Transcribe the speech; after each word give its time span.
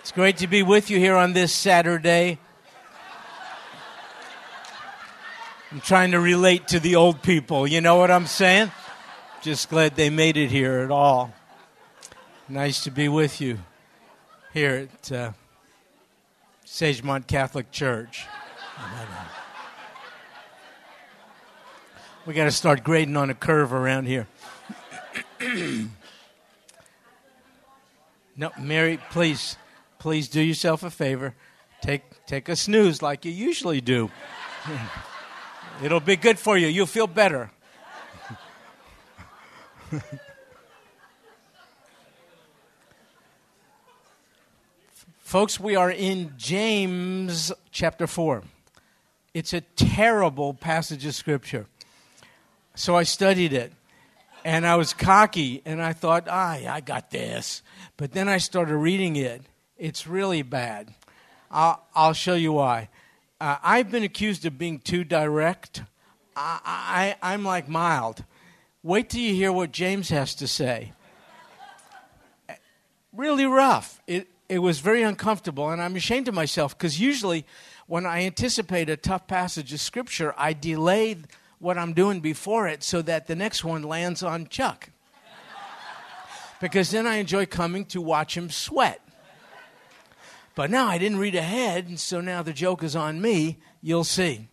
It's 0.00 0.12
great 0.12 0.38
to 0.38 0.46
be 0.46 0.62
with 0.62 0.88
you 0.88 0.98
here 0.98 1.14
on 1.14 1.34
this 1.34 1.52
Saturday. 1.52 2.38
I'm 5.70 5.82
trying 5.82 6.12
to 6.12 6.20
relate 6.20 6.68
to 6.68 6.80
the 6.80 6.96
old 6.96 7.20
people. 7.20 7.66
You 7.66 7.82
know 7.82 7.96
what 7.96 8.10
I'm 8.10 8.24
saying? 8.26 8.72
Just 9.42 9.68
glad 9.68 9.96
they 9.96 10.08
made 10.08 10.38
it 10.38 10.50
here 10.50 10.78
at 10.78 10.90
all. 10.90 11.34
Nice 12.48 12.82
to 12.84 12.90
be 12.90 13.10
with 13.10 13.42
you 13.42 13.58
here 14.54 14.88
at 14.90 15.12
uh, 15.12 15.32
Sagemont 16.64 17.26
Catholic 17.26 17.70
Church. 17.70 18.24
We 22.24 22.32
got 22.32 22.44
to 22.44 22.52
start 22.52 22.82
grading 22.82 23.18
on 23.18 23.28
a 23.28 23.34
curve 23.34 23.74
around 23.74 24.06
here. 24.06 24.26
no, 28.34 28.50
Mary, 28.58 28.98
please 29.10 29.56
please 30.00 30.28
do 30.28 30.40
yourself 30.40 30.82
a 30.82 30.90
favor. 30.90 31.36
Take, 31.82 32.26
take 32.26 32.48
a 32.48 32.56
snooze 32.56 33.00
like 33.02 33.24
you 33.24 33.30
usually 33.30 33.80
do. 33.80 34.10
It'll 35.84 36.00
be 36.00 36.16
good 36.16 36.38
for 36.38 36.58
you. 36.58 36.66
You'll 36.66 36.86
feel 36.86 37.06
better. 37.06 37.52
Folks, 45.18 45.60
we 45.60 45.76
are 45.76 45.90
in 45.90 46.32
James 46.36 47.52
chapter 47.70 48.06
4. 48.08 48.42
It's 49.32 49.52
a 49.52 49.60
terrible 49.60 50.54
passage 50.54 51.06
of 51.06 51.14
Scripture. 51.14 51.66
So 52.74 52.96
I 52.96 53.04
studied 53.04 53.52
it 53.52 53.72
and 54.44 54.66
I 54.66 54.76
was 54.76 54.92
cocky 54.94 55.62
and 55.64 55.82
I 55.82 55.92
thought, 55.92 56.26
ah, 56.28 56.52
I 56.52 56.80
got 56.80 57.10
this. 57.10 57.62
But 57.96 58.12
then 58.12 58.28
I 58.28 58.38
started 58.38 58.76
reading 58.76 59.16
it 59.16 59.42
it's 59.80 60.06
really 60.06 60.42
bad. 60.42 60.94
I'll, 61.50 61.82
I'll 61.94 62.12
show 62.12 62.34
you 62.34 62.52
why. 62.52 62.90
Uh, 63.40 63.56
I've 63.62 63.90
been 63.90 64.04
accused 64.04 64.44
of 64.44 64.58
being 64.58 64.78
too 64.78 65.02
direct. 65.02 65.82
I, 66.36 67.16
I, 67.22 67.32
I'm 67.32 67.44
like 67.44 67.68
mild. 67.68 68.22
Wait 68.82 69.10
till 69.10 69.22
you 69.22 69.34
hear 69.34 69.50
what 69.50 69.72
James 69.72 70.10
has 70.10 70.34
to 70.36 70.46
say. 70.46 70.92
Really 73.12 73.46
rough. 73.46 74.00
It, 74.06 74.28
it 74.48 74.58
was 74.58 74.80
very 74.80 75.02
uncomfortable, 75.02 75.70
and 75.70 75.80
I'm 75.80 75.96
ashamed 75.96 76.28
of 76.28 76.34
myself 76.34 76.76
because 76.76 77.00
usually 77.00 77.46
when 77.86 78.04
I 78.04 78.24
anticipate 78.24 78.88
a 78.90 78.96
tough 78.96 79.26
passage 79.26 79.72
of 79.72 79.80
Scripture, 79.80 80.34
I 80.36 80.52
delay 80.52 81.16
what 81.58 81.78
I'm 81.78 81.92
doing 81.94 82.20
before 82.20 82.68
it 82.68 82.82
so 82.82 83.02
that 83.02 83.26
the 83.26 83.34
next 83.34 83.64
one 83.64 83.82
lands 83.82 84.22
on 84.22 84.46
Chuck. 84.46 84.90
because 86.60 86.90
then 86.90 87.06
I 87.06 87.16
enjoy 87.16 87.46
coming 87.46 87.86
to 87.86 88.00
watch 88.00 88.36
him 88.36 88.50
sweat. 88.50 89.00
But 90.60 90.70
now 90.70 90.88
I 90.88 90.98
didn't 90.98 91.20
read 91.20 91.36
ahead, 91.36 91.86
and 91.88 91.98
so 91.98 92.20
now 92.20 92.42
the 92.42 92.52
joke 92.52 92.82
is 92.82 92.94
on 92.94 93.22
me. 93.22 93.56
You'll 93.80 94.04
see. 94.04 94.48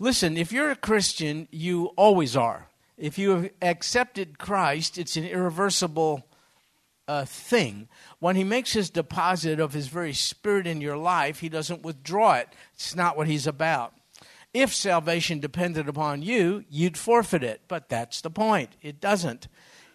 Listen, 0.00 0.36
if 0.36 0.50
you're 0.50 0.72
a 0.72 0.74
Christian, 0.74 1.46
you 1.52 1.92
always 1.94 2.36
are. 2.36 2.66
If 2.96 3.18
you 3.18 3.30
have 3.30 3.50
accepted 3.62 4.40
Christ, 4.40 4.98
it's 4.98 5.16
an 5.16 5.22
irreversible 5.22 6.26
uh, 7.06 7.24
thing. 7.24 7.86
When 8.18 8.34
He 8.34 8.42
makes 8.42 8.72
His 8.72 8.90
deposit 8.90 9.60
of 9.60 9.74
His 9.74 9.86
very 9.86 10.12
Spirit 10.12 10.66
in 10.66 10.80
your 10.80 10.96
life, 10.96 11.38
He 11.38 11.48
doesn't 11.48 11.84
withdraw 11.84 12.34
it. 12.34 12.48
It's 12.74 12.96
not 12.96 13.16
what 13.16 13.28
He's 13.28 13.46
about. 13.46 13.94
If 14.52 14.74
salvation 14.74 15.38
depended 15.38 15.88
upon 15.88 16.20
you, 16.20 16.64
you'd 16.68 16.98
forfeit 16.98 17.44
it. 17.44 17.60
But 17.68 17.88
that's 17.88 18.22
the 18.22 18.30
point. 18.30 18.70
It 18.82 19.00
doesn't. 19.00 19.46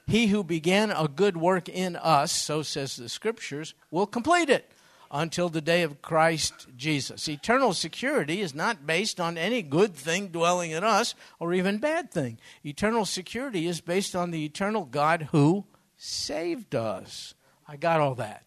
He 0.07 0.27
who 0.27 0.41
began 0.41 0.89
a 0.89 1.09
good 1.09 1.35
work 1.35 1.67
in 1.67 1.97
us, 1.97 2.31
so 2.31 2.61
says 2.61 2.95
the 2.95 3.09
Scriptures, 3.09 3.73
will 3.91 4.07
complete 4.07 4.49
it 4.49 4.71
until 5.13 5.47
the 5.47 5.61
day 5.61 5.83
of 5.83 6.01
Christ 6.01 6.67
Jesus. 6.75 7.29
Eternal 7.29 7.73
security 7.73 8.41
is 8.41 8.55
not 8.55 8.87
based 8.87 9.19
on 9.19 9.37
any 9.37 9.61
good 9.61 9.95
thing 9.95 10.29
dwelling 10.29 10.71
in 10.71 10.83
us 10.83 11.13
or 11.39 11.53
even 11.53 11.77
bad 11.77 12.11
thing. 12.11 12.39
Eternal 12.65 13.05
security 13.05 13.67
is 13.67 13.79
based 13.79 14.15
on 14.15 14.31
the 14.31 14.43
eternal 14.43 14.85
God 14.85 15.29
who 15.31 15.65
saved 15.97 16.73
us. 16.73 17.35
I 17.67 17.77
got 17.77 18.01
all 18.01 18.15
that. 18.15 18.43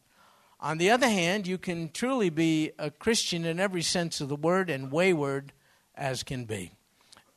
On 0.58 0.78
the 0.78 0.90
other 0.90 1.08
hand, 1.08 1.46
you 1.46 1.56
can 1.56 1.90
truly 1.90 2.30
be 2.30 2.72
a 2.80 2.90
Christian 2.90 3.44
in 3.44 3.60
every 3.60 3.82
sense 3.82 4.20
of 4.20 4.28
the 4.28 4.34
word 4.34 4.68
and 4.68 4.90
wayward 4.90 5.52
as 5.94 6.24
can 6.24 6.46
be. 6.46 6.72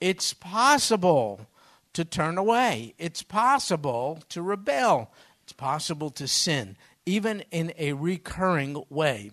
It's 0.02 0.34
possible 0.34 1.42
to 1.94 2.04
turn 2.04 2.38
away, 2.38 2.96
it's 2.98 3.22
possible 3.22 4.20
to 4.30 4.42
rebel, 4.42 5.12
it's 5.44 5.54
possible 5.54 6.10
to 6.12 6.28
sin 6.28 6.78
even 7.10 7.44
in 7.50 7.74
a 7.78 7.94
recurring 7.94 8.84
way. 8.88 9.32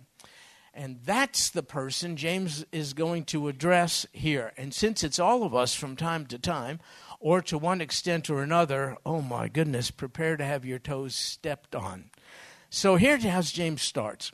And 0.73 0.99
that's 1.05 1.51
the 1.51 1.63
person 1.63 2.17
James 2.17 2.65
is 2.73 2.95
going 2.95 3.25
to 3.27 3.49
address 3.49 4.07
here. 4.13 4.53
And 4.57 4.73
since 4.73 5.05
it's 5.05 5.19
all 5.19 5.43
of 5.43 5.55
us 5.55 5.75
from 5.75 5.95
time 5.95 6.27
to 6.27 6.39
time, 6.39 6.81
or 7.21 7.43
to 7.43 7.59
one 7.59 7.81
extent 7.81 8.31
or 8.31 8.43
another, 8.43 8.97
oh 9.05 9.21
my 9.21 9.49
goodness, 9.49 9.91
prepare 9.91 10.37
to 10.37 10.45
have 10.45 10.65
your 10.65 10.79
toes 10.79 11.15
stepped 11.15 11.75
on. 11.75 12.11
So 12.71 12.97
here's 12.97 13.25
how 13.25 13.43
James 13.43 13.83
starts. 13.83 14.33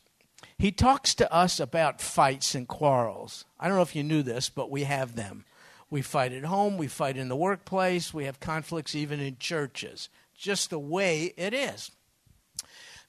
He 0.56 0.70
talks 0.70 1.14
to 1.16 1.32
us 1.32 1.59
about 1.59 2.00
fights 2.00 2.54
and 2.54 2.69
quarrels. 2.69 3.44
I 3.59 3.66
don't 3.66 3.76
know 3.76 3.82
if 3.82 3.97
you 3.97 4.04
knew 4.04 4.22
this, 4.22 4.48
but 4.50 4.70
we 4.70 4.84
have 4.84 5.16
them. 5.16 5.44
We 5.91 6.03
fight 6.03 6.32
at 6.32 6.44
home, 6.44 6.78
we 6.78 6.86
fight 6.86 7.16
in 7.16 7.28
the 7.28 7.36
workplace, 7.36 8.14
we 8.14 8.24
have 8.24 8.41
conflicts 8.41 8.94
even 8.94 9.20
in 9.20 9.36
churches. 9.38 10.09
Just 10.36 10.70
the 10.70 10.78
way 10.78 11.34
it 11.36 11.53
is. 11.53 11.91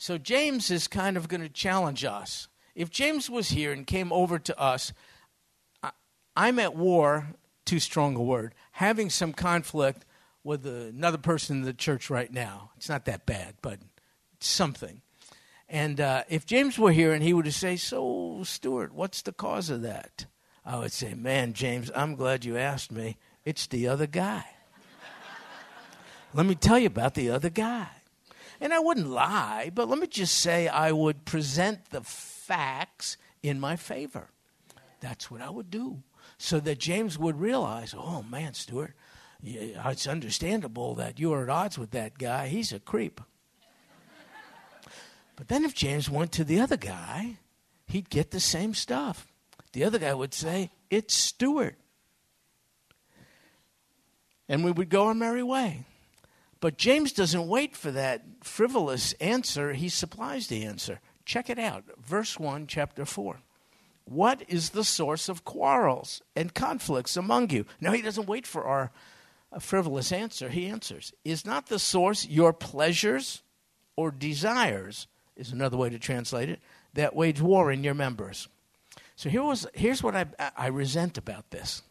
So 0.03 0.17
James 0.17 0.69
is 0.69 0.89
kind 0.89 1.15
of 1.15 1.29
going 1.29 1.39
to 1.39 1.47
challenge 1.47 2.03
us. 2.03 2.49
If 2.75 2.89
James 2.89 3.29
was 3.29 3.51
here 3.51 3.71
and 3.71 3.87
came 3.87 4.11
over 4.11 4.37
to 4.37 4.59
us, 4.59 4.91
I'm 6.35 6.59
at 6.59 6.75
war, 6.75 7.29
too 7.63 7.79
strong 7.79 8.17
a 8.17 8.21
word, 8.21 8.53
having 8.73 9.09
some 9.09 9.31
conflict 9.31 10.03
with 10.43 10.67
another 10.67 11.17
person 11.17 11.59
in 11.59 11.63
the 11.63 11.71
church 11.71 12.09
right 12.09 12.29
now. 12.33 12.71
It's 12.75 12.89
not 12.89 13.05
that 13.05 13.25
bad, 13.25 13.53
but 13.61 13.79
it's 14.33 14.49
something. 14.49 15.03
And 15.69 16.01
uh, 16.01 16.23
if 16.27 16.45
James 16.45 16.77
were 16.77 16.91
here 16.91 17.13
and 17.13 17.23
he 17.23 17.33
would 17.33 17.53
say, 17.53 17.77
So, 17.77 18.41
Stuart, 18.43 18.93
what's 18.93 19.21
the 19.21 19.31
cause 19.31 19.69
of 19.69 19.83
that? 19.83 20.25
I 20.65 20.79
would 20.79 20.91
say, 20.91 21.13
Man, 21.13 21.53
James, 21.53 21.89
I'm 21.95 22.15
glad 22.15 22.43
you 22.43 22.57
asked 22.57 22.91
me. 22.91 23.15
It's 23.45 23.67
the 23.67 23.87
other 23.87 24.07
guy. 24.07 24.43
Let 26.33 26.45
me 26.45 26.55
tell 26.55 26.77
you 26.77 26.87
about 26.87 27.13
the 27.13 27.29
other 27.29 27.49
guy. 27.49 27.87
And 28.63 28.73
I 28.73 28.79
wouldn't 28.79 29.09
lie, 29.09 29.71
but 29.75 29.89
let 29.89 29.99
me 29.99 30.07
just 30.07 30.35
say 30.35 30.69
I 30.69 30.93
would 30.93 31.25
present 31.25 31.89
the 31.89 31.99
facts 31.99 33.17
in 33.41 33.59
my 33.59 33.75
favor. 33.75 34.29
That's 35.01 35.29
what 35.29 35.41
I 35.41 35.49
would 35.49 35.69
do. 35.69 36.01
So 36.37 36.61
that 36.61 36.79
James 36.79 37.19
would 37.19 37.41
realize, 37.41 37.93
oh 37.93 38.23
man, 38.23 38.53
Stuart, 38.53 38.93
it's 39.43 40.07
understandable 40.07 40.95
that 40.95 41.19
you 41.19 41.33
are 41.33 41.43
at 41.43 41.49
odds 41.49 41.77
with 41.77 41.91
that 41.91 42.17
guy. 42.17 42.47
He's 42.47 42.71
a 42.71 42.79
creep. 42.79 43.19
But 45.35 45.49
then 45.49 45.65
if 45.65 45.75
James 45.75 46.09
went 46.09 46.31
to 46.31 46.45
the 46.45 46.61
other 46.61 46.77
guy, 46.77 47.39
he'd 47.87 48.09
get 48.09 48.31
the 48.31 48.39
same 48.39 48.73
stuff. 48.73 49.27
The 49.73 49.83
other 49.83 49.99
guy 49.99 50.13
would 50.13 50.33
say, 50.33 50.71
It's 50.89 51.13
Stuart. 51.13 51.75
And 54.47 54.63
we 54.63 54.71
would 54.71 54.87
go 54.87 55.07
our 55.07 55.13
merry 55.13 55.43
way. 55.43 55.83
But 56.63 56.77
James 56.77 57.11
doesn't 57.11 57.49
wait 57.49 57.75
for 57.75 57.91
that 57.91 58.23
frivolous 58.41 59.11
answer, 59.19 59.73
he 59.73 59.89
supplies 59.89 60.47
the 60.47 60.63
answer. 60.63 61.01
Check 61.25 61.49
it 61.49 61.59
out. 61.59 61.83
Verse 61.97 62.39
1, 62.39 62.67
chapter 62.67 63.03
4. 63.03 63.41
What 64.05 64.43
is 64.47 64.69
the 64.69 64.85
source 64.85 65.27
of 65.27 65.43
quarrels 65.43 66.21
and 66.37 66.53
conflicts 66.53 67.17
among 67.17 67.49
you? 67.49 67.65
Now, 67.81 67.91
he 67.91 68.01
doesn't 68.01 68.29
wait 68.29 68.47
for 68.47 68.63
our 68.63 68.93
frivolous 69.59 70.13
answer. 70.13 70.47
He 70.47 70.67
answers 70.67 71.11
Is 71.25 71.45
not 71.45 71.67
the 71.67 71.79
source 71.79 72.25
your 72.25 72.53
pleasures 72.53 73.41
or 73.97 74.09
desires, 74.09 75.07
is 75.35 75.51
another 75.51 75.75
way 75.75 75.89
to 75.89 75.99
translate 75.99 76.47
it, 76.47 76.61
that 76.93 77.13
wage 77.13 77.41
war 77.41 77.73
in 77.73 77.83
your 77.83 77.93
members? 77.93 78.47
So 79.17 79.27
here 79.27 79.43
was, 79.43 79.67
here's 79.73 80.01
what 80.01 80.15
I, 80.15 80.27
I 80.55 80.67
resent 80.67 81.17
about 81.17 81.51
this. 81.51 81.81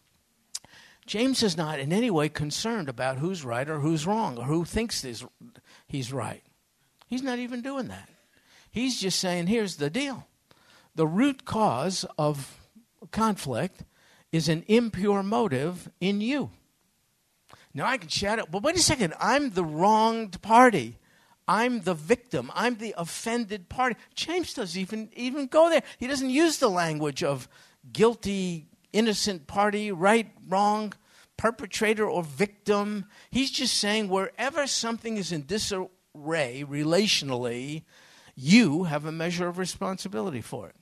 James 1.06 1.42
is 1.42 1.56
not 1.56 1.80
in 1.80 1.92
any 1.92 2.10
way 2.10 2.28
concerned 2.28 2.88
about 2.88 3.18
who's 3.18 3.44
right 3.44 3.68
or 3.68 3.80
who's 3.80 4.06
wrong 4.06 4.38
or 4.38 4.44
who 4.44 4.64
thinks 4.64 5.02
he's 5.86 6.12
right. 6.12 6.42
He's 7.06 7.22
not 7.22 7.38
even 7.38 7.60
doing 7.60 7.88
that. 7.88 8.08
He's 8.70 9.00
just 9.00 9.18
saying, 9.18 9.48
here's 9.48 9.76
the 9.76 9.90
deal. 9.90 10.26
The 10.94 11.06
root 11.06 11.44
cause 11.44 12.06
of 12.16 12.60
conflict 13.10 13.84
is 14.30 14.48
an 14.48 14.64
impure 14.68 15.22
motive 15.22 15.90
in 16.00 16.20
you. 16.20 16.50
Now 17.74 17.86
I 17.86 17.98
can 17.98 18.08
shout 18.08 18.38
out, 18.38 18.50
but 18.50 18.62
wait 18.62 18.76
a 18.76 18.80
second, 18.80 19.14
I'm 19.18 19.50
the 19.50 19.64
wronged 19.64 20.40
party. 20.40 20.98
I'm 21.48 21.80
the 21.80 21.94
victim. 21.94 22.50
I'm 22.54 22.76
the 22.76 22.94
offended 22.96 23.68
party. 23.68 23.96
James 24.14 24.54
doesn't 24.54 24.80
even, 24.80 25.10
even 25.16 25.48
go 25.48 25.68
there. 25.68 25.82
He 25.98 26.06
doesn't 26.06 26.30
use 26.30 26.58
the 26.58 26.70
language 26.70 27.24
of 27.24 27.48
guilty 27.92 28.68
innocent 28.92 29.46
party, 29.46 29.90
right, 29.90 30.30
wrong, 30.48 30.92
perpetrator 31.36 32.08
or 32.08 32.22
victim. 32.22 33.06
He's 33.30 33.50
just 33.50 33.76
saying 33.76 34.08
wherever 34.08 34.66
something 34.66 35.16
is 35.16 35.32
in 35.32 35.42
disarray 35.42 36.64
relationally, 36.68 37.84
you 38.34 38.84
have 38.84 39.04
a 39.04 39.12
measure 39.12 39.48
of 39.48 39.58
responsibility 39.58 40.40
for 40.40 40.68
it. 40.68 40.76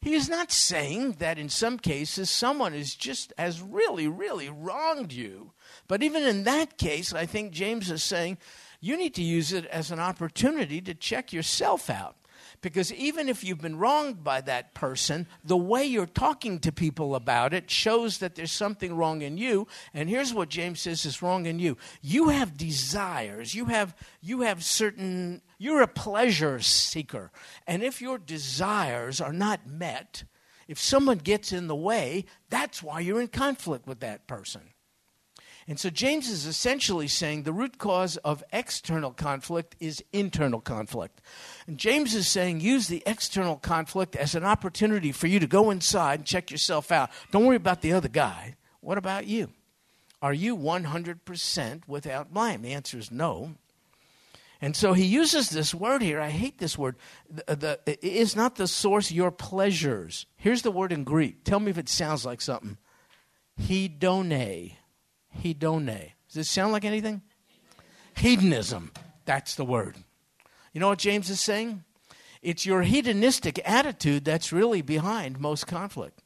He 0.00 0.14
is 0.14 0.28
not 0.28 0.52
saying 0.52 1.12
that 1.12 1.38
in 1.38 1.48
some 1.48 1.78
cases 1.78 2.28
someone 2.28 2.74
is 2.74 2.94
just 2.94 3.32
has 3.38 3.62
really, 3.62 4.06
really 4.06 4.50
wronged 4.50 5.12
you. 5.12 5.52
But 5.88 6.02
even 6.02 6.22
in 6.24 6.44
that 6.44 6.76
case, 6.76 7.14
I 7.14 7.24
think 7.24 7.52
James 7.52 7.90
is 7.90 8.02
saying 8.02 8.36
you 8.80 8.98
need 8.98 9.14
to 9.14 9.22
use 9.22 9.50
it 9.52 9.64
as 9.66 9.90
an 9.90 9.98
opportunity 9.98 10.82
to 10.82 10.92
check 10.92 11.32
yourself 11.32 11.88
out. 11.88 12.16
Because 12.64 12.90
even 12.94 13.28
if 13.28 13.44
you've 13.44 13.60
been 13.60 13.76
wronged 13.76 14.24
by 14.24 14.40
that 14.40 14.72
person, 14.72 15.26
the 15.44 15.54
way 15.54 15.84
you're 15.84 16.06
talking 16.06 16.58
to 16.60 16.72
people 16.72 17.14
about 17.14 17.52
it 17.52 17.70
shows 17.70 18.18
that 18.18 18.36
there's 18.36 18.52
something 18.52 18.96
wrong 18.96 19.20
in 19.20 19.36
you. 19.36 19.68
And 19.92 20.08
here's 20.08 20.32
what 20.32 20.48
James 20.48 20.80
says 20.80 21.04
is 21.04 21.20
wrong 21.20 21.44
in 21.44 21.58
you. 21.58 21.76
You 22.00 22.30
have 22.30 22.56
desires. 22.56 23.54
You 23.54 23.66
have 23.66 23.94
you 24.22 24.40
have 24.40 24.64
certain 24.64 25.42
you're 25.58 25.82
a 25.82 25.86
pleasure 25.86 26.58
seeker. 26.58 27.30
And 27.66 27.82
if 27.82 28.00
your 28.00 28.16
desires 28.16 29.20
are 29.20 29.34
not 29.34 29.66
met, 29.66 30.24
if 30.66 30.78
someone 30.78 31.18
gets 31.18 31.52
in 31.52 31.66
the 31.66 31.76
way, 31.76 32.24
that's 32.48 32.82
why 32.82 33.00
you're 33.00 33.20
in 33.20 33.28
conflict 33.28 33.86
with 33.86 34.00
that 34.00 34.26
person. 34.26 34.62
And 35.66 35.80
so 35.80 35.88
James 35.88 36.28
is 36.28 36.44
essentially 36.44 37.08
saying 37.08 37.42
the 37.42 37.52
root 37.52 37.78
cause 37.78 38.16
of 38.18 38.44
external 38.52 39.12
conflict 39.12 39.76
is 39.80 40.04
internal 40.12 40.60
conflict. 40.60 41.22
And 41.66 41.78
James 41.78 42.14
is 42.14 42.28
saying 42.28 42.60
use 42.60 42.88
the 42.88 43.02
external 43.06 43.56
conflict 43.56 44.14
as 44.14 44.34
an 44.34 44.44
opportunity 44.44 45.10
for 45.10 45.26
you 45.26 45.40
to 45.40 45.46
go 45.46 45.70
inside 45.70 46.20
and 46.20 46.26
check 46.26 46.50
yourself 46.50 46.92
out. 46.92 47.10
Don't 47.30 47.46
worry 47.46 47.56
about 47.56 47.80
the 47.80 47.92
other 47.92 48.08
guy. 48.08 48.56
What 48.80 48.98
about 48.98 49.26
you? 49.26 49.50
Are 50.20 50.34
you 50.34 50.56
100% 50.56 51.82
without 51.88 52.32
blame? 52.32 52.62
The 52.62 52.72
answer 52.72 52.98
is 52.98 53.10
no. 53.10 53.54
And 54.60 54.76
so 54.76 54.92
he 54.92 55.04
uses 55.04 55.50
this 55.50 55.74
word 55.74 56.00
here. 56.00 56.20
I 56.20 56.30
hate 56.30 56.58
this 56.58 56.78
word. 56.78 56.96
The, 57.30 57.78
the, 57.84 58.06
is 58.06 58.34
not 58.34 58.56
the 58.56 58.66
source 58.66 59.10
your 59.10 59.30
pleasures. 59.30 60.26
Here's 60.36 60.62
the 60.62 60.70
word 60.70 60.92
in 60.92 61.04
Greek. 61.04 61.44
Tell 61.44 61.60
me 61.60 61.70
if 61.70 61.78
it 61.78 61.88
sounds 61.88 62.24
like 62.24 62.40
something. 62.40 62.78
Hedone 63.60 64.76
hedone. 65.42 66.12
Does 66.28 66.36
it 66.36 66.44
sound 66.44 66.72
like 66.72 66.84
anything? 66.84 67.22
Hedonism. 68.16 68.92
That's 69.24 69.54
the 69.54 69.64
word. 69.64 69.96
You 70.72 70.80
know 70.80 70.88
what 70.88 70.98
James 70.98 71.30
is 71.30 71.40
saying? 71.40 71.84
It's 72.42 72.66
your 72.66 72.82
hedonistic 72.82 73.60
attitude 73.64 74.24
that's 74.24 74.52
really 74.52 74.82
behind 74.82 75.40
most 75.40 75.66
conflict. 75.66 76.22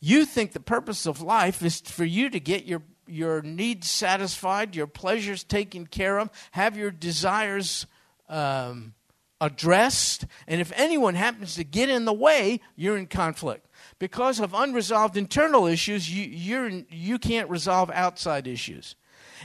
You 0.00 0.24
think 0.24 0.52
the 0.52 0.60
purpose 0.60 1.06
of 1.06 1.20
life 1.20 1.62
is 1.62 1.80
for 1.80 2.04
you 2.04 2.30
to 2.30 2.40
get 2.40 2.64
your, 2.64 2.82
your 3.06 3.42
needs 3.42 3.90
satisfied, 3.90 4.74
your 4.74 4.86
pleasures 4.86 5.44
taken 5.44 5.86
care 5.86 6.18
of, 6.18 6.30
have 6.52 6.76
your 6.76 6.90
desires 6.90 7.86
um, 8.28 8.94
addressed, 9.40 10.26
and 10.46 10.60
if 10.60 10.72
anyone 10.74 11.14
happens 11.14 11.54
to 11.56 11.64
get 11.64 11.88
in 11.88 12.04
the 12.04 12.12
way, 12.12 12.60
you're 12.76 12.96
in 12.96 13.06
conflict 13.06 13.66
because 13.98 14.40
of 14.40 14.54
unresolved 14.54 15.16
internal 15.16 15.66
issues, 15.66 16.10
you, 16.10 16.24
you're, 16.24 16.68
you 16.90 17.18
can't 17.18 17.48
resolve 17.48 17.90
outside 17.92 18.46
issues. 18.46 18.96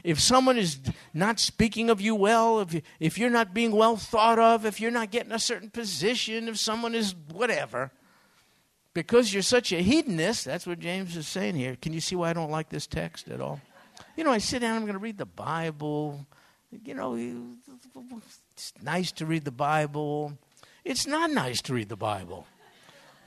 If 0.04 0.19
someone 0.19 0.57
is 0.57 0.80
not 1.13 1.40
speaking 1.40 1.90
of 1.90 2.00
you 2.00 2.16
well, 2.16 2.62
if, 2.62 2.74
you, 2.74 2.81
if 3.00 3.18
you're 3.18 3.30
not 3.30 3.54
being 3.54 3.72
well 3.72 3.98
thought 3.98 4.40
of, 4.40 4.66
if 4.66 4.80
you're 4.80 4.92
not 4.92 5.12
getting 5.12 5.31
a 5.31 5.40
certain 5.40 5.69
position, 5.69 6.48
if 6.48 6.57
someone 6.57 6.96
is 6.96 7.13
whatever, 7.31 7.92
because 8.94 9.34
you're 9.34 9.44
such 9.44 9.72
a 9.72 9.81
hedonist, 9.81 10.46
that's 10.46 10.66
what 10.66 10.80
James 10.80 11.16
is 11.16 11.28
saying 11.28 11.56
here. 11.56 11.75
Can 11.81 11.94
you 11.94 12.02
see 12.02 12.16
why 12.16 12.30
I 12.30 12.34
don't 12.34 12.52
like 12.52 12.69
this 12.69 12.88
text 12.88 13.30
at 13.30 13.42
all? 13.42 13.60
You 14.16 14.24
know, 14.24 14.31
I 14.31 14.38
sit 14.38 14.60
down, 14.60 14.75
I'm 14.75 14.84
going 14.84 14.94
to 14.94 15.00
read 15.00 15.18
the 15.18 15.25
Bible. 15.25 16.25
You 16.86 16.94
know, 16.95 17.16
it's 18.54 18.74
nice 18.81 19.12
to 19.13 19.25
read 19.25 19.45
the 19.45 19.52
Bible. 19.52 20.38
It's 20.86 21.06
not 21.07 21.31
nice 21.31 21.62
to 21.63 21.74
read 21.74 21.90
the 21.90 21.98
Bible. 21.98 22.48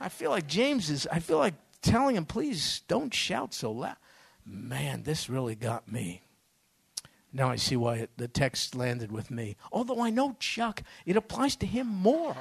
I 0.03 0.09
feel 0.09 0.31
like 0.31 0.47
James 0.47 0.89
is, 0.89 1.07
I 1.09 1.19
feel 1.19 1.37
like 1.37 1.53
telling 1.81 2.17
him, 2.17 2.25
please 2.25 2.81
don't 2.89 3.13
shout 3.13 3.53
so 3.53 3.71
loud. 3.71 3.95
Man, 4.45 5.03
this 5.03 5.29
really 5.29 5.55
got 5.55 5.89
me. 5.89 6.21
Now 7.31 7.49
I 7.49 7.55
see 7.55 7.77
why 7.77 7.95
it, 7.95 8.09
the 8.17 8.27
text 8.27 8.75
landed 8.75 9.13
with 9.13 9.31
me. 9.31 9.55
Although 9.71 10.01
I 10.01 10.09
know 10.09 10.35
Chuck, 10.39 10.83
it 11.05 11.15
applies 11.15 11.55
to 11.55 11.65
him 11.65 11.87
more. 11.87 12.35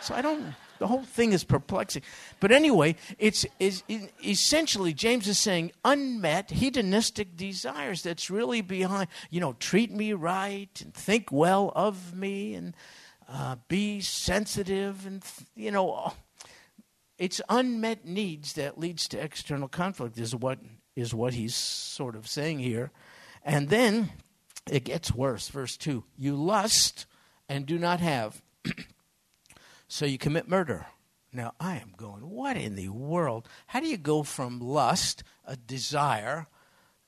so 0.00 0.16
I 0.16 0.20
don't, 0.20 0.56
the 0.80 0.88
whole 0.88 1.04
thing 1.04 1.32
is 1.32 1.44
perplexing. 1.44 2.02
But 2.40 2.50
anyway, 2.50 2.96
it's, 3.20 3.46
it's 3.60 3.84
essentially, 4.24 4.92
James 4.92 5.28
is 5.28 5.38
saying 5.38 5.70
unmet 5.84 6.50
hedonistic 6.50 7.36
desires 7.36 8.02
that's 8.02 8.30
really 8.30 8.62
behind, 8.62 9.06
you 9.30 9.38
know, 9.40 9.52
treat 9.60 9.92
me 9.92 10.12
right 10.12 10.82
and 10.82 10.92
think 10.92 11.30
well 11.30 11.70
of 11.76 12.16
me 12.16 12.54
and 12.54 12.74
uh, 13.28 13.56
be 13.68 14.00
sensitive, 14.00 15.06
and 15.06 15.22
you 15.54 15.70
know, 15.70 16.12
it's 17.18 17.40
unmet 17.48 18.04
needs 18.04 18.54
that 18.54 18.78
leads 18.78 19.08
to 19.08 19.22
external 19.22 19.68
conflict. 19.68 20.18
Is 20.18 20.34
what 20.34 20.58
is 20.94 21.12
what 21.12 21.34
he's 21.34 21.54
sort 21.54 22.16
of 22.16 22.28
saying 22.28 22.60
here, 22.60 22.90
and 23.42 23.68
then 23.68 24.10
it 24.70 24.84
gets 24.84 25.12
worse. 25.12 25.48
Verse 25.48 25.76
two: 25.76 26.04
You 26.16 26.36
lust 26.36 27.06
and 27.48 27.66
do 27.66 27.78
not 27.78 28.00
have, 28.00 28.42
so 29.88 30.06
you 30.06 30.18
commit 30.18 30.48
murder. 30.48 30.86
Now 31.32 31.52
I 31.58 31.76
am 31.76 31.92
going. 31.96 32.30
What 32.30 32.56
in 32.56 32.76
the 32.76 32.88
world? 32.88 33.48
How 33.66 33.80
do 33.80 33.88
you 33.88 33.98
go 33.98 34.22
from 34.22 34.60
lust, 34.60 35.22
a 35.44 35.56
desire? 35.56 36.46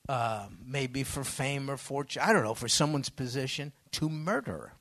Uh, 0.08 0.48
maybe 0.64 1.02
for 1.02 1.22
fame 1.22 1.70
or 1.70 1.76
fortune, 1.76 2.22
I 2.24 2.32
don't 2.32 2.42
know, 2.42 2.54
for 2.54 2.66
someone's 2.66 3.10
position, 3.10 3.74
to 3.92 4.08
murder. 4.08 4.72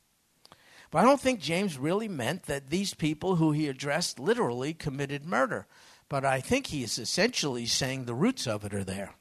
But 0.91 0.99
I 0.99 1.05
don't 1.05 1.19
think 1.19 1.39
James 1.39 1.77
really 1.77 2.07
meant 2.07 2.43
that 2.43 2.69
these 2.69 2.93
people 2.93 3.35
who 3.35 3.51
he 3.51 3.67
addressed 3.67 4.19
literally 4.19 4.73
committed 4.73 5.25
murder. 5.25 5.67
But 6.09 6.23
I 6.23 6.39
think 6.39 6.67
he 6.67 6.83
is 6.83 6.97
essentially 6.97 7.65
saying 7.65 8.05
the 8.05 8.15
roots 8.15 8.47
of 8.47 8.63
it 8.63 8.73
are 8.73 8.83
there. 8.83 9.15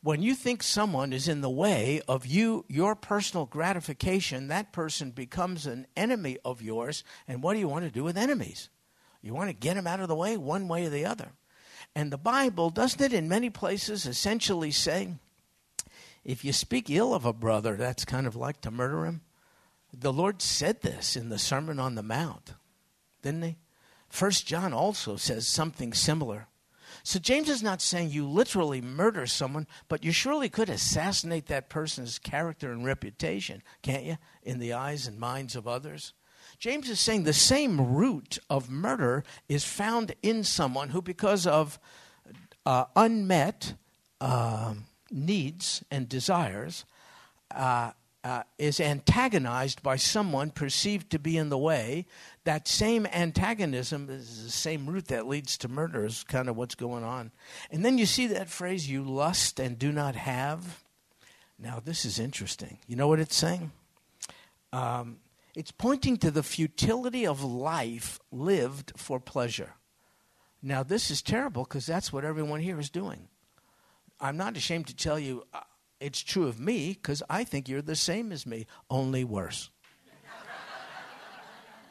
When 0.00 0.22
you 0.22 0.34
think 0.34 0.62
someone 0.62 1.12
is 1.12 1.26
in 1.26 1.40
the 1.40 1.50
way 1.50 2.00
of 2.06 2.24
you, 2.24 2.64
your 2.68 2.94
personal 2.94 3.46
gratification, 3.46 4.48
that 4.48 4.72
person 4.72 5.10
becomes 5.10 5.66
an 5.66 5.86
enemy 5.96 6.38
of 6.44 6.62
yours. 6.62 7.02
And 7.26 7.42
what 7.42 7.54
do 7.54 7.60
you 7.60 7.68
want 7.68 7.84
to 7.84 7.90
do 7.90 8.04
with 8.04 8.16
enemies? 8.16 8.68
You 9.22 9.34
want 9.34 9.50
to 9.50 9.54
get 9.54 9.74
them 9.74 9.86
out 9.86 10.00
of 10.00 10.08
the 10.08 10.14
way 10.14 10.36
one 10.36 10.68
way 10.68 10.86
or 10.86 10.90
the 10.90 11.04
other. 11.04 11.32
And 11.94 12.12
the 12.12 12.18
Bible, 12.18 12.70
doesn't 12.70 13.00
it 13.00 13.12
in 13.12 13.28
many 13.28 13.50
places 13.50 14.06
essentially 14.06 14.70
say, 14.70 15.14
if 16.24 16.44
you 16.44 16.52
speak 16.52 16.90
ill 16.90 17.14
of 17.14 17.24
a 17.24 17.32
brother, 17.32 17.76
that's 17.76 18.04
kind 18.04 18.26
of 18.26 18.36
like 18.36 18.60
to 18.60 18.70
murder 18.70 19.04
him? 19.04 19.22
The 19.92 20.12
Lord 20.12 20.42
said 20.42 20.82
this 20.82 21.16
in 21.16 21.28
the 21.28 21.38
Sermon 21.38 21.78
on 21.78 21.94
the 21.94 22.02
Mount, 22.02 22.54
didn't 23.22 23.42
he? 23.42 23.56
First 24.08 24.46
John 24.46 24.72
also 24.72 25.16
says 25.16 25.46
something 25.46 25.92
similar. 25.92 26.48
So 27.02 27.18
James 27.18 27.48
is 27.48 27.62
not 27.62 27.80
saying 27.80 28.10
you 28.10 28.26
literally 28.26 28.80
murder 28.80 29.26
someone, 29.26 29.66
but 29.88 30.04
you 30.04 30.12
surely 30.12 30.48
could 30.48 30.68
assassinate 30.68 31.46
that 31.46 31.68
person's 31.68 32.18
character 32.18 32.72
and 32.72 32.84
reputation, 32.84 33.62
can't 33.82 34.04
you, 34.04 34.18
in 34.42 34.58
the 34.58 34.72
eyes 34.72 35.06
and 35.06 35.18
minds 35.18 35.56
of 35.56 35.68
others? 35.68 36.12
James 36.58 36.88
is 36.88 36.98
saying 36.98 37.24
the 37.24 37.32
same 37.32 37.94
root 37.94 38.38
of 38.50 38.70
murder 38.70 39.22
is 39.48 39.64
found 39.64 40.14
in 40.22 40.42
someone 40.44 40.88
who, 40.90 41.02
because 41.02 41.46
of 41.46 41.78
uh, 42.66 42.86
unmet 42.96 43.74
uh, 44.20 44.74
needs 45.10 45.84
and 45.90 46.08
desires, 46.08 46.84
uh, 47.54 47.92
uh, 48.24 48.42
is 48.58 48.80
antagonized 48.80 49.82
by 49.82 49.96
someone 49.96 50.50
perceived 50.50 51.10
to 51.10 51.18
be 51.18 51.36
in 51.36 51.48
the 51.48 51.58
way, 51.58 52.06
that 52.44 52.66
same 52.66 53.06
antagonism 53.06 54.08
is 54.10 54.44
the 54.44 54.50
same 54.50 54.86
root 54.86 55.06
that 55.08 55.26
leads 55.26 55.56
to 55.58 55.68
murder, 55.68 56.04
is 56.04 56.24
kind 56.24 56.48
of 56.48 56.56
what's 56.56 56.74
going 56.74 57.04
on. 57.04 57.30
And 57.70 57.84
then 57.84 57.96
you 57.96 58.06
see 58.06 58.26
that 58.28 58.48
phrase, 58.48 58.90
you 58.90 59.02
lust 59.02 59.60
and 59.60 59.78
do 59.78 59.92
not 59.92 60.16
have. 60.16 60.82
Now, 61.58 61.80
this 61.84 62.04
is 62.04 62.18
interesting. 62.18 62.78
You 62.86 62.96
know 62.96 63.08
what 63.08 63.20
it's 63.20 63.36
saying? 63.36 63.72
Um, 64.72 65.18
it's 65.54 65.70
pointing 65.72 66.18
to 66.18 66.30
the 66.30 66.42
futility 66.42 67.26
of 67.26 67.42
life 67.42 68.20
lived 68.30 68.92
for 68.96 69.18
pleasure. 69.18 69.74
Now, 70.62 70.82
this 70.82 71.10
is 71.10 71.22
terrible 71.22 71.64
because 71.64 71.86
that's 71.86 72.12
what 72.12 72.24
everyone 72.24 72.60
here 72.60 72.78
is 72.78 72.90
doing. 72.90 73.28
I'm 74.20 74.36
not 74.36 74.56
ashamed 74.56 74.88
to 74.88 74.96
tell 74.96 75.18
you, 75.18 75.44
uh, 75.54 75.60
it's 76.00 76.20
true 76.20 76.46
of 76.46 76.60
me 76.60 76.90
because 76.94 77.22
I 77.28 77.44
think 77.44 77.68
you're 77.68 77.82
the 77.82 77.96
same 77.96 78.32
as 78.32 78.46
me, 78.46 78.66
only 78.90 79.24
worse. 79.24 79.70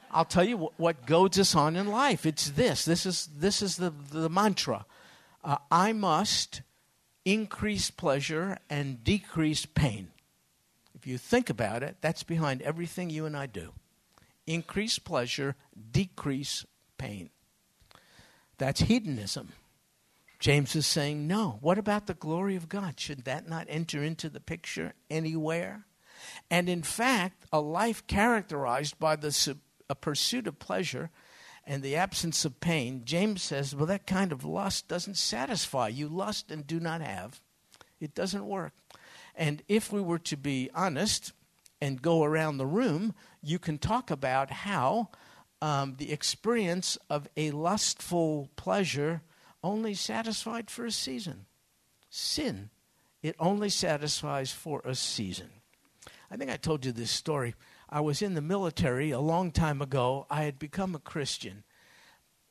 I'll 0.10 0.26
tell 0.26 0.44
you 0.44 0.72
what, 0.78 1.06
goads 1.06 1.38
us 1.38 1.54
on 1.54 1.76
in 1.76 1.88
life. 1.88 2.26
It's 2.26 2.50
this. 2.52 2.86
This 2.86 3.06
is 3.06 3.28
this 3.38 3.62
is 3.62 3.76
the 3.76 3.94
the 4.12 4.30
mantra. 4.30 4.86
Uh, 5.44 5.58
I 5.70 5.94
must 5.94 6.62
increase 7.26 7.92
pleasure 7.92 8.58
and 8.70 9.04
decrease 9.04 9.66
pain. 9.66 10.10
If 10.96 11.06
you 11.06 11.18
think 11.18 11.50
about 11.50 11.84
it, 11.84 11.98
that's 12.02 12.24
behind 12.24 12.62
everything 12.62 13.10
you 13.10 13.26
and 13.26 13.36
I 13.36 13.46
do. 13.48 13.74
Increase 14.48 14.98
pleasure, 14.98 15.56
decrease 15.92 16.66
pain. 16.98 17.30
That's 18.58 18.82
hedonism. 18.82 19.50
James 20.40 20.76
is 20.76 20.86
saying, 20.86 21.28
no. 21.28 21.58
What 21.62 21.78
about 21.78 22.08
the 22.08 22.14
glory 22.14 22.56
of 22.56 22.70
God? 22.70 23.00
Should 23.00 23.26
that 23.26 23.48
not 23.48 23.68
enter 23.70 24.04
into 24.04 24.30
the 24.30 24.40
picture 24.40 24.94
anywhere? 25.10 25.86
And 26.50 26.70
in 26.70 26.84
fact, 26.84 27.46
a 27.52 27.60
life 27.60 28.06
characterized 28.08 29.00
by 29.00 29.16
the 29.16 29.58
pursuit 30.00 30.48
of 30.48 30.60
pleasure 30.60 31.10
and 31.66 31.84
the 31.84 31.96
absence 31.98 32.46
of 32.46 32.62
pain, 32.62 33.02
James 33.04 33.42
says, 33.42 33.76
well, 33.76 33.86
that 33.88 34.08
kind 34.08 34.32
of 34.32 34.46
lust 34.46 34.88
doesn't 34.88 35.18
satisfy. 35.18 35.90
You 35.90 36.08
lust 36.08 36.50
and 36.50 36.66
do 36.66 36.80
not 36.80 37.02
have. 37.02 37.42
It 38.00 38.16
doesn't 38.16 38.46
work. 38.46 38.74
And 39.36 39.62
if 39.68 39.92
we 39.92 40.02
were 40.02 40.20
to 40.20 40.38
be 40.38 40.70
honest 40.74 41.34
and 41.82 42.02
go 42.02 42.24
around 42.24 42.58
the 42.58 42.66
room, 42.66 43.14
you 43.44 43.60
can 43.60 43.78
talk 43.78 44.10
about 44.10 44.50
how 44.50 45.10
um, 45.62 45.96
the 45.98 46.12
experience 46.12 46.98
of 47.10 47.28
a 47.36 47.52
lustful 47.52 48.50
pleasure 48.56 49.22
only 49.64 49.94
satisfied 49.94 50.70
for 50.70 50.86
a 50.86 50.92
season. 50.92 51.46
Sin, 52.10 52.70
it 53.22 53.36
only 53.40 53.70
satisfies 53.70 54.52
for 54.52 54.82
a 54.86 54.96
season. 54.96 55.50
I 56.30 56.38
think 56.38 56.52
I 56.52 56.58
told 56.58 56.86
you 56.86 56.92
this 56.92 57.12
story. 57.12 57.56
I 57.90 58.02
was 58.02 58.22
in 58.22 58.34
the 58.34 58.42
military 58.42 59.12
a 59.12 59.20
long 59.20 59.52
time 59.52 59.82
ago. 59.82 60.26
I 60.30 60.44
had 60.44 60.60
become 60.60 60.94
a 60.94 61.00
Christian. 61.00 61.64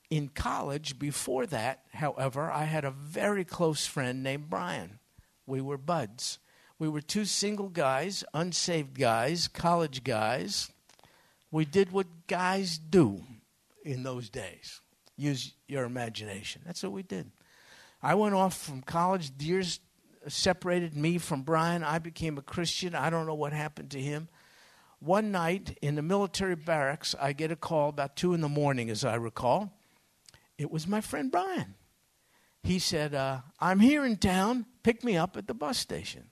In 0.09 0.29
college, 0.29 0.99
before 0.99 1.47
that, 1.47 1.83
however, 1.93 2.51
I 2.51 2.65
had 2.65 2.85
a 2.85 2.91
very 2.91 3.45
close 3.45 3.87
friend 3.87 4.23
named 4.23 4.49
Brian. 4.49 4.99
We 5.47 5.61
were 5.61 5.79
buds. 5.79 6.39
We 6.79 6.89
were 6.89 7.01
two 7.01 7.25
single 7.25 7.69
guys, 7.69 8.23
unsaved 8.35 8.99
guys, 8.99 9.49
college 9.49 10.05
guys. 10.05 10.71
We 11.51 11.65
did 11.65 11.93
what 11.93 12.27
guys 12.27 12.79
do 12.79 13.25
in 13.85 14.03
those 14.03 14.29
days. 14.29 14.81
Use 15.17 15.55
your 15.67 15.85
imagination. 15.85 16.63
That's 16.65 16.83
what 16.83 16.93
we 16.93 17.03
did. 17.03 17.31
I 18.03 18.15
went 18.15 18.35
off 18.35 18.57
from 18.57 18.83
college. 18.83 19.31
Years 19.39 19.81
separated 20.29 20.97
me 20.97 21.19
from 21.19 21.43
Brian. 21.43 21.83
I 21.83 21.99
became 21.99 22.39
a 22.39 22.43
Christian. 22.43 22.95
I 22.95 23.11
don't 23.11 23.27
know 23.27 23.35
what 23.35 23.53
happened 23.53 23.91
to 23.93 24.01
him. 24.01 24.29
One 24.99 25.31
night 25.31 25.79
in 25.83 25.95
the 25.95 26.03
military 26.03 26.57
barracks, 26.57 27.15
I 27.21 27.33
get 27.33 27.51
a 27.51 27.57
call 27.57 27.89
about 27.89 28.17
two 28.17 28.35
in 28.35 28.41
the 28.41 28.49
morning, 28.49 28.91
as 28.91 29.05
I 29.05 29.15
recall. 29.15 29.73
It 30.59 30.71
was 30.71 30.87
my 30.87 31.01
friend 31.01 31.31
Brian. 31.31 31.75
He 32.63 32.79
said, 32.79 33.15
uh, 33.15 33.41
I'm 33.61 33.81
here 33.81 34.05
in 34.05 34.17
town. 34.17 34.67
Pick 34.83 35.05
me 35.05 35.17
up 35.17 35.37
at 35.37 35.47
the 35.47 35.55
bus 35.55 35.79
station. 35.79 36.31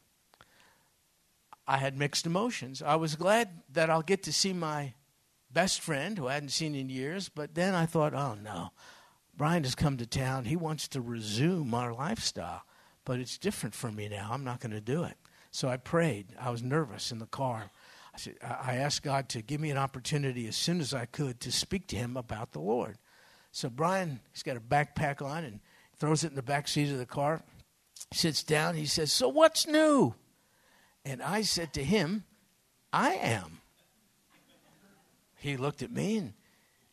I 1.67 1.79
had 1.79 1.99
mixed 1.99 2.26
emotions. 2.26 2.83
I 2.83 2.97
was 2.97 3.17
glad 3.17 3.62
that 3.73 3.91
I'll 3.91 4.03
get 4.03 4.25
to 4.25 4.33
see 4.33 4.53
my 4.53 4.95
best 5.54 5.80
friend 5.80 6.18
who 6.18 6.28
I 6.28 6.34
hadn't 6.34 6.50
seen 6.50 6.75
in 6.75 6.90
years, 6.90 7.28
but 7.28 7.54
then 7.54 7.75
I 7.75 7.87
thought, 7.87 8.12
oh 8.12 8.34
no, 8.34 8.73
Brian 9.37 9.64
has 9.64 9.75
come 9.75 9.96
to 9.96 10.06
town. 10.06 10.44
He 10.44 10.56
wants 10.56 10.88
to 10.88 11.00
resume 11.00 11.73
our 11.73 11.94
lifestyle, 11.94 12.62
but 13.04 13.20
it's 13.20 13.38
different 13.38 13.75
for 13.75 13.90
me 13.90 14.08
now. 14.08 14.28
I'm 14.30 14.44
not 14.44 14.61
going 14.61 14.73
to 14.73 14.80
do 14.80 15.04
it. 15.04 15.16
So 15.50 15.68
I 15.68 15.76
prayed. 15.76 16.26
I 16.38 16.50
was 16.50 16.62
nervous 16.62 17.12
in 17.12 17.20
the 17.20 17.26
car. 17.26 17.70
I, 18.12 18.18
said, 18.18 18.34
I 18.42 18.76
asked 18.76 19.02
God 19.02 19.28
to 19.30 19.42
give 19.42 19.61
me 19.61 19.70
an 19.70 19.78
opportunity 19.78 20.46
as 20.49 20.56
soon 20.56 20.80
as 20.80 20.92
I 20.92 21.06
could 21.06 21.40
to 21.40 21.52
speak 21.52 21.87
to 21.88 21.96
him 21.96 22.16
about 22.16 22.52
the 22.52 22.61
Lord. 22.61 22.99
So 23.52 23.70
Brian, 23.70 24.20
he's 24.32 24.42
got 24.42 24.56
a 24.56 24.61
backpack 24.61 25.23
on 25.23 25.44
and 25.44 25.61
throws 25.99 26.25
it 26.25 26.30
in 26.30 26.37
the 26.37 26.42
back 26.42 26.66
seat 26.66 26.90
of 26.90 26.99
the 26.99 27.06
car, 27.06 27.42
sits 28.12 28.42
down. 28.42 28.75
He 28.75 28.87
says, 28.87 29.12
So 29.12 29.28
what's 29.28 29.66
new? 29.66 30.14
And 31.04 31.23
I 31.23 31.42
said 31.42 31.73
to 31.75 31.84
him, 31.84 32.25
I 32.92 33.14
am. 33.14 33.61
He 35.45 35.59
looked 35.59 35.83
at 35.83 35.91
me 35.91 36.17
and 36.17 36.33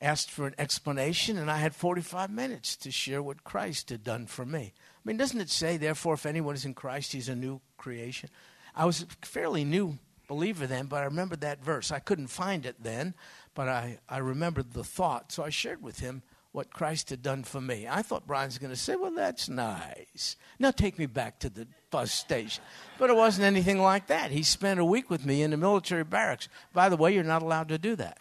asked 0.01 0.29
for 0.29 0.45
an 0.45 0.55
explanation, 0.57 1.37
and 1.37 1.49
I 1.49 1.55
had 1.55 1.73
45 1.73 2.29
minutes 2.29 2.75
to 2.77 2.91
share 2.91 3.23
what 3.23 3.45
Christ 3.45 3.91
had 3.91 4.03
done 4.03 4.25
for 4.25 4.45
me. 4.45 4.73
I 4.75 4.99
mean, 5.05 5.15
doesn't 5.15 5.39
it 5.39 5.49
say, 5.49 5.77
therefore, 5.77 6.15
if 6.15 6.25
anyone 6.25 6.55
is 6.55 6.65
in 6.65 6.73
Christ, 6.73 7.13
he's 7.13 7.29
a 7.29 7.35
new 7.35 7.61
creation? 7.77 8.29
I 8.75 8.83
was 8.83 9.03
a 9.03 9.25
fairly 9.25 9.63
new 9.63 9.99
believer 10.27 10.67
then, 10.67 10.87
but 10.87 10.97
I 10.97 11.05
remembered 11.05 11.39
that 11.41 11.63
verse. 11.63 11.93
I 11.93 11.99
couldn't 11.99 12.27
find 12.27 12.65
it 12.65 12.75
then, 12.83 13.13
but 13.55 13.69
I, 13.69 13.99
I 14.09 14.17
remembered 14.17 14.73
the 14.73 14.83
thought. 14.83 15.31
So 15.31 15.43
I 15.45 15.49
shared 15.49 15.81
with 15.81 15.99
him 15.99 16.21
what 16.51 16.73
Christ 16.73 17.09
had 17.09 17.21
done 17.21 17.45
for 17.45 17.61
me. 17.61 17.87
I 17.89 18.01
thought 18.01 18.27
Brian's 18.27 18.57
going 18.57 18.73
to 18.73 18.75
say, 18.75 18.97
Well, 18.97 19.11
that's 19.11 19.47
nice. 19.47 20.35
Now 20.59 20.71
take 20.71 20.99
me 20.99 21.05
back 21.05 21.39
to 21.39 21.49
the 21.49 21.67
bus 21.89 22.11
station. 22.11 22.65
But 22.99 23.09
it 23.09 23.15
wasn't 23.15 23.45
anything 23.45 23.81
like 23.81 24.07
that. 24.07 24.31
He 24.31 24.43
spent 24.43 24.81
a 24.81 24.85
week 24.85 25.09
with 25.09 25.25
me 25.25 25.41
in 25.41 25.51
the 25.51 25.57
military 25.57 26.03
barracks. 26.03 26.49
By 26.73 26.89
the 26.89 26.97
way, 26.97 27.13
you're 27.13 27.23
not 27.23 27.43
allowed 27.43 27.69
to 27.69 27.77
do 27.77 27.95
that. 27.95 28.17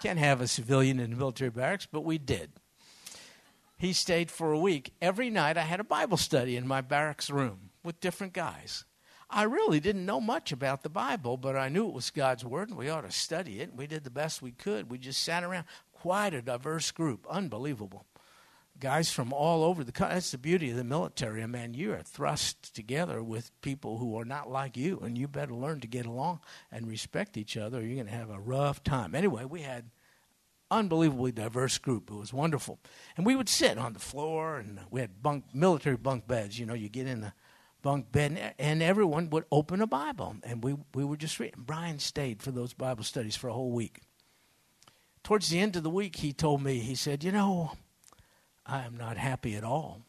Can't 0.00 0.18
have 0.18 0.40
a 0.40 0.46
civilian 0.46 1.00
in 1.00 1.10
the 1.10 1.16
military 1.16 1.50
barracks, 1.50 1.86
but 1.90 2.04
we 2.04 2.18
did. 2.18 2.50
He 3.76 3.92
stayed 3.92 4.30
for 4.30 4.52
a 4.52 4.58
week. 4.58 4.92
Every 5.00 5.30
night 5.30 5.56
I 5.56 5.62
had 5.62 5.80
a 5.80 5.84
Bible 5.84 6.16
study 6.16 6.56
in 6.56 6.66
my 6.66 6.80
barracks 6.80 7.30
room 7.30 7.70
with 7.84 8.00
different 8.00 8.32
guys. 8.32 8.84
I 9.30 9.42
really 9.42 9.78
didn't 9.78 10.06
know 10.06 10.20
much 10.20 10.52
about 10.52 10.82
the 10.82 10.88
Bible, 10.88 11.36
but 11.36 11.56
I 11.56 11.68
knew 11.68 11.88
it 11.88 11.94
was 11.94 12.10
God's 12.10 12.44
Word 12.44 12.70
and 12.70 12.78
we 12.78 12.88
ought 12.88 13.02
to 13.02 13.10
study 13.10 13.60
it. 13.60 13.74
We 13.76 13.86
did 13.86 14.04
the 14.04 14.10
best 14.10 14.40
we 14.40 14.52
could. 14.52 14.90
We 14.90 14.98
just 14.98 15.22
sat 15.22 15.44
around. 15.44 15.66
Quite 15.92 16.32
a 16.32 16.42
diverse 16.42 16.90
group. 16.92 17.26
Unbelievable. 17.28 18.06
Guys 18.80 19.10
from 19.10 19.32
all 19.32 19.64
over 19.64 19.82
the 19.82 19.92
country. 19.92 20.14
That's 20.14 20.30
the 20.30 20.38
beauty 20.38 20.70
of 20.70 20.76
the 20.76 20.84
military. 20.84 21.42
I 21.42 21.46
mean, 21.46 21.74
you 21.74 21.92
are 21.92 22.02
thrust 22.02 22.74
together 22.74 23.22
with 23.22 23.50
people 23.60 23.98
who 23.98 24.18
are 24.18 24.24
not 24.24 24.50
like 24.50 24.76
you, 24.76 25.00
and 25.00 25.18
you 25.18 25.26
better 25.26 25.54
learn 25.54 25.80
to 25.80 25.88
get 25.88 26.06
along 26.06 26.40
and 26.70 26.86
respect 26.86 27.36
each 27.36 27.56
other, 27.56 27.78
or 27.78 27.80
you're 27.82 27.96
going 27.96 28.06
to 28.06 28.12
have 28.12 28.30
a 28.30 28.38
rough 28.38 28.84
time. 28.84 29.14
Anyway, 29.14 29.44
we 29.44 29.62
had 29.62 29.90
unbelievably 30.70 31.32
diverse 31.32 31.78
group. 31.78 32.10
It 32.10 32.14
was 32.14 32.32
wonderful. 32.32 32.78
And 33.16 33.26
we 33.26 33.34
would 33.34 33.48
sit 33.48 33.78
on 33.78 33.94
the 33.94 33.98
floor, 33.98 34.58
and 34.58 34.80
we 34.90 35.00
had 35.00 35.22
bunk, 35.22 35.46
military 35.52 35.96
bunk 35.96 36.28
beds. 36.28 36.58
You 36.58 36.66
know, 36.66 36.74
you 36.74 36.88
get 36.88 37.08
in 37.08 37.22
the 37.22 37.32
bunk 37.82 38.12
bed, 38.12 38.54
and 38.58 38.82
everyone 38.82 39.30
would 39.30 39.44
open 39.50 39.80
a 39.80 39.86
Bible, 39.86 40.36
and 40.44 40.62
we, 40.62 40.76
we 40.94 41.04
were 41.04 41.16
just 41.16 41.40
reading. 41.40 41.64
Brian 41.64 41.98
stayed 41.98 42.42
for 42.42 42.52
those 42.52 42.74
Bible 42.74 43.04
studies 43.04 43.34
for 43.34 43.48
a 43.48 43.52
whole 43.52 43.72
week 43.72 44.02
towards 45.28 45.50
the 45.50 45.60
end 45.60 45.76
of 45.76 45.82
the 45.82 45.90
week, 45.90 46.16
he 46.16 46.32
told 46.32 46.62
me, 46.62 46.78
he 46.78 46.94
said, 46.94 47.22
You 47.22 47.32
know, 47.32 47.72
I 48.68 48.84
am 48.84 48.96
not 48.96 49.16
happy 49.16 49.56
at 49.56 49.64
all. 49.64 50.02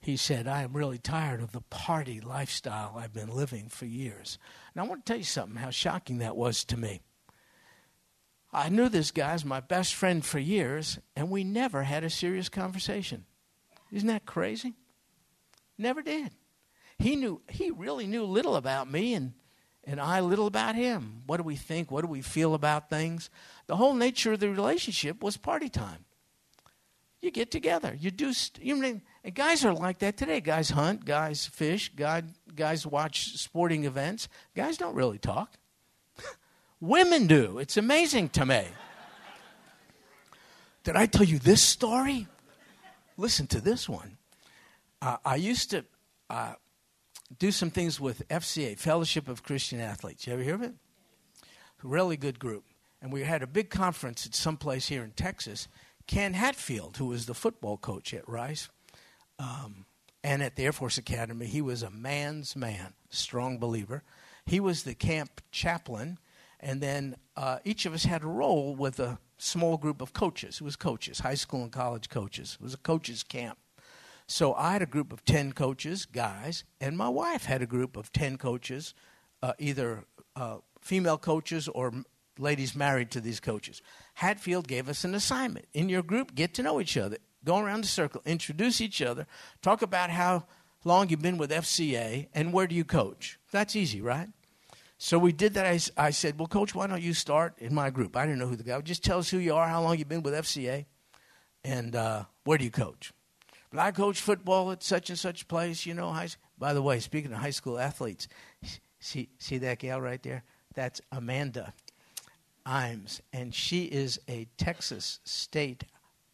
He 0.00 0.16
said, 0.16 0.46
I 0.46 0.62
am 0.62 0.76
really 0.76 0.98
tired 0.98 1.40
of 1.40 1.52
the 1.52 1.62
party 1.62 2.20
lifestyle 2.20 2.94
I've 2.96 3.14
been 3.14 3.34
living 3.34 3.68
for 3.68 3.86
years. 3.86 4.38
Now, 4.74 4.84
I 4.84 4.88
want 4.88 5.04
to 5.04 5.10
tell 5.10 5.18
you 5.18 5.24
something, 5.24 5.56
how 5.56 5.70
shocking 5.70 6.18
that 6.18 6.36
was 6.36 6.64
to 6.66 6.76
me. 6.76 7.00
I 8.52 8.68
knew 8.68 8.88
this 8.88 9.10
guy 9.10 9.32
as 9.32 9.44
my 9.44 9.60
best 9.60 9.94
friend 9.94 10.24
for 10.24 10.38
years, 10.38 10.98
and 11.16 11.30
we 11.30 11.44
never 11.44 11.82
had 11.82 12.04
a 12.04 12.10
serious 12.10 12.48
conversation. 12.48 13.24
Isn't 13.90 14.08
that 14.08 14.26
crazy? 14.26 14.74
Never 15.78 16.02
did. 16.02 16.30
He 16.98 17.16
knew 17.16 17.42
he 17.48 17.70
really 17.70 18.06
knew 18.06 18.24
little 18.24 18.56
about 18.56 18.90
me 18.90 19.14
and 19.14 19.34
and 19.84 20.00
I 20.00 20.20
little 20.20 20.48
about 20.48 20.74
him. 20.74 21.22
What 21.26 21.36
do 21.36 21.44
we 21.44 21.54
think? 21.54 21.90
What 21.92 22.00
do 22.00 22.08
we 22.08 22.20
feel 22.20 22.54
about 22.54 22.90
things? 22.90 23.30
The 23.68 23.76
whole 23.76 23.94
nature 23.94 24.32
of 24.32 24.40
the 24.40 24.50
relationship 24.50 25.22
was 25.22 25.36
party 25.36 25.68
time. 25.68 26.04
You 27.26 27.32
get 27.32 27.50
together. 27.50 27.92
You 27.98 28.12
do. 28.12 28.32
St- 28.32 28.64
you 28.64 28.76
know, 28.76 29.00
and 29.24 29.34
guys 29.34 29.64
are 29.64 29.74
like 29.74 29.98
that 29.98 30.16
today. 30.16 30.40
Guys 30.40 30.70
hunt. 30.70 31.04
Guys 31.04 31.44
fish. 31.44 31.90
God, 31.96 32.32
guys 32.54 32.86
watch 32.86 33.36
sporting 33.36 33.84
events. 33.84 34.28
Guys 34.54 34.76
don't 34.76 34.94
really 34.94 35.18
talk. 35.18 35.52
Women 36.80 37.26
do. 37.26 37.58
It's 37.58 37.76
amazing 37.76 38.28
to 38.28 38.46
me. 38.46 38.62
Did 40.84 40.94
I 40.94 41.06
tell 41.06 41.24
you 41.24 41.40
this 41.40 41.64
story? 41.64 42.28
Listen 43.16 43.48
to 43.48 43.60
this 43.60 43.88
one. 43.88 44.18
Uh, 45.02 45.16
I 45.24 45.34
used 45.34 45.70
to. 45.72 45.84
Uh, 46.30 46.54
do 47.40 47.50
some 47.50 47.70
things 47.70 47.98
with 47.98 48.28
FCA, 48.28 48.78
Fellowship 48.78 49.26
of 49.26 49.42
Christian 49.42 49.80
Athletes. 49.80 50.28
You 50.28 50.34
ever 50.34 50.44
hear 50.44 50.54
of 50.54 50.62
it? 50.62 50.74
Really 51.82 52.16
good 52.16 52.38
group. 52.38 52.62
And 53.02 53.12
we 53.12 53.24
had 53.24 53.42
a 53.42 53.48
big 53.48 53.68
conference 53.68 54.26
at 54.26 54.34
some 54.36 54.56
place 54.56 54.86
here 54.86 55.02
in 55.02 55.10
Texas. 55.10 55.66
Ken 56.06 56.34
Hatfield, 56.34 56.96
who 56.98 57.06
was 57.06 57.26
the 57.26 57.34
football 57.34 57.76
coach 57.76 58.14
at 58.14 58.28
Rice 58.28 58.68
um, 59.38 59.86
and 60.22 60.42
at 60.42 60.56
the 60.56 60.64
Air 60.64 60.72
Force 60.72 60.98
Academy, 60.98 61.46
he 61.46 61.60
was 61.60 61.82
a 61.82 61.90
man's 61.90 62.56
man, 62.56 62.94
strong 63.10 63.58
believer. 63.58 64.02
He 64.44 64.60
was 64.60 64.82
the 64.82 64.94
camp 64.94 65.40
chaplain, 65.50 66.18
and 66.60 66.80
then 66.80 67.16
uh, 67.36 67.58
each 67.64 67.86
of 67.86 67.94
us 67.94 68.04
had 68.04 68.22
a 68.22 68.28
role 68.28 68.74
with 68.74 68.98
a 69.00 69.18
small 69.38 69.76
group 69.76 70.00
of 70.00 70.12
coaches. 70.12 70.56
It 70.60 70.64
was 70.64 70.76
coaches, 70.76 71.20
high 71.20 71.34
school 71.34 71.62
and 71.62 71.72
college 71.72 72.08
coaches. 72.08 72.56
It 72.60 72.64
was 72.64 72.74
a 72.74 72.78
coaches' 72.78 73.22
camp. 73.22 73.58
So 74.26 74.54
I 74.54 74.72
had 74.72 74.82
a 74.82 74.86
group 74.86 75.12
of 75.12 75.24
10 75.24 75.52
coaches, 75.52 76.06
guys, 76.06 76.64
and 76.80 76.96
my 76.96 77.08
wife 77.08 77.44
had 77.44 77.62
a 77.62 77.66
group 77.66 77.96
of 77.96 78.12
10 78.12 78.38
coaches, 78.38 78.94
uh, 79.42 79.52
either 79.58 80.04
uh, 80.34 80.58
female 80.80 81.18
coaches 81.18 81.68
or 81.68 81.92
ladies 82.38 82.74
married 82.74 83.10
to 83.12 83.20
these 83.20 83.40
coaches. 83.40 83.82
Hatfield 84.14 84.68
gave 84.68 84.88
us 84.88 85.04
an 85.04 85.14
assignment. 85.14 85.66
In 85.74 85.88
your 85.88 86.02
group, 86.02 86.34
get 86.34 86.54
to 86.54 86.62
know 86.62 86.80
each 86.80 86.96
other. 86.96 87.18
Go 87.44 87.58
around 87.58 87.84
the 87.84 87.88
circle, 87.88 88.22
introduce 88.24 88.80
each 88.80 89.00
other, 89.00 89.26
talk 89.62 89.82
about 89.82 90.10
how 90.10 90.46
long 90.84 91.08
you've 91.08 91.22
been 91.22 91.38
with 91.38 91.50
FCA, 91.50 92.28
and 92.34 92.52
where 92.52 92.66
do 92.66 92.74
you 92.74 92.84
coach. 92.84 93.38
That's 93.52 93.76
easy, 93.76 94.00
right? 94.00 94.28
So 94.98 95.18
we 95.18 95.32
did 95.32 95.54
that. 95.54 95.66
I, 95.66 96.06
I 96.06 96.10
said, 96.10 96.38
Well, 96.38 96.48
coach, 96.48 96.74
why 96.74 96.86
don't 96.86 97.02
you 97.02 97.14
start 97.14 97.54
in 97.58 97.74
my 97.74 97.90
group? 97.90 98.16
I 98.16 98.24
didn't 98.24 98.38
know 98.38 98.48
who 98.48 98.56
the 98.56 98.64
guy 98.64 98.76
was. 98.76 98.84
Just 98.84 99.04
tell 99.04 99.18
us 99.18 99.28
who 99.28 99.38
you 99.38 99.54
are, 99.54 99.68
how 99.68 99.82
long 99.82 99.98
you've 99.98 100.08
been 100.08 100.22
with 100.22 100.34
FCA, 100.34 100.86
and 101.62 101.94
uh, 101.94 102.24
where 102.44 102.58
do 102.58 102.64
you 102.64 102.70
coach. 102.70 103.12
But 103.70 103.80
I 103.80 103.90
coach 103.90 104.20
football 104.20 104.72
at 104.72 104.82
such 104.82 105.10
and 105.10 105.18
such 105.18 105.48
place, 105.48 105.86
you 105.86 105.94
know. 105.94 106.10
High, 106.12 106.28
by 106.58 106.72
the 106.72 106.82
way, 106.82 106.98
speaking 107.00 107.32
of 107.32 107.38
high 107.38 107.50
school 107.50 107.78
athletes, 107.78 108.26
See, 109.06 109.28
see 109.38 109.58
that 109.58 109.78
gal 109.78 110.00
right 110.00 110.22
there? 110.22 110.42
That's 110.74 111.00
Amanda 111.12 111.72
Imes, 112.66 113.20
and 113.32 113.54
she 113.54 113.84
is 113.84 114.18
a 114.28 114.46
Texas 114.56 115.20
State 115.24 115.84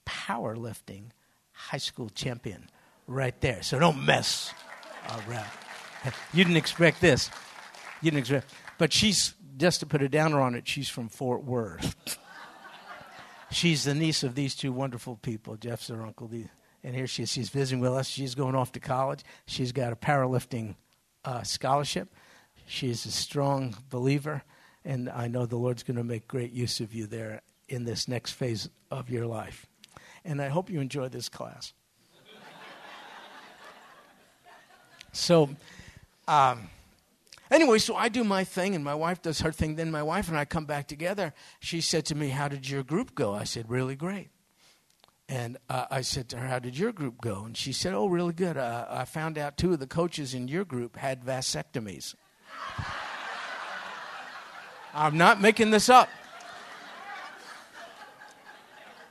powerlifting 0.07 1.11
high 1.53 1.79
school 1.79 2.09
champion 2.09 2.69
right 3.07 3.39
there. 3.41 3.63
So 3.63 3.79
don't 3.79 4.05
mess 4.05 4.53
around. 5.29 5.47
You 6.35 6.43
didn't 6.43 6.57
expect 6.57 7.01
this. 7.01 7.31
You 8.01 8.11
didn't 8.11 8.23
expect. 8.23 8.53
But 8.77 8.93
she's 8.93 9.35
just 9.57 9.79
to 9.79 9.87
put 9.87 10.03
a 10.03 10.09
downer 10.09 10.41
on 10.41 10.57
it. 10.57 10.67
She's 10.67 10.89
from 10.89 11.09
Fort 11.09 11.45
Worth. 11.45 12.19
she's 13.53 13.85
the 13.85 13.95
niece 13.95 14.25
of 14.25 14.35
these 14.35 14.57
two 14.57 14.73
wonderful 14.73 15.15
people. 15.15 15.55
Jeff's 15.57 15.87
her 15.87 16.03
uncle, 16.03 16.29
and 16.83 16.95
here 16.97 17.07
she 17.07 17.23
is. 17.23 17.31
She's 17.31 17.51
visiting 17.51 17.79
with 17.79 17.93
us. 17.93 18.09
She's 18.09 18.35
going 18.35 18.57
off 18.57 18.73
to 18.73 18.81
college. 18.81 19.21
She's 19.47 19.71
got 19.71 19.93
a 19.93 19.97
powerlifting 19.97 20.75
uh, 21.25 21.45
scholarship. 21.45 22.13
She's 22.67 23.07
a 23.07 23.13
strong 23.13 23.77
believer, 23.89 24.43
and 24.85 25.09
I 25.09 25.29
know 25.29 25.47
the 25.47 25.57
Lord's 25.57 25.83
going 25.83 25.97
to 25.97 26.05
make 26.05 26.27
great 26.27 26.53
use 26.53 26.81
of 26.81 26.95
you 26.95 27.07
there 27.07 27.43
in 27.69 27.85
this 27.85 28.09
next 28.09 28.33
phase 28.33 28.69
of 28.91 29.11
your 29.11 29.27
life. 29.27 29.67
And 30.25 30.41
I 30.41 30.49
hope 30.49 30.71
you 30.71 30.81
enjoy 30.81 31.09
this 31.09 31.29
class. 31.29 31.73
so, 35.13 35.51
um, 36.29 36.69
anyway, 37.51 37.79
so 37.79 37.95
I 37.95 38.09
do 38.09 38.25
my 38.25 38.45
thing, 38.45 38.75
and 38.75 38.85
my 38.85 38.95
wife 38.95 39.23
does 39.23 39.41
her 39.41 39.53
thing. 39.53 39.77
Then 39.77 39.91
my 39.91 40.03
wife 40.03 40.29
and 40.29 40.37
I 40.37 40.45
come 40.45 40.65
back 40.65 40.89
together. 40.89 41.33
She 41.61 41.81
said 41.81 42.05
to 42.07 42.15
me, 42.15 42.29
How 42.29 42.49
did 42.49 42.69
your 42.69 42.83
group 42.83 43.15
go? 43.15 43.35
I 43.35 43.45
said, 43.45 43.71
Really 43.71 43.97
great. 43.97 44.29
And 45.29 45.57
uh, 45.71 45.87
I 45.91 46.03
said 46.03 46.29
to 46.31 46.39
her, 46.39 46.47
How 46.47 46.59
did 46.59 46.77
your 46.77 46.93
group 46.93 47.21
go? 47.21 47.45
And 47.45 47.57
she 47.57 47.73
said, 47.73 47.95
Oh, 47.95 48.07
really 48.07 48.35
good. 48.35 48.57
Uh, 48.57 48.87
I 48.89 49.05
found 49.05 49.39
out 49.39 49.57
two 49.57 49.73
of 49.73 49.81
the 49.81 49.87
coaches 49.87 50.35
in 50.35 50.49
your 50.49 50.65
group 50.65 50.97
had 50.97 51.25
vasectomies. 51.25 52.15
I'm 54.95 55.17
not 55.17 55.41
making 55.41 55.71
this 55.71 55.89
up. 55.89 56.09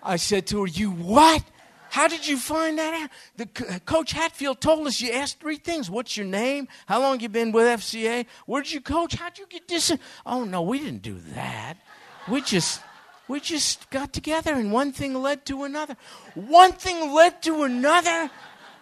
I 0.03 0.15
said 0.15 0.47
to 0.47 0.61
her, 0.61 0.67
You 0.67 0.91
what? 0.91 1.43
How 1.89 2.07
did 2.07 2.25
you 2.25 2.37
find 2.37 2.77
that 2.77 2.93
out? 2.93 3.09
The 3.35 3.79
coach 3.81 4.13
Hatfield 4.13 4.61
told 4.61 4.87
us 4.87 5.01
you 5.01 5.11
asked 5.11 5.41
three 5.41 5.57
things. 5.57 5.89
What's 5.89 6.15
your 6.15 6.25
name? 6.25 6.69
How 6.85 7.01
long 7.01 7.19
you 7.19 7.27
been 7.27 7.51
with 7.51 7.65
FCA? 7.65 8.25
Where 8.45 8.61
did 8.61 8.71
you 8.71 8.79
coach? 8.79 9.15
How'd 9.15 9.37
you 9.37 9.45
get 9.47 9.67
this? 9.67 9.91
Oh 10.25 10.45
no, 10.45 10.61
we 10.61 10.79
didn't 10.79 11.01
do 11.01 11.19
that. 11.33 11.75
We 12.29 12.41
just 12.41 12.81
we 13.27 13.41
just 13.41 13.89
got 13.89 14.13
together 14.13 14.53
and 14.53 14.71
one 14.71 14.93
thing 14.93 15.13
led 15.21 15.45
to 15.47 15.63
another. 15.63 15.97
One 16.33 16.71
thing 16.71 17.13
led 17.13 17.41
to 17.43 17.63
another. 17.63 18.29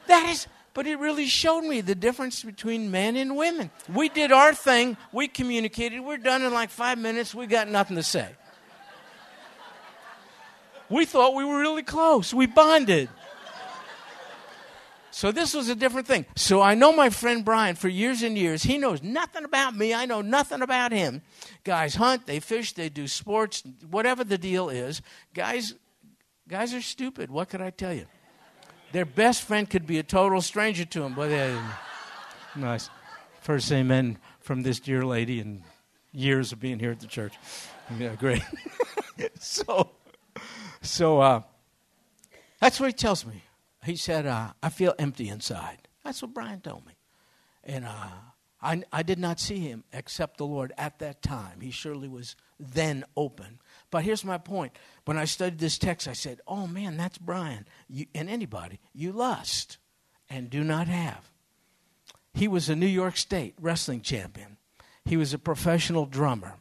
That 0.06 0.30
is, 0.30 0.48
but 0.80 0.88
it 0.88 0.98
really 0.98 1.26
showed 1.26 1.64
me 1.64 1.82
the 1.82 1.94
difference 1.94 2.42
between 2.42 2.90
men 2.90 3.18
and 3.18 3.36
women. 3.36 3.70
We 3.94 4.08
did 4.08 4.32
our 4.32 4.54
thing, 4.54 4.96
we 5.12 5.28
communicated, 5.28 6.00
we're 6.00 6.16
done 6.16 6.42
in 6.42 6.54
like 6.54 6.70
five 6.70 6.98
minutes, 6.98 7.36
we 7.36 7.48
got 7.48 7.68
nothing 7.68 7.98
to 7.98 8.02
say. 8.02 8.30
We 10.90 11.04
thought 11.04 11.36
we 11.36 11.44
were 11.44 11.60
really 11.60 11.84
close, 11.84 12.34
we 12.34 12.46
bonded. 12.46 13.10
So 15.12 15.34
this 15.34 15.54
was 15.54 15.68
a 15.68 15.76
different 15.76 16.08
thing. 16.08 16.26
So 16.38 16.62
I 16.62 16.76
know 16.76 16.94
my 16.94 17.10
friend 17.10 17.44
Brian 17.44 17.76
for 17.76 17.90
years 17.90 18.22
and 18.22 18.38
years. 18.38 18.64
He 18.64 18.78
knows 18.78 19.04
nothing 19.04 19.44
about 19.44 19.76
me. 19.76 19.94
I 19.94 20.06
know 20.06 20.22
nothing 20.22 20.62
about 20.62 20.94
him. 20.94 21.24
Guys 21.66 21.96
hunt, 21.96 22.26
they 22.26 22.40
fish, 22.40 22.72
they 22.72 22.88
do 22.88 23.06
sports, 23.06 23.64
whatever 23.92 24.24
the 24.24 24.38
deal 24.38 24.70
is. 24.70 25.02
Guys 25.34 25.74
guys 26.48 26.74
are 26.74 26.82
stupid. 26.82 27.30
What 27.30 27.50
could 27.50 27.60
I 27.60 27.70
tell 27.70 27.94
you? 27.94 28.06
Their 28.92 29.06
best 29.06 29.44
friend 29.44 29.70
could 29.70 29.86
be 29.86 30.00
a 30.00 30.04
total 30.04 30.42
stranger 30.42 30.86
to 30.86 31.02
them. 31.02 31.14
But 31.14 31.32
uh, 31.32 31.62
nice. 32.56 32.90
First 33.42 33.72
amen 33.72 34.18
from 34.40 34.64
this 34.64 34.80
dear 34.80 35.06
lady 35.06 35.40
and 35.40 35.64
years 36.12 36.52
of 36.52 36.60
being 36.60 36.80
here 36.80 36.92
at 36.92 37.00
the 37.00 37.08
church. 37.08 37.34
Yeah, 37.98 38.16
great. 38.16 38.42
so 39.40 39.92
so 40.82 41.20
uh, 41.20 41.42
that's 42.60 42.80
what 42.80 42.88
he 42.88 42.94
tells 42.94 43.26
me. 43.26 43.44
He 43.84 43.96
said, 43.96 44.26
uh, 44.26 44.54
I 44.62 44.70
feel 44.70 44.94
empty 45.00 45.30
inside. 45.30 45.88
That's 46.04 46.22
what 46.22 46.34
Brian 46.34 46.62
told 46.62 46.86
me. 46.86 46.94
And 47.64 47.86
uh, 47.86 48.08
I, 48.62 48.84
I 48.92 49.04
did 49.04 49.20
not 49.20 49.40
see 49.40 49.60
him 49.60 49.84
except 49.94 50.38
the 50.38 50.46
Lord 50.46 50.74
at 50.78 51.00
that 51.00 51.22
time. 51.22 51.62
He 51.62 51.72
surely 51.72 52.08
was 52.08 52.36
then 52.60 53.06
open. 53.16 53.60
But 53.92 54.04
here's 54.04 54.24
my 54.24 54.38
point. 54.38 54.74
When 55.06 55.18
I 55.18 55.26
studied 55.26 55.60
this 55.60 55.78
text, 55.78 56.08
I 56.08 56.14
said, 56.14 56.42
Oh 56.48 56.68
man, 56.68 56.98
that's 56.98 57.18
Brian. 57.18 57.68
You, 57.88 58.06
and 58.14 58.30
anybody, 58.30 58.80
you 58.94 59.12
lust 59.12 59.78
and 60.30 60.50
do 60.50 60.64
not 60.64 60.88
have. 60.88 61.32
He 62.34 62.48
was 62.48 62.70
a 62.70 62.76
New 62.76 62.88
York 62.88 63.18
State 63.18 63.56
wrestling 63.60 64.02
champion, 64.02 64.58
he 65.06 65.18
was 65.18 65.34
a 65.34 65.40
professional 65.40 66.06
drummer. 66.06 66.56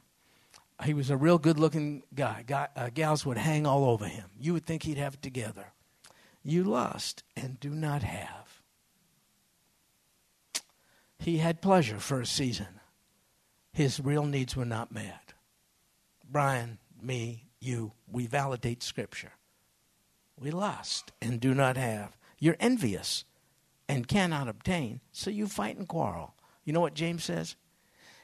He 0.84 0.94
was 0.94 1.10
a 1.10 1.16
real 1.16 1.38
good 1.38 1.58
looking 1.58 2.04
guy. 2.14 2.44
guy 2.46 2.68
uh, 2.76 2.90
gals 2.94 3.26
would 3.26 3.36
hang 3.36 3.66
all 3.66 3.90
over 3.90 4.06
him. 4.06 4.26
You 4.38 4.52
would 4.52 4.64
think 4.64 4.84
he'd 4.84 4.96
have 4.96 5.14
it 5.14 5.22
together 5.22 5.72
you 6.48 6.64
lust 6.64 7.22
and 7.36 7.60
do 7.60 7.70
not 7.70 8.02
have. 8.02 8.62
He 11.18 11.38
had 11.38 11.60
pleasure 11.60 11.98
for 11.98 12.20
a 12.20 12.26
season. 12.26 12.80
His 13.72 14.00
real 14.00 14.24
needs 14.24 14.56
were 14.56 14.64
not 14.64 14.92
met. 14.92 15.34
Brian, 16.30 16.78
me, 17.02 17.44
you, 17.60 17.92
we 18.10 18.26
validate 18.26 18.82
Scripture. 18.82 19.32
We 20.38 20.50
lust 20.50 21.12
and 21.20 21.40
do 21.40 21.54
not 21.54 21.76
have. 21.76 22.16
You're 22.38 22.56
envious 22.60 23.24
and 23.88 24.06
cannot 24.06 24.48
obtain, 24.48 25.00
so 25.12 25.30
you 25.30 25.46
fight 25.46 25.76
and 25.76 25.88
quarrel. 25.88 26.34
You 26.64 26.72
know 26.72 26.80
what 26.80 26.94
James 26.94 27.24
says? 27.24 27.56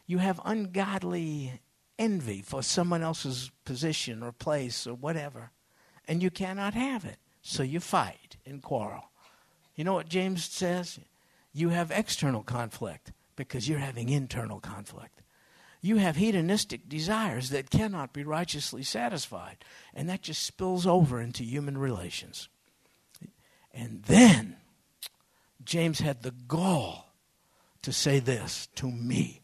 You 0.07 0.19
have 0.19 0.41
ungodly 0.45 1.61
envy 1.99 2.43
for 2.43 2.63
someone 2.63 3.03
else's 3.03 3.51
position 3.65 4.23
or 4.23 4.33
place 4.33 4.87
or 4.87 4.95
whatever, 4.95 5.51
and 6.07 6.23
you 6.23 6.31
cannot 6.31 6.75
have 6.75 7.05
it. 7.05 7.17
So 7.41 7.63
you 7.63 7.81
fight 7.81 8.37
and 8.47 8.63
quarrel. 8.63 9.11
You 9.75 9.85
know 9.85 9.95
what 9.95 10.09
James 10.09 10.45
says? 10.45 10.99
You 11.53 11.71
have 11.71 11.91
external 11.91 12.43
conflict 12.43 13.13
because 13.37 13.69
you're 13.69 13.79
having 13.79 14.09
internal 14.09 14.61
conflict. 14.61 15.23
You 15.85 15.97
have 15.97 16.17
hedonistic 16.17 16.89
desires 16.89 17.51
that 17.51 17.69
cannot 17.69 18.15
be 18.15 18.25
righteously 18.25 18.83
satisfied, 18.83 19.59
and 19.93 20.09
that 20.09 20.23
just 20.23 20.43
spills 20.43 20.87
over 20.87 21.21
into 21.21 21.43
human 21.43 21.77
relations. 21.77 22.49
And 23.71 24.03
then 24.05 24.57
James 25.63 26.01
had 26.01 26.23
the 26.23 26.31
gall 26.31 27.13
to 27.83 27.93
say 27.93 28.19
this 28.19 28.67
to 28.77 28.91
me 28.91 29.43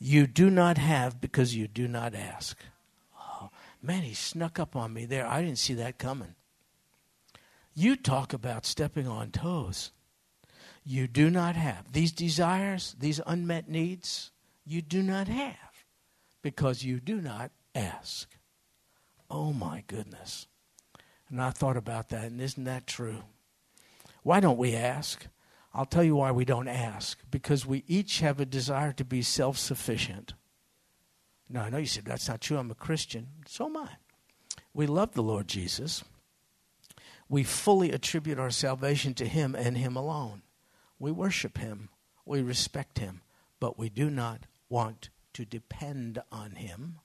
You 0.00 0.26
do 0.26 0.50
not 0.50 0.78
have 0.78 1.20
because 1.20 1.54
you 1.54 1.68
do 1.68 1.86
not 1.86 2.12
ask. 2.12 2.58
Oh, 3.16 3.50
man, 3.80 4.02
he 4.02 4.14
snuck 4.14 4.58
up 4.58 4.74
on 4.74 4.92
me 4.92 5.04
there. 5.04 5.28
I 5.28 5.42
didn't 5.42 5.58
see 5.58 5.74
that 5.74 5.96
coming. 5.96 6.34
You 7.72 7.94
talk 7.94 8.32
about 8.32 8.66
stepping 8.66 9.06
on 9.06 9.30
toes. 9.30 9.92
You 10.84 11.06
do 11.06 11.30
not 11.30 11.54
have. 11.54 11.92
These 11.92 12.10
desires, 12.10 12.96
these 12.98 13.20
unmet 13.28 13.68
needs, 13.68 14.31
you 14.64 14.82
do 14.82 15.02
not 15.02 15.28
have 15.28 15.84
because 16.42 16.84
you 16.84 17.00
do 17.00 17.20
not 17.20 17.50
ask. 17.74 18.36
Oh 19.30 19.52
my 19.52 19.84
goodness. 19.86 20.46
And 21.28 21.40
I 21.40 21.50
thought 21.50 21.76
about 21.76 22.10
that, 22.10 22.24
and 22.24 22.40
isn't 22.40 22.64
that 22.64 22.86
true? 22.86 23.22
Why 24.22 24.40
don't 24.40 24.58
we 24.58 24.74
ask? 24.74 25.26
I'll 25.74 25.86
tell 25.86 26.04
you 26.04 26.16
why 26.16 26.30
we 26.32 26.44
don't 26.44 26.68
ask. 26.68 27.18
Because 27.30 27.64
we 27.64 27.84
each 27.86 28.20
have 28.20 28.38
a 28.38 28.44
desire 28.44 28.92
to 28.92 29.04
be 29.04 29.22
self 29.22 29.56
sufficient. 29.56 30.34
Now, 31.48 31.62
I 31.62 31.70
know 31.70 31.78
you 31.78 31.86
said 31.86 32.04
that's 32.04 32.28
not 32.28 32.42
true. 32.42 32.58
I'm 32.58 32.70
a 32.70 32.74
Christian. 32.74 33.28
So 33.46 33.66
am 33.66 33.76
I. 33.76 33.88
We 34.74 34.86
love 34.86 35.12
the 35.12 35.22
Lord 35.22 35.48
Jesus 35.48 36.04
we 37.32 37.42
fully 37.42 37.90
attribute 37.90 38.38
our 38.38 38.50
salvation 38.50 39.14
to 39.14 39.26
Him 39.26 39.54
and 39.54 39.78
Him 39.78 39.96
alone. 39.96 40.42
We 40.98 41.10
worship 41.10 41.56
Him, 41.56 41.88
we 42.26 42.42
respect 42.42 42.98
Him, 42.98 43.22
but 43.58 43.78
we 43.78 43.88
do 43.88 44.10
not 44.10 44.44
want 44.72 45.10
to 45.34 45.44
depend 45.44 46.22
on 46.32 46.52
Him. 46.52 46.98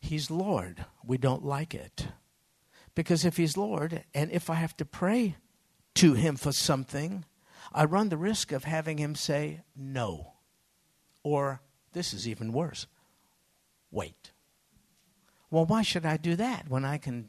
He's 0.00 0.30
Lord. 0.30 0.84
We 1.04 1.18
don't 1.18 1.44
like 1.44 1.74
it. 1.74 2.08
Because 2.94 3.24
if 3.24 3.36
He's 3.36 3.56
Lord, 3.56 4.04
and 4.12 4.30
if 4.32 4.50
I 4.50 4.54
have 4.54 4.76
to 4.78 4.84
pray 4.84 5.36
to 5.94 6.14
Him 6.14 6.36
for 6.36 6.52
something, 6.52 7.24
I 7.72 7.84
run 7.84 8.08
the 8.08 8.16
risk 8.16 8.50
of 8.50 8.64
having 8.64 8.98
Him 8.98 9.14
say 9.14 9.60
no. 9.76 10.32
Or, 11.22 11.60
this 11.92 12.12
is 12.12 12.26
even 12.26 12.52
worse, 12.52 12.86
wait. 13.90 14.32
Well, 15.50 15.64
why 15.64 15.82
should 15.82 16.04
I 16.04 16.16
do 16.16 16.34
that 16.36 16.68
when 16.68 16.84
I 16.84 16.98
can 16.98 17.28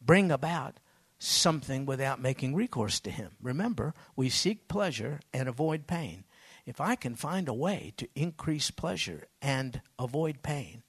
bring 0.00 0.30
about 0.30 0.78
something 1.18 1.84
without 1.84 2.20
making 2.20 2.54
recourse 2.54 3.00
to 3.00 3.10
Him. 3.10 3.32
Remember, 3.42 3.94
we 4.14 4.28
seek 4.28 4.68
pleasure 4.68 5.20
and 5.32 5.48
avoid 5.48 5.86
pain. 5.86 6.24
If 6.68 6.82
I 6.82 6.96
can 6.96 7.14
find 7.14 7.48
a 7.48 7.54
way 7.54 7.94
to 7.96 8.06
increase 8.14 8.70
pleasure 8.70 9.26
and 9.40 9.80
avoid 9.98 10.42
pain, 10.42 10.82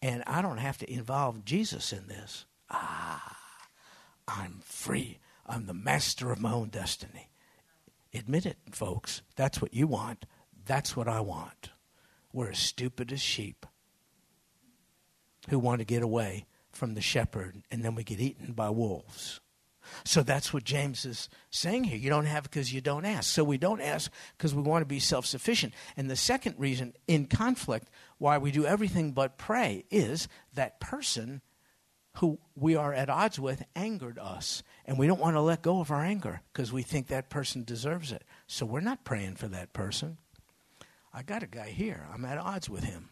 and 0.00 0.22
I 0.24 0.40
don't 0.40 0.58
have 0.58 0.78
to 0.78 0.88
involve 0.90 1.44
Jesus 1.44 1.92
in 1.92 2.06
this, 2.06 2.44
ah, 2.70 3.36
I'm 4.28 4.60
free. 4.62 5.18
I'm 5.44 5.66
the 5.66 5.74
master 5.74 6.30
of 6.30 6.40
my 6.40 6.52
own 6.52 6.68
destiny. 6.68 7.28
Admit 8.14 8.46
it, 8.46 8.58
folks. 8.70 9.22
That's 9.34 9.60
what 9.60 9.74
you 9.74 9.88
want. 9.88 10.26
That's 10.64 10.96
what 10.96 11.08
I 11.08 11.18
want. 11.22 11.70
We're 12.32 12.50
as 12.50 12.60
stupid 12.60 13.10
as 13.10 13.20
sheep 13.20 13.66
who 15.48 15.58
want 15.58 15.80
to 15.80 15.84
get 15.84 16.04
away 16.04 16.46
from 16.70 16.94
the 16.94 17.00
shepherd, 17.00 17.64
and 17.68 17.84
then 17.84 17.96
we 17.96 18.04
get 18.04 18.20
eaten 18.20 18.52
by 18.52 18.70
wolves. 18.70 19.40
So 20.04 20.22
that's 20.22 20.52
what 20.52 20.64
James 20.64 21.04
is 21.04 21.28
saying 21.50 21.84
here. 21.84 21.98
You 21.98 22.10
don't 22.10 22.26
have 22.26 22.44
because 22.44 22.72
you 22.72 22.80
don't 22.80 23.04
ask. 23.04 23.32
So 23.32 23.44
we 23.44 23.58
don't 23.58 23.80
ask 23.80 24.10
because 24.36 24.54
we 24.54 24.62
want 24.62 24.82
to 24.82 24.86
be 24.86 25.00
self 25.00 25.26
sufficient. 25.26 25.74
And 25.96 26.10
the 26.10 26.16
second 26.16 26.56
reason 26.58 26.94
in 27.06 27.26
conflict 27.26 27.88
why 28.18 28.38
we 28.38 28.50
do 28.50 28.66
everything 28.66 29.12
but 29.12 29.38
pray 29.38 29.84
is 29.90 30.28
that 30.54 30.80
person 30.80 31.42
who 32.18 32.38
we 32.54 32.74
are 32.74 32.94
at 32.94 33.10
odds 33.10 33.38
with 33.38 33.62
angered 33.74 34.18
us. 34.18 34.62
And 34.86 34.98
we 34.98 35.06
don't 35.06 35.20
want 35.20 35.36
to 35.36 35.40
let 35.40 35.62
go 35.62 35.80
of 35.80 35.90
our 35.90 36.02
anger 36.02 36.40
because 36.52 36.72
we 36.72 36.82
think 36.82 37.08
that 37.08 37.28
person 37.28 37.62
deserves 37.62 38.12
it. 38.12 38.24
So 38.46 38.64
we're 38.64 38.80
not 38.80 39.04
praying 39.04 39.36
for 39.36 39.48
that 39.48 39.72
person. 39.72 40.16
I 41.12 41.22
got 41.22 41.42
a 41.42 41.46
guy 41.46 41.68
here. 41.68 42.06
I'm 42.12 42.24
at 42.24 42.38
odds 42.38 42.68
with 42.70 42.84
him. 42.84 43.10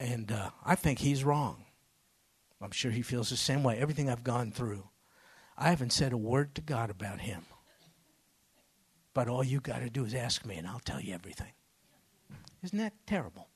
And 0.00 0.32
uh, 0.32 0.50
I 0.64 0.74
think 0.74 0.98
he's 0.98 1.22
wrong. 1.22 1.64
I'm 2.60 2.70
sure 2.70 2.90
he 2.90 3.02
feels 3.02 3.28
the 3.30 3.36
same 3.36 3.62
way. 3.62 3.78
Everything 3.78 4.08
I've 4.08 4.24
gone 4.24 4.52
through, 4.52 4.84
I 5.62 5.68
haven't 5.68 5.92
said 5.92 6.12
a 6.12 6.16
word 6.16 6.56
to 6.56 6.60
God 6.60 6.90
about 6.90 7.20
him. 7.20 7.46
But 9.14 9.28
all 9.28 9.44
you 9.44 9.60
got 9.60 9.78
to 9.78 9.90
do 9.90 10.04
is 10.04 10.12
ask 10.12 10.44
me, 10.44 10.56
and 10.56 10.66
I'll 10.66 10.80
tell 10.80 11.00
you 11.00 11.14
everything. 11.14 11.52
Isn't 12.64 12.78
that 12.78 12.94
terrible? 13.06 13.48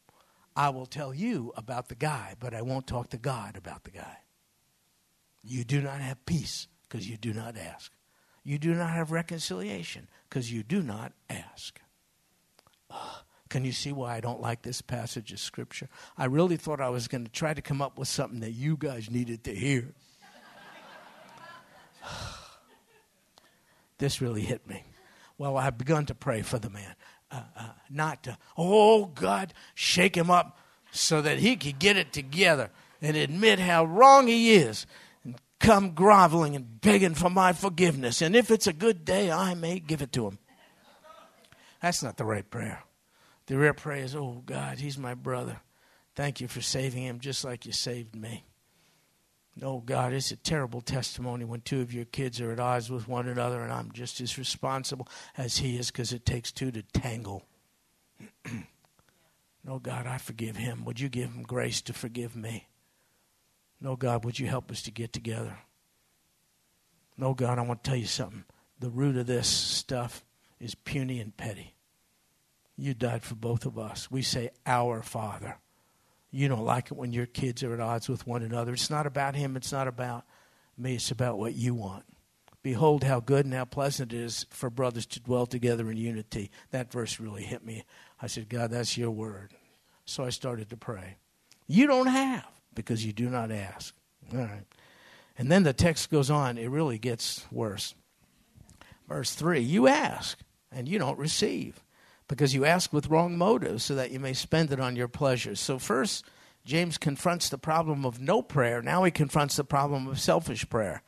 I 0.55 0.69
will 0.69 0.87
tell 0.87 1.12
you 1.12 1.53
about 1.57 1.88
the 1.88 1.97
guy, 1.97 2.37
but 2.38 2.55
I 2.55 2.62
won't 2.62 2.87
talk 2.87 3.11
to 3.11 3.16
God 3.16 3.57
about 3.57 3.83
the 3.83 3.90
guy. 3.90 4.19
You 5.42 5.64
do 5.64 5.81
not 5.81 6.01
have 6.01 6.25
peace 6.27 6.69
because 6.88 7.11
you 7.11 7.16
do 7.16 7.33
not 7.33 7.57
ask. 7.57 7.90
You 8.45 8.59
do 8.59 8.73
not 8.73 8.90
have 8.90 9.11
reconciliation 9.11 10.07
because 10.29 10.53
you 10.53 10.62
do 10.62 10.83
not 10.83 11.12
ask. 11.29 11.81
Uh, 12.88 13.16
can 13.49 13.64
you 13.64 13.73
see 13.73 13.90
why 13.90 14.14
I 14.14 14.21
don't 14.21 14.40
like 14.40 14.62
this 14.62 14.81
passage 14.81 15.33
of 15.33 15.40
Scripture? 15.40 15.88
I 16.16 16.27
really 16.27 16.57
thought 16.57 16.81
I 16.81 16.90
was 16.90 17.09
going 17.09 17.25
to 17.25 17.33
try 17.33 17.53
to 17.53 17.62
come 17.62 17.83
up 17.83 17.99
with 17.99 18.07
something 18.07 18.38
that 18.40 18.53
you 18.53 18.77
guys 18.77 19.11
needed 19.11 19.42
to 19.42 19.55
hear. 19.55 19.92
this 23.99 24.21
really 24.21 24.42
hit 24.42 24.66
me. 24.69 24.83
Well, 25.38 25.57
I've 25.57 25.79
begun 25.79 26.07
to 26.07 26.14
pray 26.14 26.42
for 26.42 26.59
the 26.59 26.71
man. 26.71 26.95
Uh, 27.31 27.42
uh, 27.59 27.69
not 27.90 28.23
to, 28.23 28.38
oh 28.57 29.07
God, 29.07 29.53
shake 29.75 30.16
him 30.16 30.31
up 30.31 30.59
so 30.92 31.21
that 31.21 31.38
he 31.38 31.57
could 31.57 31.79
get 31.79 31.97
it 31.97 32.12
together 32.12 32.71
and 33.03 33.16
admit 33.16 33.59
how 33.59 33.85
wrong 33.85 34.29
he 34.29 34.55
is 34.55 34.87
and 35.25 35.35
come 35.59 35.90
groveling 35.90 36.57
and 36.57 36.81
begging 36.81 37.14
for 37.14 37.29
my 37.29 37.53
forgiveness. 37.53 38.23
And 38.23 38.35
if 38.37 38.51
it's 38.51 38.66
a 38.66 38.73
good 38.73 39.05
day, 39.05 39.31
I 39.31 39.55
may 39.55 39.81
give 39.81 40.03
it 40.03 40.12
to 40.12 40.27
him. 40.27 40.38
That's 41.83 42.03
not 42.03 42.16
the 42.16 42.25
right 42.25 42.49
prayer. 42.49 42.83
The 43.47 43.59
real 43.59 43.75
prayer 43.75 44.05
is, 44.05 44.16
oh 44.16 44.42
God, 44.47 44.79
he's 44.79 44.99
my 44.99 45.14
brother. 45.14 45.61
Thank 46.14 46.40
you 46.40 46.49
for 46.49 46.61
saving 46.61 47.03
him 47.03 47.21
just 47.21 47.45
like 47.45 47.66
you 47.66 47.73
saved 47.73 48.14
me. 48.16 48.45
Oh 49.62 49.81
God, 49.81 50.12
it's 50.12 50.31
a 50.33 50.37
terrible 50.37 50.83
testimony 50.83 51.45
when 51.45 51.62
two 51.62 51.81
of 51.81 51.95
your 51.95 52.05
kids 52.05 52.40
are 52.40 52.53
at 52.53 52.61
odds 52.61 52.90
with 52.90 53.09
one 53.09 53.27
another 53.27 53.62
and 53.62 53.73
I'm 53.73 53.90
just 53.90 54.21
as 54.21 54.37
responsible 54.37 55.09
as 55.37 55.59
he 55.59 55.79
is 55.79 55.90
because 55.90 56.12
it 56.12 56.27
takes 56.27 56.53
two 56.53 56.71
to 56.73 56.83
tangle. 56.83 57.42
no, 59.64 59.79
God, 59.79 60.07
I 60.07 60.19
forgive 60.19 60.57
him. 60.57 60.85
Would 60.85 61.01
you 61.01 61.09
give 61.09 61.31
him 61.31 61.42
grace 61.42 61.81
to 61.83 61.95
forgive 61.95 62.37
me? 62.37 62.69
No, 63.81 63.97
God, 63.97 64.25
would 64.25 64.38
you 64.38 64.47
help 64.47 64.71
us 64.71 64.83
to 64.83 64.90
get 64.90 65.12
together? 65.12 65.59
No, 67.16 67.33
God, 67.33 67.59
I 67.59 67.62
want 67.62 67.83
to 67.83 67.90
tell 67.90 67.99
you 67.99 68.07
something. 68.07 68.45
The 68.79 68.90
root 68.90 69.16
of 69.16 69.27
this 69.27 69.49
stuff 69.49 70.23
is 70.61 70.75
puny 70.75 71.19
and 71.19 71.35
petty. 71.35 71.75
You 72.77 72.92
died 72.92 73.23
for 73.23 73.37
both 73.37 73.64
of 73.64 73.79
us. 73.79 74.11
We 74.11 74.21
say, 74.21 74.51
Our 74.66 75.03
Father. 75.03 75.59
You 76.31 76.49
don't 76.49 76.65
like 76.65 76.91
it 76.91 76.97
when 76.97 77.12
your 77.12 77.27
kids 77.27 77.62
are 77.62 77.73
at 77.75 77.81
odds 77.81 78.09
with 78.09 78.27
one 78.27 78.43
another. 78.43 78.73
It's 78.73 78.91
not 78.91 79.07
about 79.07 79.35
him, 79.35 79.57
it's 79.57 79.73
not 79.73 79.89
about 79.89 80.25
me, 80.77 80.97
it's 80.97 81.11
about 81.11 81.39
what 81.39 81.55
you 81.55 81.75
want. 81.75 82.05
Behold, 82.62 83.05
how 83.05 83.21
good 83.21 83.45
and 83.45 83.55
how 83.55 83.65
pleasant 83.65 84.12
it 84.12 84.17
is 84.19 84.45
for 84.51 84.69
brothers 84.69 85.07
to 85.07 85.21
dwell 85.21 85.47
together 85.47 85.89
in 85.91 85.97
unity. 85.97 86.51
That 86.73 86.91
verse 86.91 87.21
really 87.21 87.45
hit 87.45 87.65
me. 87.65 87.85
I 88.21 88.27
said, 88.27 88.49
God, 88.49 88.73
that's 88.73 88.99
your 88.99 89.12
word. 89.12 89.55
So 90.05 90.25
I 90.25 90.31
started 90.31 90.71
to 90.71 90.77
pray. 90.77 91.17
You 91.69 91.87
don't 91.87 92.09
have 92.09 92.45
because 92.75 93.07
you 93.07 93.12
do 93.12 93.31
not 93.31 93.53
ask. 93.53 93.95
All 94.33 94.41
right. 94.41 94.65
And 95.39 95.51
then 95.51 95.62
the 95.62 95.73
text 95.73 96.11
goes 96.11 96.31
on. 96.31 96.59
It 96.59 96.71
really 96.71 96.99
gets 96.99 97.47
worse. 97.53 97.95
Verse 99.09 99.33
3 99.35 99.61
You 99.61 99.87
ask 99.87 100.39
and 100.73 100.89
you 100.89 100.99
don't 100.99 101.19
receive 101.19 101.83
because 102.29 102.55
you 102.55 102.65
ask 102.65 102.93
with 102.93 103.09
wrong 103.09 103.39
motives 103.39 103.85
so 103.85 103.95
that 103.95 104.11
you 104.11 104.21
may 104.21 104.33
spend 104.33 104.73
it 104.73 104.81
on 104.81 104.97
your 104.97 105.09
pleasures. 105.09 105.61
So, 105.61 105.79
first, 105.79 106.25
James 106.65 106.99
confronts 106.99 107.49
the 107.49 107.59
problem 107.59 108.05
of 108.05 108.21
no 108.21 108.43
prayer. 108.43 108.83
Now 108.83 109.05
he 109.05 109.11
confronts 109.11 109.57
the 109.57 109.65
problem 109.65 110.09
of 110.09 110.21
selfish 110.21 110.69
prayer. 110.69 111.03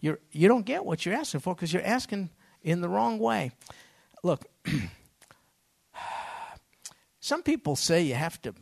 You're, 0.00 0.20
you 0.30 0.48
don't 0.48 0.64
get 0.64 0.84
what 0.84 1.04
you're 1.04 1.16
asking 1.16 1.40
for 1.40 1.54
because 1.54 1.72
you're 1.72 1.84
asking 1.84 2.30
in 2.62 2.80
the 2.80 2.88
wrong 2.88 3.18
way. 3.18 3.50
Look, 4.22 4.46
some 7.20 7.42
people 7.42 7.74
say 7.74 8.02
you 8.02 8.14
have 8.14 8.40
to 8.42 8.54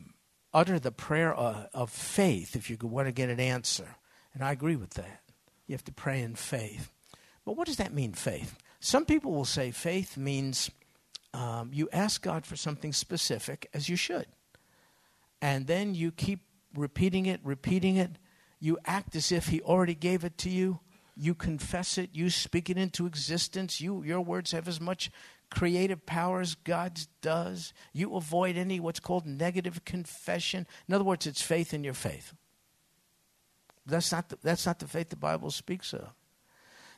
utter 0.54 0.78
the 0.78 0.90
prayer 0.90 1.34
of, 1.34 1.68
of 1.74 1.90
faith 1.90 2.56
if 2.56 2.70
you 2.70 2.78
want 2.80 3.08
to 3.08 3.12
get 3.12 3.28
an 3.28 3.40
answer. 3.40 3.96
And 4.32 4.42
I 4.42 4.52
agree 4.52 4.76
with 4.76 4.94
that. 4.94 5.20
You 5.66 5.74
have 5.74 5.84
to 5.84 5.92
pray 5.92 6.22
in 6.22 6.34
faith. 6.34 6.90
But 7.44 7.56
what 7.56 7.66
does 7.66 7.76
that 7.76 7.92
mean, 7.92 8.14
faith? 8.14 8.56
Some 8.80 9.04
people 9.04 9.32
will 9.32 9.44
say 9.44 9.70
faith 9.70 10.16
means 10.16 10.70
um, 11.34 11.70
you 11.72 11.88
ask 11.92 12.22
God 12.22 12.46
for 12.46 12.56
something 12.56 12.92
specific, 12.92 13.68
as 13.74 13.88
you 13.88 13.96
should. 13.96 14.26
And 15.40 15.66
then 15.66 15.94
you 15.94 16.10
keep 16.10 16.40
repeating 16.74 17.26
it, 17.26 17.40
repeating 17.44 17.96
it. 17.96 18.12
You 18.60 18.78
act 18.84 19.14
as 19.14 19.30
if 19.30 19.48
He 19.48 19.60
already 19.60 19.94
gave 19.94 20.24
it 20.24 20.38
to 20.38 20.50
you. 20.50 20.80
You 21.16 21.34
confess 21.34 21.98
it. 21.98 22.10
You 22.12 22.30
speak 22.30 22.70
it 22.70 22.78
into 22.78 23.06
existence. 23.06 23.80
You, 23.80 24.02
your 24.02 24.20
words 24.20 24.52
have 24.52 24.68
as 24.68 24.80
much 24.80 25.10
creative 25.50 26.04
power 26.06 26.40
as 26.40 26.54
God's 26.54 27.08
does. 27.22 27.72
You 27.92 28.14
avoid 28.16 28.56
any 28.56 28.80
what's 28.80 29.00
called 29.00 29.26
negative 29.26 29.84
confession. 29.84 30.66
In 30.88 30.94
other 30.94 31.04
words, 31.04 31.26
it's 31.26 31.42
faith 31.42 31.72
in 31.74 31.84
your 31.84 31.94
faith. 31.94 32.34
That's 33.86 34.12
not 34.12 34.28
the, 34.28 34.38
that's 34.42 34.66
not 34.66 34.78
the 34.78 34.86
faith 34.86 35.08
the 35.08 35.16
Bible 35.16 35.50
speaks 35.50 35.92
of. 35.92 36.08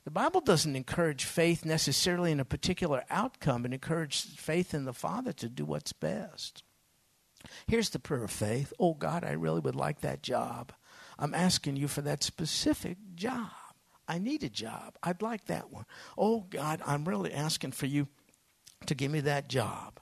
The 0.04 0.10
Bible 0.10 0.40
doesn't 0.40 0.76
encourage 0.76 1.24
faith 1.24 1.64
necessarily 1.64 2.32
in 2.32 2.40
a 2.40 2.44
particular 2.44 3.04
outcome, 3.10 3.66
it 3.66 3.74
encourages 3.74 4.34
faith 4.36 4.72
in 4.74 4.84
the 4.84 4.92
Father 4.92 5.32
to 5.34 5.48
do 5.48 5.64
what's 5.64 5.92
best. 5.92 6.62
Here's 7.66 7.90
the 7.90 7.98
prayer 7.98 8.24
of 8.24 8.30
faith 8.30 8.72
Oh 8.78 8.94
God, 8.94 9.24
I 9.24 9.32
really 9.32 9.60
would 9.60 9.76
like 9.76 10.00
that 10.00 10.22
job. 10.22 10.72
I'm 11.18 11.34
asking 11.34 11.76
you 11.76 11.86
for 11.86 12.00
that 12.02 12.22
specific 12.22 12.96
job. 13.14 13.50
I 14.08 14.18
need 14.18 14.42
a 14.42 14.48
job. 14.48 14.96
I'd 15.02 15.22
like 15.22 15.46
that 15.46 15.70
one. 15.70 15.84
Oh 16.16 16.46
God, 16.48 16.80
I'm 16.84 17.04
really 17.04 17.32
asking 17.32 17.72
for 17.72 17.86
you 17.86 18.08
to 18.86 18.94
give 18.94 19.10
me 19.10 19.20
that 19.20 19.48
job. 19.48 20.00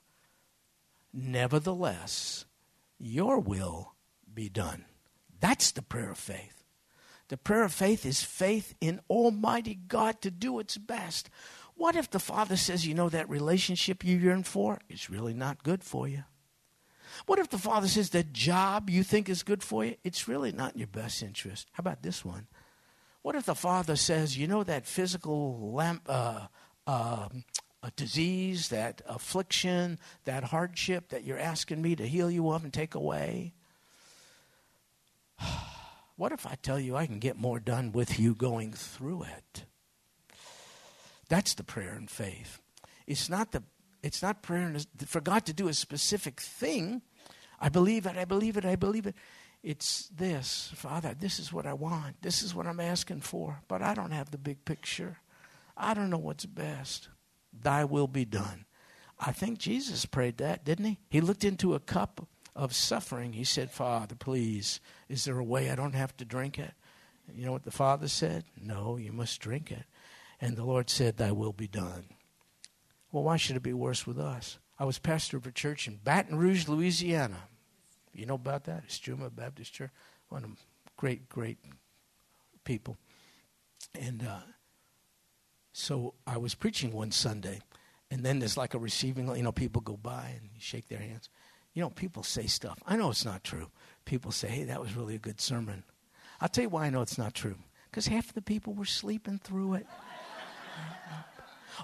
Nevertheless, 1.13 2.45
your 2.99 3.41
will 3.41 3.95
be 4.33 4.49
done. 4.49 4.85
That's 5.41 5.73
the 5.73 5.83
prayer 5.83 6.13
of 6.13 6.19
faith. 6.19 6.58
The 7.29 7.37
prayer 7.37 7.65
of 7.65 7.73
faith 7.73 8.07
is 8.07 8.23
faith 8.23 8.75
in 8.81 9.01
Almighty 9.11 9.79
God 9.87 10.21
to 10.23 10.31
do 10.31 10.59
its 10.59 10.79
best. 10.79 11.29
What 11.75 11.95
if 11.95 12.11
the 12.11 12.19
Father 12.19 12.57
says, 12.57 12.87
you 12.87 12.95
know, 12.95 13.09
that 13.09 13.29
relationship 13.29 14.03
you 14.03 14.17
yearn 14.17 14.43
for 14.43 14.81
is 14.89 15.11
really 15.11 15.35
not 15.35 15.63
good 15.63 15.85
for 15.85 16.09
you? 16.09 16.25
What 17.27 17.39
if 17.39 17.49
the 17.51 17.59
Father 17.59 17.89
says 17.89 18.11
that 18.11 18.33
job 18.33 18.91
you 18.91 19.03
think 19.03 19.29
is 19.29 19.43
good 19.43 19.63
for 19.63 19.85
you, 19.85 19.97
it's 20.05 20.29
really 20.29 20.53
not 20.53 20.73
in 20.73 20.79
your 20.81 20.89
best 20.89 21.23
interest? 21.23 21.69
How 21.73 21.83
about 21.83 22.03
this 22.03 22.25
one? 22.25 22.47
What 23.23 23.35
if 23.35 23.45
the 23.45 23.55
Father 23.55 23.97
says, 23.97 24.39
you 24.39 24.47
know, 24.47 24.65
that 24.65 24.87
physical 24.87 25.73
lamp, 25.73 26.03
uh, 26.09 26.47
uh, 26.87 27.29
disease, 27.97 28.69
that 28.69 29.03
affliction, 29.07 29.99
that 30.25 30.45
hardship 30.45 31.09
that 31.09 31.25
you're 31.25 31.39
asking 31.39 31.81
me 31.81 31.97
to 31.97 32.07
heal 32.07 32.31
you 32.31 32.51
of 32.51 32.65
and 32.65 32.73
take 32.73 32.95
away? 32.95 33.55
What 36.19 36.33
if 36.33 36.45
I 36.45 36.57
tell 36.61 36.81
you 36.81 36.97
I 36.97 37.07
can 37.07 37.21
get 37.21 37.37
more 37.37 37.61
done 37.61 37.93
with 37.93 38.19
you 38.19 38.35
going 38.35 38.73
through 38.73 39.23
it? 39.23 39.65
That's 41.29 41.55
the 41.55 41.63
prayer 41.63 41.95
in 41.95 42.09
faith. 42.09 42.61
It's 43.07 43.31
not 43.31 43.53
the 43.53 43.63
it's 44.03 44.21
not 44.21 44.43
prayer 44.43 44.75
for 45.07 45.21
God 45.21 45.47
to 45.47 45.53
do 45.53 45.69
a 45.69 45.75
specific 45.75 46.41
thing. 46.41 47.03
I 47.61 47.69
believe 47.69 48.05
it, 48.05 48.17
I 48.17 48.25
believe 48.25 48.57
it, 48.57 48.65
I 48.65 48.75
believe 48.75 49.07
it. 49.07 49.15
It's 49.63 50.09
this, 50.09 50.73
Father, 50.75 51.15
this 51.15 51.39
is 51.39 51.53
what 51.53 51.67
I 51.67 51.73
want. 51.75 52.21
This 52.21 52.43
is 52.43 52.53
what 52.53 52.67
I'm 52.67 52.81
asking 52.81 53.21
for, 53.21 53.61
but 53.69 53.81
I 53.81 53.95
don't 53.95 54.11
have 54.11 54.33
the 54.33 54.39
big 54.39 54.65
picture. 54.65 55.19
I 55.77 55.95
don't 55.95 56.11
know 56.11 56.19
what's 56.19 56.47
best. 56.47 57.09
Thy 57.53 57.85
will 57.85 58.09
be 58.09 58.25
done. 58.25 58.65
I 59.21 59.31
think 59.31 59.59
Jesus 59.59 60.05
prayed 60.05 60.39
that, 60.39 60.65
didn't 60.65 60.85
he? 60.85 60.99
He 61.11 61.21
looked 61.21 61.45
into 61.45 61.75
a 61.75 61.81
cup 61.81 62.27
of 62.59 62.75
suffering, 62.75 63.35
he 63.35 63.45
said, 63.45 63.71
Father, 63.71 64.17
please, 64.17 64.81
is 65.09 65.25
there 65.25 65.39
a 65.39 65.45
way 65.45 65.71
I 65.71 65.77
don't 65.77 65.95
have 65.95 66.17
to 66.17 66.25
drink 66.25 66.59
it? 66.59 66.73
You 67.33 67.47
know 67.47 67.53
what 67.53 67.63
the 67.63 67.71
Father 67.71 68.09
said? 68.09 68.45
No, 68.61 68.97
you 68.97 69.13
must 69.13 69.41
drink 69.41 69.71
it. 69.71 69.85
And 70.41 70.57
the 70.57 70.65
Lord 70.65 70.91
said, 70.91 71.17
Thy 71.17 71.31
will 71.31 71.53
be 71.53 71.69
done. 71.69 72.07
Well, 73.13 73.23
why 73.23 73.37
should 73.37 73.55
it 73.55 73.63
be 73.63 73.73
worse 73.73 74.07
with 74.07 74.19
us? 74.19 74.59
I 74.77 74.85
was 74.85 74.99
pastor 74.99 75.37
of 75.37 75.47
a 75.47 75.53
church 75.53 75.87
in 75.87 76.01
Baton 76.03 76.37
Rouge, 76.37 76.67
Louisiana. 76.67 77.45
You 78.13 78.27
know 78.27 78.35
about 78.35 78.65
that? 78.65 78.89
Istrouma 78.89 79.35
Baptist 79.35 79.73
Church. 79.73 79.91
One 80.29 80.43
of 80.43 80.51
great, 80.97 81.29
great 81.29 81.59
people. 82.65 82.99
And 83.99 84.27
uh, 84.27 84.41
so 85.73 86.15
I 86.27 86.39
was 86.39 86.57
preaching 86.57 86.93
one 86.93 87.13
Sunday, 87.13 87.61
and 88.11 88.25
then 88.25 88.41
there's 88.41 88.57
like 88.57 88.75
a 88.75 88.79
receiving, 88.79 89.35
you 89.37 89.43
know, 89.43 89.53
people 89.53 89.81
go 89.81 89.97
by 89.97 90.35
and 90.41 90.51
shake 90.59 90.89
their 90.89 90.99
hands. 90.99 91.29
You 91.75 91.83
know, 91.83 91.91
people 91.91 92.23
say 92.23 92.47
stuff. 92.47 92.79
I 92.87 92.97
know 92.97 93.11
it's 93.11 93.25
not 93.25 93.45
true. 93.45 93.69
People 94.05 94.33
say, 94.33 94.49
hey, 94.49 94.65
that 94.65 94.81
was 94.81 94.97
really 94.97 95.15
a 95.15 95.19
good 95.19 95.41
sermon. 95.41 95.85
I'll 96.41 96.49
tell 96.49 96.63
you 96.63 96.71
why 96.71 96.87
I 96.87 96.91
know 96.91 97.03
it's 97.03 97.19
not 97.19 97.35
true. 97.35 97.57
Because 97.91 98.07
half 98.07 98.29
of 98.29 98.35
the 98.35 98.43
people 98.43 98.75
were 98.75 98.85
sleeping 98.85 99.41
through 99.43 99.75
it. 99.75 99.87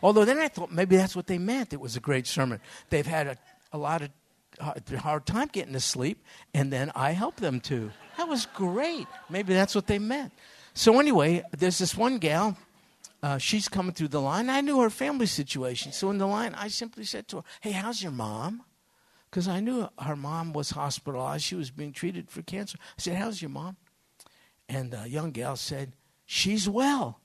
Although 0.02 0.24
then 0.24 0.38
I 0.38 0.48
thought 0.48 0.72
maybe 0.72 0.96
that's 0.96 1.14
what 1.14 1.26
they 1.26 1.38
meant. 1.38 1.72
It 1.72 1.80
was 1.80 1.96
a 1.96 2.00
great 2.00 2.26
sermon. 2.26 2.60
They've 2.90 3.06
had 3.06 3.26
a, 3.26 3.36
a 3.72 3.78
lot 3.78 4.02
of 4.02 4.10
hard 4.98 5.26
time 5.26 5.48
getting 5.52 5.72
to 5.72 5.80
sleep, 5.80 6.24
and 6.52 6.72
then 6.72 6.90
I 6.94 7.12
helped 7.12 7.40
them 7.40 7.60
to. 7.60 7.90
That 8.16 8.28
was 8.28 8.46
great. 8.46 9.06
Maybe 9.30 9.54
that's 9.54 9.74
what 9.74 9.86
they 9.86 9.98
meant. 9.98 10.32
So 10.74 10.98
anyway, 10.98 11.44
there's 11.56 11.78
this 11.78 11.96
one 11.96 12.18
gal. 12.18 12.56
Uh, 13.22 13.38
she's 13.38 13.68
coming 13.68 13.92
through 13.92 14.08
the 14.08 14.20
line. 14.20 14.50
I 14.50 14.60
knew 14.60 14.80
her 14.80 14.90
family 14.90 15.26
situation. 15.26 15.92
So 15.92 16.10
in 16.10 16.18
the 16.18 16.26
line, 16.26 16.54
I 16.54 16.68
simply 16.68 17.04
said 17.04 17.26
to 17.28 17.38
her, 17.38 17.42
Hey, 17.60 17.70
how's 17.72 18.02
your 18.02 18.12
mom? 18.12 18.62
Because 19.34 19.48
I 19.48 19.58
knew 19.58 19.88
her 19.98 20.14
mom 20.14 20.52
was 20.52 20.70
hospitalized. 20.70 21.42
She 21.42 21.56
was 21.56 21.72
being 21.72 21.90
treated 21.90 22.30
for 22.30 22.40
cancer. 22.42 22.78
I 22.80 23.02
said, 23.02 23.16
How's 23.16 23.42
your 23.42 23.48
mom? 23.48 23.76
And 24.68 24.92
the 24.92 25.08
young 25.08 25.32
gal 25.32 25.56
said, 25.56 25.96
She's 26.24 26.68
well. 26.68 27.18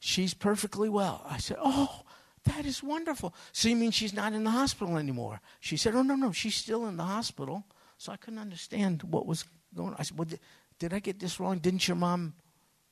She's 0.00 0.34
perfectly 0.34 0.88
well. 0.88 1.24
I 1.24 1.38
said, 1.38 1.58
Oh, 1.62 2.02
that 2.42 2.66
is 2.66 2.82
wonderful. 2.82 3.36
So 3.52 3.68
you 3.68 3.76
mean 3.76 3.92
she's 3.92 4.12
not 4.12 4.32
in 4.32 4.42
the 4.42 4.50
hospital 4.50 4.96
anymore? 4.96 5.40
She 5.60 5.76
said, 5.76 5.94
Oh, 5.94 6.02
no, 6.02 6.16
no, 6.16 6.32
she's 6.32 6.56
still 6.56 6.86
in 6.86 6.96
the 6.96 7.04
hospital. 7.04 7.62
So 7.98 8.10
I 8.10 8.16
couldn't 8.16 8.40
understand 8.40 9.04
what 9.04 9.24
was 9.24 9.44
going 9.76 9.90
on. 9.90 9.96
I 9.96 10.02
said, 10.02 10.18
Well, 10.18 10.24
did, 10.24 10.40
did 10.80 10.92
I 10.92 10.98
get 10.98 11.20
this 11.20 11.38
wrong? 11.38 11.58
Didn't 11.58 11.86
your 11.86 11.98
mom 11.98 12.34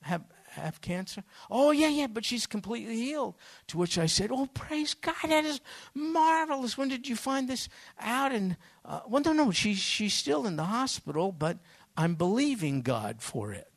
have, 0.03 0.23
have 0.61 0.81
cancer? 0.81 1.23
Oh, 1.51 1.71
yeah, 1.71 1.89
yeah, 1.89 2.07
but 2.07 2.25
she's 2.25 2.47
completely 2.47 2.97
healed. 2.97 3.35
To 3.69 3.79
which 3.79 3.99
I 3.99 4.07
said, 4.07 4.31
Oh, 4.31 4.47
praise 4.47 4.95
God, 4.95 5.15
that 5.29 5.45
is 5.45 5.61
marvelous. 5.95 6.77
When 6.77 6.89
did 6.89 7.09
you 7.09 7.17
find 7.17 7.49
this 7.49 7.69
out? 8.01 8.33
And, 8.33 8.57
uh, 8.85 9.01
well, 9.09 9.23
no, 9.23 9.33
no, 9.33 9.51
she's, 9.51 9.79
she's 9.79 10.15
still 10.15 10.47
in 10.47 10.57
the 10.57 10.65
hospital, 10.65 11.33
but 11.33 11.59
I'm 11.97 12.15
believing 12.15 12.83
God 12.83 13.23
for 13.23 13.53
it. 13.53 13.71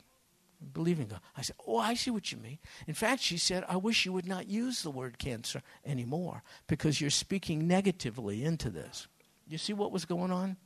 I'm 0.60 0.68
believing 0.68 1.06
God. 1.08 1.20
I 1.36 1.42
said, 1.42 1.56
Oh, 1.66 1.78
I 1.78 1.94
see 1.94 2.10
what 2.10 2.30
you 2.32 2.38
mean. 2.38 2.58
In 2.86 2.94
fact, 2.94 3.22
she 3.22 3.38
said, 3.38 3.64
I 3.68 3.76
wish 3.76 4.04
you 4.04 4.12
would 4.12 4.28
not 4.28 4.48
use 4.48 4.82
the 4.82 4.90
word 4.90 5.18
cancer 5.18 5.62
anymore 5.84 6.42
because 6.66 7.00
you're 7.00 7.10
speaking 7.10 7.66
negatively 7.66 8.44
into 8.44 8.70
this. 8.70 9.08
You 9.48 9.58
see 9.58 9.72
what 9.72 9.92
was 9.92 10.04
going 10.04 10.30
on 10.30 10.56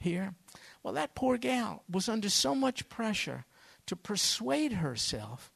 here? 0.00 0.34
Well, 0.82 0.94
that 0.94 1.14
poor 1.14 1.38
gal 1.38 1.84
was 1.88 2.08
under 2.08 2.28
so 2.28 2.54
much 2.54 2.88
pressure 2.88 3.44
to 3.86 3.96
persuade 3.96 4.74
herself 4.74 5.52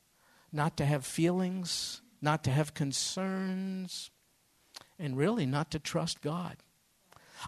not 0.52 0.76
to 0.78 0.84
have 0.84 1.04
feelings, 1.04 2.02
not 2.20 2.44
to 2.44 2.50
have 2.50 2.74
concerns, 2.74 4.10
and 4.98 5.16
really 5.16 5.46
not 5.46 5.70
to 5.72 5.78
trust 5.78 6.20
God. 6.20 6.56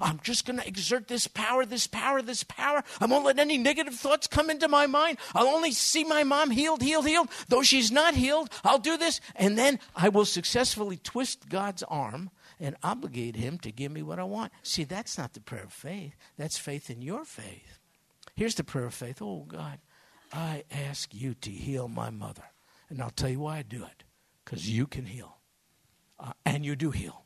I'm 0.00 0.20
just 0.22 0.44
going 0.44 0.58
to 0.58 0.68
exert 0.68 1.08
this 1.08 1.26
power, 1.26 1.64
this 1.64 1.86
power, 1.86 2.20
this 2.20 2.44
power. 2.44 2.84
I 3.00 3.06
won't 3.06 3.24
let 3.24 3.38
any 3.38 3.56
negative 3.56 3.94
thoughts 3.94 4.26
come 4.26 4.50
into 4.50 4.68
my 4.68 4.86
mind. 4.86 5.18
I'll 5.34 5.48
only 5.48 5.72
see 5.72 6.04
my 6.04 6.24
mom 6.24 6.50
healed, 6.50 6.82
healed, 6.82 7.06
healed. 7.06 7.28
Though 7.48 7.62
she's 7.62 7.90
not 7.90 8.14
healed, 8.14 8.50
I'll 8.64 8.78
do 8.78 8.96
this. 8.96 9.20
And 9.34 9.56
then 9.56 9.78
I 9.96 10.10
will 10.10 10.26
successfully 10.26 10.98
twist 10.98 11.48
God's 11.48 11.82
arm 11.84 12.30
and 12.60 12.76
obligate 12.82 13.36
him 13.36 13.58
to 13.58 13.72
give 13.72 13.92
me 13.92 14.02
what 14.02 14.18
I 14.18 14.24
want. 14.24 14.52
See, 14.62 14.84
that's 14.84 15.16
not 15.16 15.32
the 15.32 15.40
prayer 15.40 15.64
of 15.64 15.72
faith. 15.72 16.14
That's 16.36 16.58
faith 16.58 16.90
in 16.90 17.02
your 17.02 17.24
faith. 17.24 17.78
Here's 18.34 18.56
the 18.56 18.64
prayer 18.64 18.86
of 18.86 18.94
faith. 18.94 19.22
Oh, 19.22 19.44
God, 19.48 19.78
I 20.32 20.64
ask 20.70 21.14
you 21.14 21.34
to 21.34 21.50
heal 21.50 21.88
my 21.88 22.10
mother. 22.10 22.44
And 22.88 23.02
I'll 23.02 23.10
tell 23.10 23.28
you 23.28 23.40
why 23.40 23.58
I 23.58 23.62
do 23.62 23.84
it 23.84 24.04
because 24.44 24.70
you 24.70 24.86
can 24.86 25.04
heal. 25.04 25.38
Uh, 26.18 26.32
and 26.44 26.64
you 26.64 26.74
do 26.74 26.90
heal. 26.90 27.24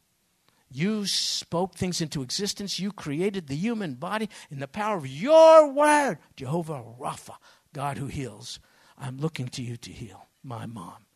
You 0.70 1.06
spoke 1.06 1.74
things 1.74 2.00
into 2.00 2.22
existence. 2.22 2.80
You 2.80 2.92
created 2.92 3.46
the 3.46 3.56
human 3.56 3.94
body 3.94 4.28
in 4.50 4.58
the 4.58 4.68
power 4.68 4.96
of 4.96 5.06
your 5.06 5.70
word, 5.70 6.18
Jehovah 6.36 6.82
Rapha, 6.98 7.36
God 7.72 7.98
who 7.98 8.06
heals. 8.06 8.58
I'm 8.98 9.18
looking 9.18 9.48
to 9.48 9.62
you 9.62 9.76
to 9.76 9.90
heal 9.92 10.28
my 10.42 10.66
mom. 10.66 11.06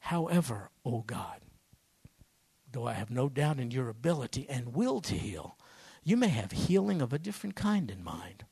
However, 0.00 0.70
O 0.84 0.96
oh 0.96 1.04
God, 1.06 1.40
though 2.70 2.86
I 2.86 2.94
have 2.94 3.10
no 3.10 3.28
doubt 3.28 3.60
in 3.60 3.70
your 3.70 3.88
ability 3.88 4.46
and 4.48 4.74
will 4.74 5.00
to 5.02 5.14
heal, 5.14 5.58
you 6.02 6.16
may 6.16 6.28
have 6.28 6.52
healing 6.52 7.02
of 7.02 7.12
a 7.12 7.18
different 7.18 7.56
kind 7.56 7.90
in 7.90 8.02
mind. 8.02 8.44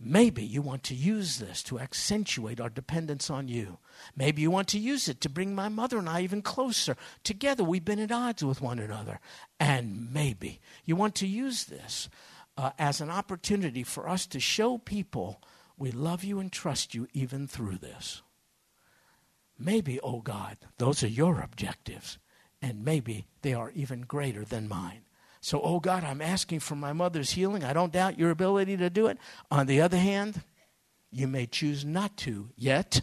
Maybe 0.00 0.44
you 0.44 0.62
want 0.62 0.84
to 0.84 0.94
use 0.94 1.38
this 1.38 1.62
to 1.64 1.80
accentuate 1.80 2.60
our 2.60 2.68
dependence 2.68 3.30
on 3.30 3.48
you. 3.48 3.78
Maybe 4.14 4.42
you 4.42 4.50
want 4.50 4.68
to 4.68 4.78
use 4.78 5.08
it 5.08 5.20
to 5.22 5.28
bring 5.28 5.54
my 5.56 5.68
mother 5.68 5.98
and 5.98 6.08
I 6.08 6.20
even 6.20 6.40
closer. 6.40 6.96
Together, 7.24 7.64
we've 7.64 7.84
been 7.84 7.98
at 7.98 8.12
odds 8.12 8.44
with 8.44 8.60
one 8.60 8.78
another. 8.78 9.18
And 9.58 10.12
maybe 10.12 10.60
you 10.84 10.94
want 10.94 11.16
to 11.16 11.26
use 11.26 11.64
this 11.64 12.08
uh, 12.56 12.70
as 12.78 13.00
an 13.00 13.10
opportunity 13.10 13.82
for 13.82 14.08
us 14.08 14.26
to 14.28 14.38
show 14.38 14.78
people 14.78 15.42
we 15.76 15.90
love 15.90 16.22
you 16.22 16.38
and 16.38 16.52
trust 16.52 16.94
you 16.94 17.08
even 17.12 17.46
through 17.46 17.76
this. 17.76 18.22
Maybe, 19.58 19.98
oh 20.00 20.20
God, 20.20 20.58
those 20.78 21.02
are 21.02 21.08
your 21.08 21.40
objectives. 21.40 22.18
And 22.62 22.84
maybe 22.84 23.26
they 23.42 23.54
are 23.54 23.70
even 23.70 24.02
greater 24.02 24.44
than 24.44 24.68
mine. 24.68 25.02
So, 25.40 25.60
oh 25.60 25.80
God, 25.80 26.04
I'm 26.04 26.20
asking 26.20 26.60
for 26.60 26.74
my 26.74 26.92
mother's 26.92 27.32
healing. 27.32 27.64
I 27.64 27.72
don't 27.72 27.92
doubt 27.92 28.18
your 28.18 28.30
ability 28.30 28.76
to 28.78 28.90
do 28.90 29.06
it. 29.06 29.18
On 29.50 29.66
the 29.66 29.80
other 29.80 29.98
hand, 29.98 30.42
you 31.10 31.26
may 31.26 31.46
choose 31.46 31.84
not 31.84 32.16
to 32.18 32.50
yet 32.56 33.00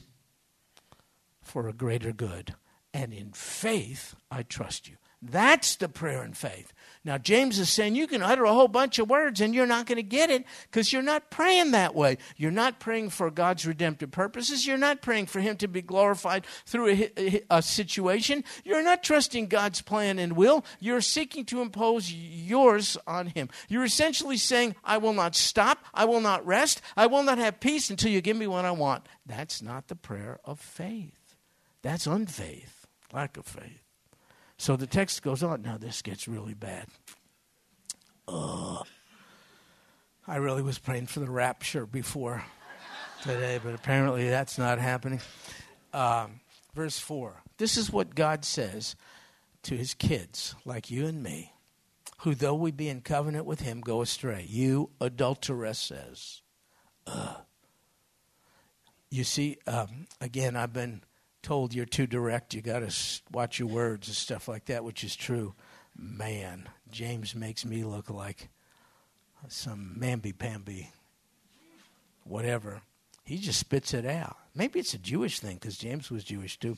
for 1.42 1.68
a 1.68 1.74
greater 1.74 2.12
good. 2.12 2.56
And 2.94 3.14
in 3.14 3.32
faith, 3.32 4.16
I 4.30 4.44
trust 4.44 4.88
you. 4.88 4.98
That's 5.22 5.76
the 5.76 5.90
prayer 5.90 6.24
in 6.24 6.34
faith. 6.34 6.74
Now, 7.06 7.20
James 7.20 7.60
is 7.60 7.70
saying 7.70 7.96
you 7.96 8.08
can 8.08 8.24
utter 8.24 8.46
a 8.46 8.54
whole 8.54 8.68
bunch 8.68 8.98
of 8.98 9.08
words 9.08 9.40
and 9.40 9.54
you're 9.54 9.68
not 9.68 9.86
going 9.86 9.98
to 9.98 10.04
get 10.04 10.32
it 10.32 10.44
because 10.64 10.92
you're 10.92 11.04
not 11.04 11.30
praying 11.30 11.70
that 11.72 11.94
way. 11.94 12.18
You're 12.36 12.50
not 12.50 12.80
praying 12.80 13.12
for 13.12 13.30
God's 13.30 13.64
redemptive 13.64 14.10
purposes. 14.10 14.66
You're 14.66 14.80
not 14.80 15.04
praying 15.04 15.28
for 15.28 15.40
Him 15.40 15.56
to 15.58 15.68
be 15.68 15.84
glorified 15.84 16.48
through 16.66 16.90
a, 16.90 17.42
a 17.52 17.62
situation. 17.62 18.44
You're 18.64 18.82
not 18.82 19.04
trusting 19.04 19.48
God's 19.48 19.84
plan 19.84 20.18
and 20.18 20.34
will. 20.34 20.66
You're 20.80 21.00
seeking 21.00 21.46
to 21.46 21.62
impose 21.62 22.12
yours 22.12 22.98
on 23.06 23.28
Him. 23.28 23.50
You're 23.70 23.86
essentially 23.86 24.38
saying, 24.38 24.76
I 24.84 24.98
will 24.98 25.14
not 25.14 25.36
stop. 25.36 25.86
I 25.94 26.06
will 26.06 26.22
not 26.22 26.44
rest. 26.44 26.82
I 26.98 27.06
will 27.06 27.24
not 27.24 27.38
have 27.38 27.60
peace 27.60 27.92
until 27.92 28.10
you 28.10 28.22
give 28.22 28.36
me 28.36 28.48
what 28.48 28.66
I 28.66 28.72
want. 28.72 29.06
That's 29.28 29.62
not 29.62 29.90
the 29.90 29.96
prayer 29.96 30.40
of 30.44 30.60
faith. 30.60 31.36
That's 31.84 32.08
unfaith, 32.08 32.88
lack 33.14 33.38
of 33.38 33.46
faith. 33.46 33.85
So 34.58 34.76
the 34.76 34.88
text 34.88 35.22
goes 35.22 35.44
on. 35.44 35.62
Now 35.62 35.78
this 35.78 36.02
gets 36.02 36.28
really 36.28 36.54
bad. 36.54 36.88
Ugh. 38.28 38.86
I 40.28 40.38
really 40.38 40.64
was 40.64 40.80
praying 40.80 41.06
for 41.08 41.20
the 41.20 41.30
rapture 41.30 41.86
before 41.86 42.44
today, 43.22 43.60
but 43.64 43.76
apparently 43.76 44.28
that's 44.28 44.58
not 44.58 44.80
happening. 44.80 45.22
Um, 45.94 46.40
verse 46.74 46.98
4. 46.98 47.44
This 47.58 47.78
is 47.78 47.92
what 47.92 48.16
God 48.16 48.44
says 48.44 48.96
to 49.64 49.76
his 49.76 49.94
kids, 49.94 50.56
like 50.66 50.90
you 50.90 51.06
and 51.06 51.22
me, 51.22 51.54
who, 52.20 52.34
though 52.34 52.56
we 52.56 52.72
be 52.72 52.90
in 52.90 53.02
covenant 53.02 53.46
with 53.46 53.62
him, 53.62 53.82
go 53.82 54.02
astray. 54.02 54.46
You 54.48 54.90
adulteresses. 55.00 56.42
Ugh. 57.06 57.38
You 59.12 59.24
see, 59.24 59.58
um, 59.68 60.08
again, 60.20 60.56
I've 60.56 60.74
been 60.74 61.02
told 61.46 61.76
you're 61.76 61.86
too 61.86 62.08
direct, 62.08 62.56
you 62.56 62.62
got 62.62 62.80
to 62.80 62.92
watch 63.32 63.60
your 63.60 63.68
words 63.68 64.08
and 64.08 64.16
stuff 64.16 64.48
like 64.48 64.66
that, 64.66 64.84
which 64.84 65.04
is 65.04 65.16
true. 65.16 65.54
Man, 65.96 66.68
James 66.92 67.36
makes 67.36 67.64
me 67.64 67.84
look 67.84 68.10
like 68.10 68.50
some 69.48 69.96
mamby 70.00 70.36
pamby, 70.36 70.90
whatever. 72.24 72.82
He 73.24 73.38
just 73.38 73.60
spits 73.60 73.94
it 73.94 74.08
out. 74.08 74.38
Maybe 74.56 74.80
it's 74.80 74.96
a 74.96 74.98
Jewish 74.98 75.40
thing 75.40 75.58
because 75.58 75.78
James 75.78 76.10
was 76.10 76.24
Jewish 76.24 76.58
too. 76.58 76.78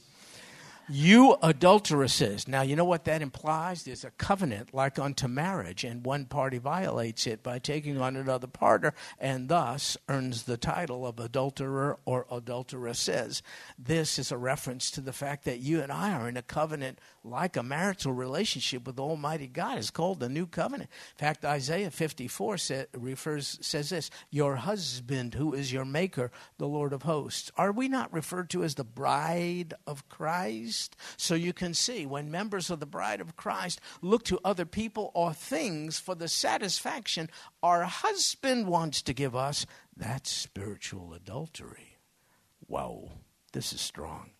You 0.89 1.36
adulteresses. 1.43 2.47
Now, 2.47 2.62
you 2.62 2.78
know 2.78 2.86
what 2.86 3.04
that 3.06 3.21
implies? 3.21 3.84
There's 3.84 4.06
a 4.06 4.12
covenant 4.12 4.73
like 4.73 4.97
unto 4.97 5.28
marriage, 5.28 5.84
and 5.84 6.06
one 6.06 6.23
party 6.23 6.60
violates 6.60 7.28
it 7.28 7.43
by 7.43 7.60
taking 7.60 8.00
on 8.00 8.15
another 8.15 8.47
partner 8.47 8.93
and 9.19 9.50
thus 9.50 9.97
earns 10.08 10.43
the 10.43 10.56
title 10.56 11.06
of 11.06 11.19
adulterer 11.19 12.00
or 12.06 12.26
adulteresses. 12.32 13.43
This 13.78 14.17
is 14.17 14.32
a 14.32 14.38
reference 14.38 14.89
to 14.91 15.02
the 15.02 15.12
fact 15.12 15.43
that 15.43 15.60
you 15.60 15.82
and 15.82 15.91
I 15.91 16.13
are 16.13 16.30
in 16.30 16.38
a 16.38 16.41
covenant 16.41 17.00
like 17.21 17.58
a 17.58 17.63
marital 17.63 18.13
relationship 18.13 18.88
with 18.88 18.97
Almighty 18.97 19.47
God. 19.47 19.80
It's 19.80 19.89
called 19.89 20.21
the 20.21 20.30
New 20.30 20.47
Covenant. 20.47 20.89
In 21.19 21.26
fact, 21.26 21.43
Isaiah 21.43 21.91
54 21.91 22.58
say, 22.60 22.86
refers, 22.93 23.60
says 23.62 23.89
this 23.89 24.10
Your 24.30 24.56
husband, 24.56 25.34
who 25.34 25.54
is 25.54 25.73
your 25.73 25.84
maker, 25.84 26.32
the 26.58 26.67
Lord 26.67 26.93
of 26.93 27.04
hosts. 27.04 27.52
Are 27.58 27.73
we 27.73 27.89
not 27.89 28.13
referred 28.13 28.50
to 28.52 28.63
as 28.63 28.76
the 28.76 28.86
bride 28.86 29.73
of 29.86 30.08
Christ? 30.08 30.77
Christ. 30.78 30.96
So 31.18 31.36
you 31.36 31.54
can 31.54 31.74
see 31.74 32.06
when 32.06 32.30
members 32.30 32.70
of 32.70 32.80
the 32.80 32.86
bride 32.86 33.22
of 33.22 33.36
Christ 33.36 33.82
look 34.02 34.24
to 34.26 34.40
other 34.44 34.66
people 34.66 35.12
or 35.13 35.34
things 35.34 36.00
for 36.00 36.16
the 36.16 36.28
satisfaction 36.28 37.30
our 37.63 37.84
husband 37.84 38.68
wants 38.68 39.02
to 39.04 39.13
give 39.13 39.36
us, 39.36 39.66
that's 39.96 40.30
spiritual 40.30 41.13
adultery. 41.13 41.98
Wow, 42.68 43.10
this 43.54 43.74
is 43.74 43.82
strong. 43.82 44.32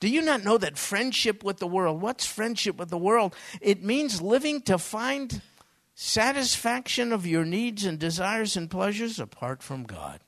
Do 0.00 0.08
you 0.08 0.22
not 0.22 0.44
know 0.44 0.56
that 0.58 0.78
friendship 0.78 1.44
with 1.44 1.58
the 1.58 1.66
world, 1.66 2.00
what's 2.00 2.24
friendship 2.24 2.76
with 2.78 2.88
the 2.88 2.96
world? 2.96 3.34
It 3.60 3.84
means 3.84 4.22
living 4.22 4.62
to 4.62 4.78
find 4.78 5.42
satisfaction 5.94 7.12
of 7.12 7.26
your 7.26 7.44
needs 7.44 7.84
and 7.84 7.98
desires 7.98 8.56
and 8.56 8.70
pleasures 8.70 9.20
apart 9.20 9.62
from 9.62 9.84
God. 9.84 10.20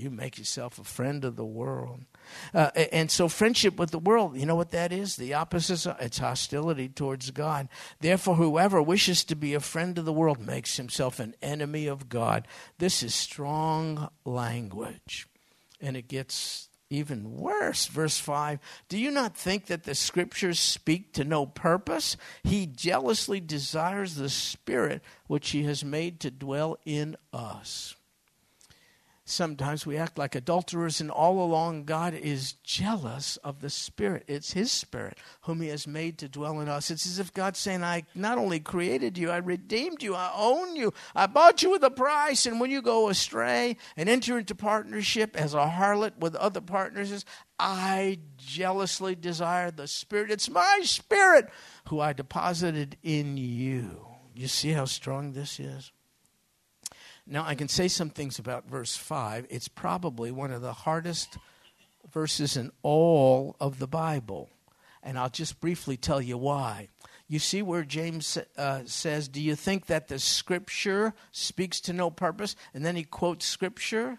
You 0.00 0.10
make 0.10 0.38
yourself 0.38 0.78
a 0.78 0.84
friend 0.84 1.24
of 1.24 1.36
the 1.36 1.44
world. 1.44 2.00
Uh, 2.54 2.70
and 2.92 3.10
so, 3.10 3.28
friendship 3.28 3.78
with 3.78 3.90
the 3.90 3.98
world, 3.98 4.36
you 4.36 4.46
know 4.46 4.54
what 4.54 4.70
that 4.70 4.92
is? 4.92 5.16
The 5.16 5.34
opposite, 5.34 5.94
it's 6.00 6.18
hostility 6.18 6.88
towards 6.88 7.30
God. 7.30 7.68
Therefore, 8.00 8.36
whoever 8.36 8.82
wishes 8.82 9.24
to 9.24 9.36
be 9.36 9.54
a 9.54 9.60
friend 9.60 9.98
of 9.98 10.04
the 10.04 10.12
world 10.12 10.40
makes 10.40 10.76
himself 10.76 11.20
an 11.20 11.34
enemy 11.42 11.86
of 11.86 12.08
God. 12.08 12.48
This 12.78 13.02
is 13.02 13.14
strong 13.14 14.08
language. 14.24 15.26
And 15.80 15.96
it 15.96 16.08
gets 16.08 16.70
even 16.90 17.36
worse. 17.36 17.86
Verse 17.86 18.18
5 18.18 18.58
Do 18.88 18.98
you 18.98 19.10
not 19.10 19.36
think 19.36 19.66
that 19.66 19.84
the 19.84 19.94
scriptures 19.94 20.58
speak 20.58 21.12
to 21.14 21.24
no 21.24 21.46
purpose? 21.46 22.16
He 22.42 22.66
jealously 22.66 23.40
desires 23.40 24.16
the 24.16 24.28
Spirit 24.28 25.02
which 25.28 25.50
He 25.50 25.62
has 25.64 25.84
made 25.84 26.20
to 26.20 26.30
dwell 26.30 26.78
in 26.84 27.16
us. 27.32 27.94
Sometimes 29.30 29.86
we 29.86 29.96
act 29.96 30.18
like 30.18 30.34
adulterers, 30.34 31.00
and 31.00 31.08
all 31.08 31.40
along, 31.40 31.84
God 31.84 32.14
is 32.14 32.54
jealous 32.64 33.36
of 33.38 33.60
the 33.60 33.70
Spirit. 33.70 34.24
It's 34.26 34.52
His 34.52 34.72
Spirit 34.72 35.18
whom 35.42 35.60
He 35.60 35.68
has 35.68 35.86
made 35.86 36.18
to 36.18 36.28
dwell 36.28 36.58
in 36.60 36.68
us. 36.68 36.90
It's 36.90 37.06
as 37.06 37.20
if 37.20 37.32
God's 37.32 37.60
saying, 37.60 37.84
I 37.84 38.02
not 38.14 38.38
only 38.38 38.58
created 38.58 39.16
you, 39.16 39.30
I 39.30 39.36
redeemed 39.36 40.02
you, 40.02 40.16
I 40.16 40.32
own 40.34 40.74
you, 40.74 40.92
I 41.14 41.28
bought 41.28 41.62
you 41.62 41.70
with 41.70 41.84
a 41.84 41.90
price. 41.90 42.44
And 42.44 42.60
when 42.60 42.70
you 42.70 42.82
go 42.82 43.08
astray 43.08 43.76
and 43.96 44.08
enter 44.08 44.36
into 44.36 44.56
partnership 44.56 45.36
as 45.36 45.54
a 45.54 45.66
harlot 45.66 46.18
with 46.18 46.34
other 46.34 46.60
partners, 46.60 47.24
I 47.56 48.18
jealously 48.36 49.14
desire 49.14 49.70
the 49.70 49.86
Spirit. 49.86 50.32
It's 50.32 50.50
my 50.50 50.80
Spirit 50.82 51.48
who 51.88 52.00
I 52.00 52.14
deposited 52.14 52.96
in 53.04 53.36
you. 53.36 54.06
You 54.34 54.48
see 54.48 54.72
how 54.72 54.86
strong 54.86 55.32
this 55.32 55.60
is? 55.60 55.92
Now, 57.32 57.44
I 57.46 57.54
can 57.54 57.68
say 57.68 57.86
some 57.86 58.10
things 58.10 58.40
about 58.40 58.68
verse 58.68 58.96
5. 58.96 59.46
It's 59.50 59.68
probably 59.68 60.32
one 60.32 60.50
of 60.50 60.62
the 60.62 60.72
hardest 60.72 61.38
verses 62.10 62.56
in 62.56 62.72
all 62.82 63.54
of 63.60 63.78
the 63.78 63.86
Bible. 63.86 64.50
And 65.00 65.16
I'll 65.16 65.30
just 65.30 65.60
briefly 65.60 65.96
tell 65.96 66.20
you 66.20 66.36
why. 66.36 66.88
You 67.28 67.38
see 67.38 67.62
where 67.62 67.84
James 67.84 68.36
uh, 68.58 68.80
says, 68.84 69.28
Do 69.28 69.40
you 69.40 69.54
think 69.54 69.86
that 69.86 70.08
the 70.08 70.18
scripture 70.18 71.14
speaks 71.30 71.80
to 71.82 71.92
no 71.92 72.10
purpose? 72.10 72.56
And 72.74 72.84
then 72.84 72.96
he 72.96 73.04
quotes 73.04 73.46
scripture. 73.46 74.18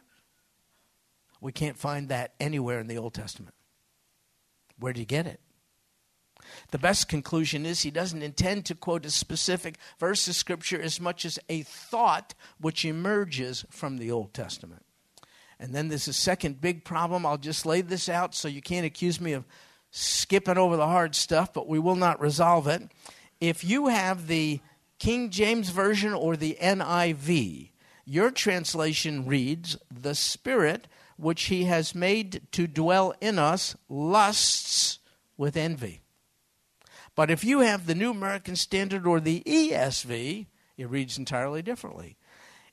We 1.41 1.51
can't 1.51 1.77
find 1.77 2.07
that 2.07 2.33
anywhere 2.39 2.79
in 2.79 2.87
the 2.87 2.97
Old 2.97 3.13
Testament. 3.13 3.55
Where 4.79 4.93
do 4.93 5.01
you 5.01 5.05
get 5.05 5.27
it? 5.27 5.41
The 6.71 6.77
best 6.77 7.07
conclusion 7.07 7.65
is 7.65 7.81
he 7.81 7.91
doesn't 7.91 8.21
intend 8.21 8.65
to 8.65 8.75
quote 8.75 9.05
a 9.05 9.11
specific 9.11 9.77
verse 9.99 10.27
of 10.27 10.35
Scripture 10.35 10.81
as 10.81 10.99
much 10.99 11.25
as 11.25 11.39
a 11.49 11.63
thought 11.63 12.33
which 12.59 12.85
emerges 12.85 13.65
from 13.69 13.97
the 13.97 14.11
Old 14.11 14.33
Testament. 14.33 14.85
And 15.59 15.75
then 15.75 15.89
there's 15.89 16.07
a 16.07 16.13
second 16.13 16.59
big 16.59 16.83
problem. 16.83 17.25
I'll 17.25 17.37
just 17.37 17.65
lay 17.65 17.81
this 17.81 18.09
out 18.09 18.33
so 18.33 18.47
you 18.47 18.61
can't 18.61 18.85
accuse 18.85 19.21
me 19.21 19.33
of 19.33 19.45
skipping 19.91 20.57
over 20.57 20.75
the 20.75 20.87
hard 20.87 21.13
stuff, 21.15 21.53
but 21.53 21.67
we 21.67 21.77
will 21.77 21.95
not 21.95 22.19
resolve 22.19 22.67
it. 22.67 22.83
If 23.39 23.63
you 23.63 23.87
have 23.87 24.27
the 24.27 24.59
King 24.97 25.29
James 25.29 25.69
Version 25.69 26.13
or 26.13 26.35
the 26.35 26.57
NIV, 26.61 27.69
your 28.05 28.31
translation 28.31 29.25
reads, 29.25 29.77
The 29.91 30.15
Spirit 30.15 30.87
which 31.17 31.43
He 31.43 31.65
has 31.65 31.93
made 31.93 32.41
to 32.51 32.65
dwell 32.65 33.13
in 33.21 33.37
us 33.37 33.75
lusts 33.87 34.99
with 35.37 35.55
envy. 35.55 36.01
But 37.15 37.29
if 37.29 37.43
you 37.43 37.59
have 37.59 37.85
the 37.85 37.95
New 37.95 38.11
American 38.11 38.55
Standard 38.55 39.05
or 39.05 39.19
the 39.19 39.41
ESV, 39.45 40.45
it 40.77 40.89
reads 40.89 41.17
entirely 41.17 41.61
differently. 41.61 42.17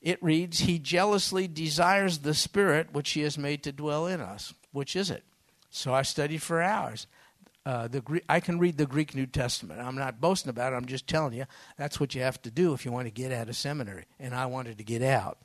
It 0.01 0.23
reads, 0.23 0.61
He 0.61 0.79
jealously 0.79 1.49
desires 1.49 2.19
the 2.19 2.35
Spirit 2.35 2.93
which 2.93 3.11
He 3.11 3.23
has 3.23 3.37
made 3.37 3.63
to 3.65 3.73
dwell 3.73 4.07
in 4.07 4.21
us. 4.21 4.55
Which 4.73 4.95
is 4.95 5.11
it? 5.11 5.25
So 5.71 5.93
I 5.93 6.03
studied 6.03 6.43
for 6.43 6.63
hours. 6.63 7.07
Uh, 7.67 7.87
the 7.87 8.23
I 8.29 8.41
can 8.41 8.59
read 8.59 8.79
the 8.79 8.87
Greek 8.87 9.15
New 9.15 9.27
Testament. 9.27 9.81
I'm 9.81 9.97
not 9.97 10.21
boasting 10.21 10.49
about 10.49 10.73
it. 10.73 10.77
I'm 10.77 10.87
just 10.87 11.07
telling 11.07 11.35
you 11.35 11.45
that's 11.77 12.01
what 12.01 12.15
you 12.15 12.23
have 12.23 12.41
to 12.43 12.51
do 12.51 12.73
if 12.73 12.87
you 12.87 12.93
want 12.93 13.07
to 13.07 13.11
get 13.11 13.33
out 13.33 13.49
of 13.49 13.57
seminary. 13.57 14.05
And 14.19 14.35
I 14.35 14.47
wanted 14.47 14.79
to 14.79 14.85
get 14.85 15.03
out, 15.03 15.39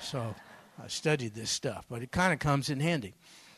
so 0.00 0.34
I 0.82 0.88
studied 0.88 1.34
this 1.34 1.50
stuff. 1.50 1.86
But 1.88 2.02
it 2.02 2.10
kind 2.10 2.32
of 2.32 2.40
comes 2.40 2.68
in 2.68 2.80
handy. 2.80 3.14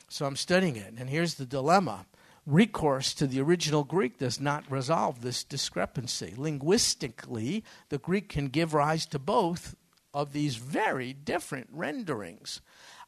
So 0.08 0.26
I'm 0.26 0.36
studying 0.36 0.76
it, 0.76 0.92
and 0.98 1.08
here's 1.08 1.36
the 1.36 1.46
dilemma: 1.46 2.04
recourse 2.46 3.14
to 3.14 3.26
the 3.26 3.40
original 3.40 3.84
Greek 3.84 4.18
does 4.18 4.40
not 4.40 4.70
resolve 4.70 5.20
this 5.20 5.44
discrepancy. 5.44 6.34
Linguistically, 6.36 7.64
the 7.88 7.98
Greek 7.98 8.28
can 8.28 8.48
give 8.48 8.74
rise 8.74 9.06
to 9.06 9.18
both 9.18 9.74
of 10.12 10.32
these 10.32 10.56
very 10.56 11.12
different 11.12 11.68
renderings. 11.72 12.60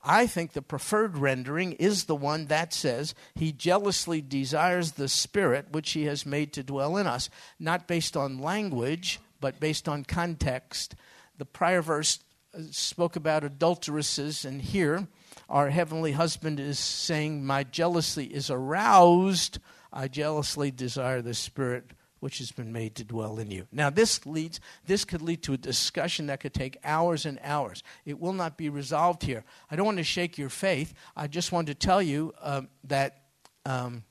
I 0.04 0.26
think 0.26 0.52
the 0.52 0.62
preferred 0.62 1.16
rendering 1.16 1.72
is 1.72 2.04
the 2.04 2.16
one 2.16 2.46
that 2.46 2.72
says, 2.72 3.14
He 3.34 3.52
jealously 3.52 4.20
desires 4.20 4.92
the 4.92 5.08
Spirit 5.08 5.66
which 5.70 5.92
He 5.92 6.04
has 6.04 6.26
made 6.26 6.52
to 6.54 6.62
dwell 6.62 6.96
in 6.96 7.06
us, 7.06 7.30
not 7.58 7.86
based 7.86 8.16
on 8.16 8.40
language, 8.40 9.20
but 9.40 9.60
based 9.60 9.88
on 9.88 10.04
context. 10.04 10.96
The 11.38 11.44
prior 11.44 11.82
verse 11.82 12.18
uh, 12.56 12.62
spoke 12.70 13.14
about 13.14 13.44
adulteresses, 13.44 14.44
and 14.44 14.60
here 14.60 15.06
our 15.48 15.70
heavenly 15.70 16.12
husband 16.12 16.60
is 16.60 16.78
saying, 16.78 17.44
My 17.44 17.64
jealousy 17.64 18.24
is 18.24 18.50
aroused. 18.50 19.58
I 19.92 20.08
jealously 20.08 20.70
desire 20.70 21.20
the 21.20 21.34
spirit 21.34 21.92
which 22.22 22.38
has 22.38 22.52
been 22.52 22.72
made 22.72 22.94
to 22.94 23.02
dwell 23.04 23.40
in 23.40 23.50
you. 23.50 23.66
Now 23.72 23.90
this 23.90 24.24
leads 24.24 24.60
this 24.86 25.04
could 25.04 25.22
lead 25.22 25.42
to 25.42 25.54
a 25.54 25.56
discussion 25.56 26.26
that 26.28 26.38
could 26.38 26.54
take 26.54 26.78
hours 26.84 27.26
and 27.26 27.40
hours. 27.42 27.82
It 28.04 28.20
will 28.20 28.32
not 28.32 28.56
be 28.56 28.68
resolved 28.68 29.24
here. 29.24 29.44
I 29.68 29.74
don't 29.74 29.86
want 29.86 29.98
to 29.98 30.04
shake 30.04 30.38
your 30.38 30.48
faith. 30.48 30.94
I 31.16 31.26
just 31.26 31.50
want 31.50 31.66
to 31.66 31.74
tell 31.74 32.00
you 32.00 32.32
um, 32.40 32.68
that 32.84 33.24
um, 33.66 34.04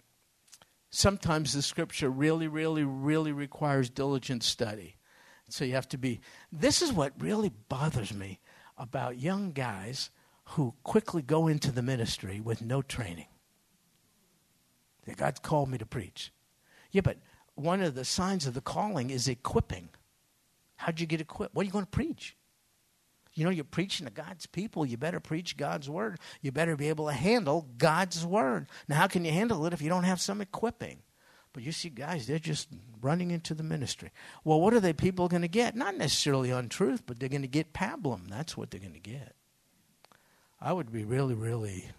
sometimes 0.90 1.54
the 1.54 1.62
scripture 1.62 2.10
really, 2.10 2.50
really, 2.50 2.84
really 2.84 3.32
requires 3.32 3.90
diligent 3.90 4.44
study. 4.44 4.98
So 5.48 5.64
you 5.64 5.76
have 5.76 5.88
to 5.90 5.98
be. 5.98 6.20
This 6.52 6.82
is 6.82 6.92
what 6.92 7.14
really 7.18 7.54
bothers 7.70 8.14
me 8.14 8.40
about 8.78 9.20
young 9.20 9.52
guys 9.54 10.10
who 10.52 10.74
quickly 10.84 11.22
go 11.22 11.48
into 11.48 11.72
the 11.72 11.82
ministry 11.82 12.40
with 12.40 12.62
no 12.62 12.82
training. 12.82 13.28
God's 15.18 15.40
called 15.40 15.70
me 15.70 15.78
to 15.78 15.86
preach. 15.86 16.32
Yeah, 16.92 17.02
but 17.02 17.18
one 17.56 17.82
of 17.82 17.96
the 17.96 18.06
signs 18.06 18.46
of 18.46 18.54
the 18.54 18.62
calling 18.62 19.10
is 19.10 19.28
equipping. 19.28 19.90
How'd 20.78 21.00
you 21.00 21.06
get 21.06 21.22
equipped? 21.22 21.56
What 21.56 21.64
are 21.64 21.66
you 21.66 21.72
going 21.72 21.86
to 21.86 21.92
preach? 21.92 22.36
You 23.34 23.46
know, 23.46 23.50
you're 23.50 23.64
preaching 23.64 24.06
to 24.06 24.12
God's 24.12 24.46
people. 24.46 24.86
You 24.86 24.98
better 24.98 25.20
preach 25.22 25.56
God's 25.56 25.90
word. 25.90 26.20
You 26.42 26.52
better 26.52 26.76
be 26.76 26.90
able 26.90 27.08
to 27.08 27.14
handle 27.14 27.68
God's 27.78 28.26
word. 28.26 28.68
Now, 28.90 28.98
how 28.98 29.08
can 29.08 29.24
you 29.24 29.32
handle 29.32 29.66
it 29.66 29.74
if 29.74 29.82
you 29.82 29.90
don't 29.90 30.04
have 30.04 30.20
some 30.20 30.42
equipping? 30.42 31.00
But 31.54 31.64
you 31.64 31.72
see, 31.72 31.90
guys, 31.90 32.28
they're 32.28 32.40
just 32.40 32.68
running 33.02 33.32
into 33.32 33.54
the 33.54 33.64
ministry. 33.64 34.12
Well, 34.44 34.60
what 34.60 34.74
are 34.74 34.80
they 34.80 34.94
people 34.94 35.28
going 35.30 35.42
to 35.44 35.48
get? 35.48 35.76
Not 35.76 35.98
necessarily 35.98 36.52
untruth, 36.52 37.06
but 37.06 37.20
they're 37.20 37.30
going 37.30 37.42
to 37.42 37.48
get 37.48 37.74
pablum. 37.74 38.30
That's 38.30 38.58
what 38.58 38.72
they're 38.72 38.80
going 38.80 38.94
to 38.94 39.00
get. 39.00 39.36
I 40.62 40.74
would 40.74 40.92
be 40.92 41.04
really, 41.04 41.34
really 41.34 41.90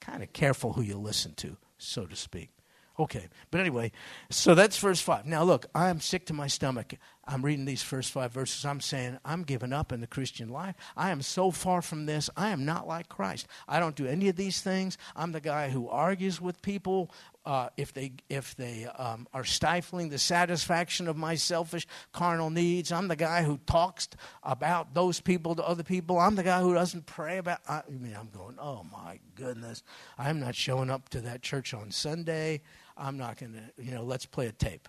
kind 0.00 0.22
of 0.22 0.32
careful 0.32 0.72
who 0.72 0.82
you 0.82 0.96
listen 0.96 1.34
to, 1.34 1.56
so 1.76 2.06
to 2.06 2.16
speak. 2.16 2.50
Okay, 2.98 3.28
but 3.50 3.60
anyway, 3.60 3.90
so 4.30 4.54
that's 4.54 4.78
verse 4.78 5.00
5. 5.00 5.26
Now, 5.26 5.42
look, 5.42 5.66
I'm 5.74 6.00
sick 6.00 6.26
to 6.26 6.32
my 6.32 6.46
stomach. 6.46 6.94
I'm 7.26 7.42
reading 7.42 7.64
these 7.64 7.82
first 7.82 8.12
five 8.12 8.32
verses. 8.32 8.64
I'm 8.64 8.80
saying, 8.80 9.18
I'm 9.24 9.42
giving 9.42 9.72
up 9.72 9.92
in 9.92 10.00
the 10.00 10.06
Christian 10.06 10.48
life. 10.48 10.74
I 10.96 11.10
am 11.10 11.22
so 11.22 11.50
far 11.50 11.80
from 11.80 12.06
this. 12.06 12.28
I 12.36 12.50
am 12.50 12.64
not 12.64 12.86
like 12.86 13.08
Christ. 13.08 13.46
I 13.66 13.80
don't 13.80 13.96
do 13.96 14.06
any 14.06 14.28
of 14.28 14.36
these 14.36 14.60
things. 14.60 14.98
I'm 15.16 15.32
the 15.32 15.40
guy 15.40 15.70
who 15.70 15.88
argues 15.88 16.40
with 16.40 16.60
people 16.60 17.10
uh, 17.46 17.68
if 17.76 17.92
they, 17.92 18.12
if 18.28 18.56
they 18.56 18.86
um, 18.86 19.26
are 19.34 19.44
stifling 19.44 20.08
the 20.08 20.18
satisfaction 20.18 21.08
of 21.08 21.16
my 21.16 21.34
selfish 21.34 21.86
carnal 22.12 22.50
needs. 22.50 22.90
I'm 22.92 23.08
the 23.08 23.16
guy 23.16 23.42
who 23.42 23.58
talks 23.66 24.08
about 24.42 24.94
those 24.94 25.20
people 25.20 25.54
to 25.54 25.66
other 25.66 25.82
people. 25.82 26.18
I'm 26.18 26.36
the 26.36 26.42
guy 26.42 26.60
who 26.60 26.74
doesn't 26.74 27.06
pray 27.06 27.38
about. 27.38 27.60
I 27.68 27.82
mean, 27.88 28.16
I'm 28.18 28.30
going, 28.30 28.56
oh 28.58 28.84
my 28.90 29.18
goodness. 29.34 29.82
I'm 30.18 30.40
not 30.40 30.54
showing 30.54 30.90
up 30.90 31.08
to 31.10 31.20
that 31.22 31.42
church 31.42 31.74
on 31.74 31.90
Sunday. 31.90 32.62
I'm 32.96 33.18
not 33.18 33.38
going 33.38 33.52
to, 33.54 33.82
you 33.82 33.90
know, 33.92 34.04
let's 34.04 34.26
play 34.26 34.46
a 34.46 34.52
tape. 34.52 34.88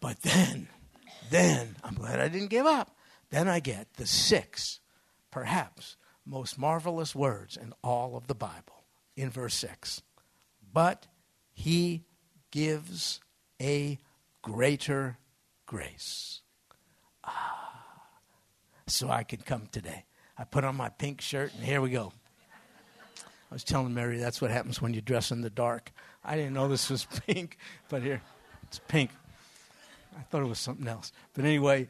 But 0.00 0.22
then, 0.22 0.68
then, 1.30 1.76
I'm 1.84 1.94
glad 1.94 2.20
I 2.20 2.28
didn't 2.28 2.48
give 2.48 2.66
up. 2.66 2.96
Then 3.30 3.48
I 3.48 3.60
get 3.60 3.94
the 3.94 4.06
six, 4.06 4.80
perhaps, 5.30 5.96
most 6.26 6.58
marvelous 6.58 7.14
words 7.14 7.56
in 7.56 7.72
all 7.82 8.16
of 8.16 8.26
the 8.26 8.34
Bible 8.34 8.84
in 9.16 9.30
verse 9.30 9.54
6. 9.54 10.02
But 10.72 11.06
he 11.52 12.04
gives 12.50 13.20
a 13.60 13.98
greater 14.42 15.18
grace. 15.66 16.40
Ah, 17.24 18.02
so 18.86 19.10
I 19.10 19.22
could 19.22 19.44
come 19.44 19.68
today. 19.70 20.04
I 20.38 20.44
put 20.44 20.64
on 20.64 20.74
my 20.74 20.88
pink 20.88 21.20
shirt, 21.20 21.52
and 21.54 21.64
here 21.64 21.80
we 21.80 21.90
go. 21.90 22.12
I 23.50 23.54
was 23.54 23.64
telling 23.64 23.92
Mary 23.92 24.18
that's 24.18 24.40
what 24.40 24.50
happens 24.50 24.80
when 24.80 24.94
you 24.94 25.00
dress 25.00 25.30
in 25.32 25.42
the 25.42 25.50
dark. 25.50 25.92
I 26.24 26.36
didn't 26.36 26.54
know 26.54 26.68
this 26.68 26.88
was 26.88 27.06
pink, 27.26 27.58
but 27.88 28.02
here, 28.02 28.22
it's 28.62 28.80
pink. 28.88 29.10
I 30.16 30.22
thought 30.22 30.42
it 30.42 30.48
was 30.48 30.58
something 30.58 30.88
else. 30.88 31.12
But 31.34 31.44
anyway, 31.44 31.88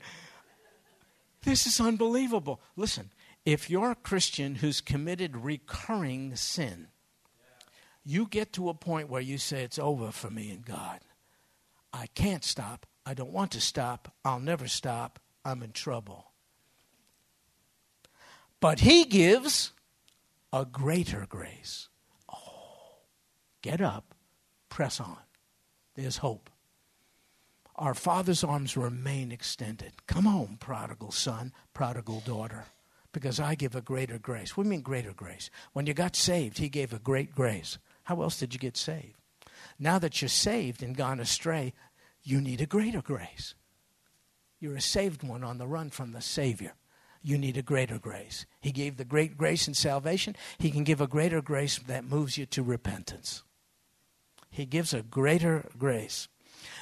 this 1.43 1.67
is 1.67 1.81
unbelievable. 1.81 2.61
Listen, 2.77 3.11
if 3.45 3.71
you're 3.71 3.93
a 3.93 3.97
Christian 3.97 4.57
who's 4.57 4.81
committed 4.81 5.37
recurring 5.37 6.37
sin, 6.37 6.89
you 8.05 8.27
get 8.27 8.53
to 8.55 8.69
a 8.69 8.75
point 8.75 9.09
where 9.09 9.21
you 9.21 9.39
say, 9.39 9.63
It's 9.63 9.79
over 9.79 10.11
for 10.11 10.31
me 10.31 10.51
and 10.51 10.65
God. 10.65 11.01
I 11.93 12.07
can't 12.15 12.45
stop. 12.45 12.87
I 13.05 13.15
don't 13.15 13.33
want 13.33 13.53
to 13.53 13.61
stop. 13.61 14.13
I'll 14.25 14.41
never 14.41 14.69
stop. 14.69 15.19
I'm 15.45 15.63
in 15.63 15.73
trouble. 15.73 16.33
But 18.61 18.81
He 18.81 19.05
gives 19.05 19.73
a 20.53 20.65
greater 20.65 21.27
grace. 21.29 21.89
Oh, 22.33 22.99
get 23.63 23.81
up, 23.81 24.15
press 24.69 25.01
on. 25.01 25.19
There's 25.95 26.19
hope. 26.19 26.51
Our 27.81 27.95
Father's 27.95 28.45
arms 28.45 28.77
remain 28.77 29.33
extended. 29.33 30.07
Come 30.07 30.27
home, 30.27 30.59
prodigal 30.61 31.13
son, 31.13 31.55
prodigal 31.73 32.23
daughter, 32.27 32.67
because 33.11 33.41
I 33.41 33.55
give 33.55 33.75
a 33.75 33.81
greater 33.81 34.19
grace. 34.19 34.55
What 34.55 34.65
do 34.65 34.69
you 34.69 34.73
mean, 34.73 34.83
greater 34.83 35.15
grace? 35.15 35.49
When 35.73 35.87
you 35.87 35.95
got 35.95 36.15
saved, 36.15 36.59
He 36.59 36.69
gave 36.69 36.93
a 36.93 36.99
great 36.99 37.35
grace. 37.35 37.79
How 38.05 38.21
else 38.21 38.39
did 38.39 38.53
you 38.53 38.61
get 38.61 38.77
saved? 38.77 39.17
Now 39.79 39.99
that 39.99 40.21
you're 40.21 40.29
saved 40.29 40.83
and 40.83 40.95
gone 40.95 41.21
astray, 41.21 41.73
you 42.23 42.43
need 42.43 42.61
a 42.61 42.67
greater 42.67 43.01
grace. 43.01 43.55
You're 44.59 44.77
a 44.77 44.83
saved 44.83 45.23
one 45.23 45.43
on 45.43 45.57
the 45.57 45.67
run 45.67 45.89
from 45.89 46.13
the 46.13 46.21
Savior. 46.21 46.75
You 47.23 47.39
need 47.39 47.57
a 47.57 47.63
greater 47.63 47.99
grace. 47.99 48.45
He 48.61 48.73
gave 48.73 48.99
the 48.99 49.07
great 49.07 49.39
grace 49.39 49.67
in 49.67 49.73
salvation. 49.73 50.37
He 50.59 50.71
can 50.71 50.85
give 50.85 51.01
a 51.01 51.07
greater 51.07 51.41
grace 51.41 51.79
that 51.79 52.05
moves 52.05 52.37
you 52.37 52.45
to 52.45 52.63
repentance. 52.63 53.43
He 54.51 54.67
gives 54.67 54.93
a 54.93 55.01
greater 55.01 55.71
grace. 55.79 56.29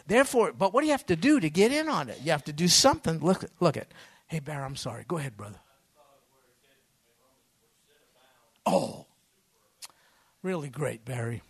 Therefore, 0.06 0.52
but 0.52 0.72
what 0.72 0.80
do 0.80 0.86
you 0.86 0.92
have 0.92 1.06
to 1.06 1.16
do 1.16 1.40
to 1.40 1.50
get 1.50 1.72
in 1.72 1.88
on 1.88 2.08
it? 2.08 2.18
You 2.22 2.30
have 2.30 2.44
to 2.44 2.52
do 2.52 2.68
something. 2.68 3.18
Look, 3.18 3.44
look 3.60 3.76
at. 3.76 3.88
Hey, 4.26 4.40
Bear, 4.40 4.64
I'm 4.64 4.76
sorry. 4.76 5.04
Go 5.06 5.18
ahead, 5.18 5.36
brother. 5.36 5.58
Oh, 8.66 9.06
really 10.42 10.68
great, 10.68 11.04
Barry. 11.04 11.42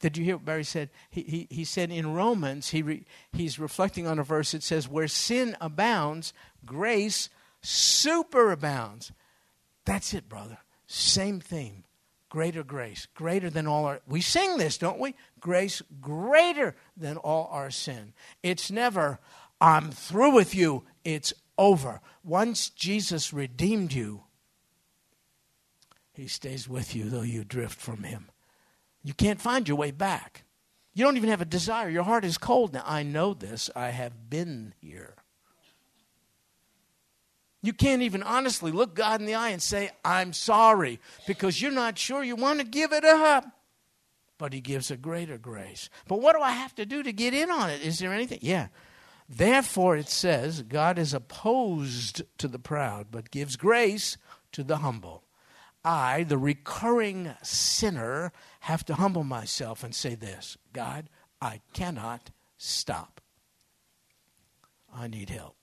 Did 0.00 0.16
you 0.16 0.24
hear 0.24 0.36
what 0.36 0.44
Barry 0.44 0.64
said? 0.64 0.90
He, 1.10 1.22
he, 1.22 1.46
he 1.50 1.64
said 1.64 1.90
in 1.90 2.14
Romans, 2.14 2.68
he 2.68 2.82
re, 2.82 3.04
he's 3.32 3.58
reflecting 3.58 4.06
on 4.06 4.18
a 4.18 4.22
verse 4.22 4.52
that 4.52 4.62
says, 4.62 4.88
Where 4.88 5.08
sin 5.08 5.56
abounds, 5.60 6.32
grace 6.64 7.30
superabounds. 7.62 9.10
That's 9.84 10.14
it, 10.14 10.28
brother. 10.28 10.58
Same 10.86 11.40
theme. 11.40 11.84
Greater 12.28 12.62
grace, 12.62 13.06
greater 13.14 13.48
than 13.48 13.66
all 13.66 13.86
our. 13.86 14.00
We 14.06 14.20
sing 14.20 14.58
this, 14.58 14.76
don't 14.76 14.98
we? 14.98 15.14
Grace 15.40 15.80
greater 16.00 16.76
than 16.96 17.16
all 17.16 17.48
our 17.50 17.70
sin. 17.70 18.12
It's 18.42 18.70
never, 18.70 19.18
I'm 19.60 19.90
through 19.90 20.34
with 20.34 20.54
you. 20.54 20.84
It's 21.04 21.32
over. 21.56 22.00
Once 22.22 22.68
Jesus 22.68 23.32
redeemed 23.32 23.92
you, 23.92 24.24
he 26.12 26.28
stays 26.28 26.68
with 26.68 26.94
you, 26.94 27.08
though 27.08 27.22
you 27.22 27.44
drift 27.44 27.80
from 27.80 28.02
him. 28.02 28.30
You 29.02 29.14
can't 29.14 29.40
find 29.40 29.66
your 29.66 29.78
way 29.78 29.90
back. 29.90 30.44
You 30.92 31.04
don't 31.04 31.16
even 31.16 31.30
have 31.30 31.40
a 31.40 31.46
desire. 31.46 31.88
Your 31.88 32.02
heart 32.02 32.24
is 32.24 32.36
cold. 32.38 32.74
Now, 32.74 32.82
I 32.84 33.04
know 33.04 33.32
this. 33.32 33.70
I 33.76 33.90
have 33.90 34.28
been 34.28 34.74
here. 34.80 35.14
You 37.62 37.72
can't 37.72 38.02
even 38.02 38.22
honestly 38.22 38.70
look 38.70 38.94
God 38.94 39.20
in 39.20 39.26
the 39.26 39.34
eye 39.34 39.50
and 39.50 39.62
say, 39.62 39.90
I'm 40.04 40.32
sorry, 40.32 41.00
because 41.26 41.60
you're 41.60 41.72
not 41.72 41.98
sure 41.98 42.22
you 42.22 42.36
want 42.36 42.60
to 42.60 42.64
give 42.64 42.92
it 42.92 43.04
up. 43.04 43.44
But 44.38 44.52
He 44.52 44.60
gives 44.60 44.90
a 44.90 44.96
greater 44.96 45.38
grace. 45.38 45.90
But 46.06 46.20
what 46.20 46.36
do 46.36 46.42
I 46.42 46.52
have 46.52 46.74
to 46.76 46.86
do 46.86 47.02
to 47.02 47.12
get 47.12 47.34
in 47.34 47.50
on 47.50 47.70
it? 47.70 47.82
Is 47.82 47.98
there 47.98 48.12
anything? 48.12 48.38
Yeah. 48.42 48.68
Therefore, 49.28 49.96
it 49.96 50.08
says, 50.08 50.62
God 50.62 50.98
is 50.98 51.12
opposed 51.12 52.22
to 52.38 52.48
the 52.48 52.58
proud, 52.58 53.08
but 53.10 53.30
gives 53.30 53.56
grace 53.56 54.16
to 54.52 54.62
the 54.62 54.78
humble. 54.78 55.24
I, 55.84 56.22
the 56.22 56.38
recurring 56.38 57.34
sinner, 57.42 58.32
have 58.60 58.84
to 58.86 58.94
humble 58.94 59.24
myself 59.24 59.84
and 59.84 59.94
say 59.94 60.14
this 60.14 60.56
God, 60.72 61.10
I 61.40 61.60
cannot 61.72 62.30
stop. 62.56 63.20
I 64.94 65.08
need 65.08 65.30
help. 65.30 65.57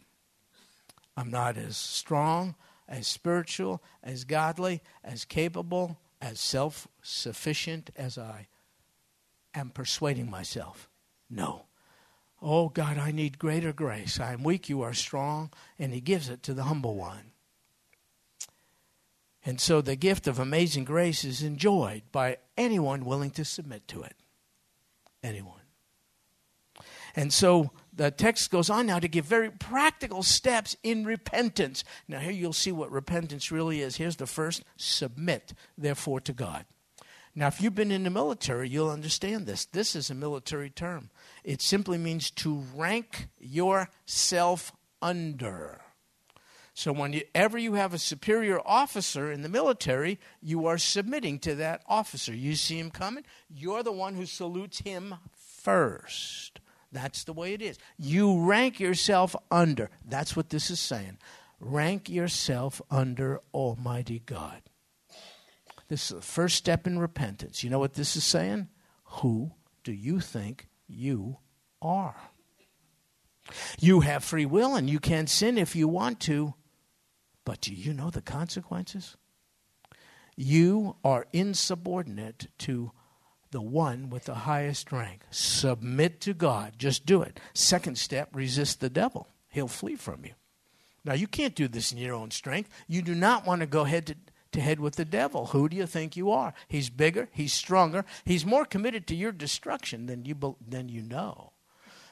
I'm 1.18 1.30
not 1.30 1.58
as 1.58 1.78
strong, 1.78 2.56
as 2.88 3.08
spiritual, 3.08 3.82
as 4.04 4.24
godly, 4.24 4.82
as 5.04 5.26
capable, 5.26 6.00
as 6.22 6.40
self 6.40 6.88
sufficient 7.02 7.90
as 7.96 8.18
I 8.18 8.48
am 9.54 9.70
persuading 9.70 10.30
myself. 10.30 10.90
No. 11.30 11.66
Oh 12.42 12.70
God, 12.70 12.98
I 12.98 13.12
need 13.12 13.40
greater 13.40 13.74
grace. 13.74 14.20
I 14.20 14.34
am 14.34 14.44
weak, 14.44 14.70
you 14.70 14.82
are 14.82 14.94
strong, 14.94 15.52
and 15.80 15.94
He 15.94 16.02
gives 16.02 16.30
it 16.30 16.44
to 16.44 16.54
the 16.54 16.64
humble 16.64 16.96
one. 16.96 17.32
And 19.46 19.62
so 19.62 19.82
the 19.82 19.96
gift 19.96 20.28
of 20.28 20.40
amazing 20.40 20.86
grace 20.86 21.24
is 21.24 21.44
enjoyed 21.44 22.02
by 22.12 22.38
anyone 22.58 23.06
willing 23.06 23.30
to 23.32 23.46
submit 23.46 23.88
to 23.90 24.02
it. 24.02 24.16
Anyone. 25.22 25.62
And 27.16 27.32
so 27.32 27.72
the 27.96 28.12
text 28.12 28.52
goes 28.52 28.70
on 28.70 28.88
now 28.88 29.00
to 29.00 29.08
give 29.08 29.26
very 29.26 29.50
practical 29.50 30.22
steps 30.22 30.76
in 30.84 31.06
repentance. 31.06 31.84
Now, 32.08 32.20
here 32.20 32.32
you'll 32.32 32.54
see 32.54 32.72
what 32.72 32.92
repentance 32.92 33.52
really 33.52 33.82
is. 33.82 33.96
Here's 33.96 34.18
the 34.18 34.28
first 34.28 34.64
submit, 34.76 35.54
therefore, 35.78 36.20
to 36.22 36.34
God. 36.34 36.66
Now, 37.34 37.48
if 37.48 37.62
you've 37.62 37.76
been 37.76 37.92
in 37.92 38.04
the 38.04 38.10
military, 38.10 38.70
you'll 38.70 38.90
understand 38.90 39.46
this. 39.46 39.66
This 39.66 39.96
is 39.96 40.10
a 40.10 40.16
military 40.16 40.70
term, 40.70 41.10
it 41.44 41.62
simply 41.62 41.98
means 41.98 42.32
to 42.32 42.64
rank 42.76 43.28
yourself 43.40 44.72
under. 45.02 45.82
So, 46.74 46.92
whenever 46.92 47.58
you 47.58 47.76
have 47.76 47.94
a 47.94 47.98
superior 47.98 48.60
officer 48.66 49.32
in 49.32 49.42
the 49.42 49.50
military, 49.50 50.20
you 50.42 50.66
are 50.66 50.78
submitting 50.78 51.40
to 51.40 51.56
that 51.56 51.82
officer. 51.88 52.34
You 52.34 52.56
see 52.56 52.78
him 52.78 52.92
coming, 52.92 53.24
you're 53.50 53.84
the 53.84 53.94
one 53.94 54.16
who 54.16 54.26
salutes 54.26 54.80
him 54.80 55.16
first. 55.34 56.60
That's 56.96 57.26
the 57.26 57.34
way 57.34 57.54
it 57.54 57.62
is. 57.62 57.78
You 57.98 58.40
rank 58.40 58.80
yourself 58.80 59.36
under. 59.52 59.90
That's 60.08 60.36
what 60.36 60.50
this 60.50 60.72
is 60.72 60.80
saying. 60.80 61.18
Rank 61.60 62.10
yourself 62.10 62.82
under 62.90 63.42
Almighty 63.54 64.22
God. 64.26 64.62
This 65.90 66.10
is 66.10 66.16
the 66.16 66.22
first 66.22 66.56
step 66.56 66.88
in 66.88 66.98
repentance. 66.98 67.64
You 67.64 67.70
know 67.70 67.80
what 67.80 67.96
this 67.96 68.16
is 68.16 68.24
saying? 68.24 68.70
Who 69.04 69.52
do 69.84 69.92
you 69.92 70.22
think 70.22 70.70
you 70.88 71.38
are? 71.82 72.16
You 73.80 74.00
have 74.00 74.24
free 74.24 74.46
will 74.46 74.74
and 74.76 74.90
you 74.90 75.00
can 75.00 75.28
sin 75.28 75.58
if 75.58 75.76
you 75.76 75.90
want 75.90 76.22
to, 76.22 76.54
but 77.44 77.60
do 77.60 77.74
you 77.74 77.94
know 77.94 78.10
the 78.10 78.22
consequences? 78.22 79.18
You 80.38 80.96
are 81.04 81.28
insubordinate 81.34 82.48
to 82.60 82.92
the 83.56 83.62
one 83.62 84.10
with 84.10 84.26
the 84.26 84.36
highest 84.36 84.92
rank. 84.92 85.22
Submit 85.32 86.20
to 86.20 86.34
God. 86.34 86.74
Just 86.78 87.06
do 87.06 87.22
it. 87.22 87.40
Second 87.54 87.98
step, 87.98 88.28
resist 88.34 88.82
the 88.82 88.90
devil. 88.90 89.30
He'll 89.48 89.70
flee 89.70 89.96
from 89.96 90.26
you. 90.26 90.32
Now, 91.06 91.14
you 91.14 91.26
can't 91.26 91.56
do 91.56 91.70
this 91.70 91.94
in 91.94 91.98
your 91.98 92.16
own 92.16 92.32
strength. 92.32 92.70
You 92.90 93.02
do 93.02 93.16
not 93.16 93.48
want 93.48 93.62
to 93.62 93.66
go 93.66 93.86
head 93.86 94.08
to, 94.08 94.16
to 94.52 94.60
head 94.60 94.82
with 94.82 94.98
the 94.98 95.06
devil. 95.06 95.46
Who 95.46 95.70
do 95.70 95.78
you 95.78 95.86
think 95.86 96.18
you 96.18 96.32
are? 96.32 96.54
He's 96.68 96.90
bigger, 96.90 97.30
he's 97.32 97.54
stronger, 97.54 98.04
he's 98.26 98.46
more 98.46 98.66
committed 98.66 99.08
to 99.08 99.16
your 99.16 99.32
destruction 99.32 100.08
than 100.08 100.26
you, 100.26 100.58
than 100.68 100.90
you 100.90 101.02
know. 101.02 101.54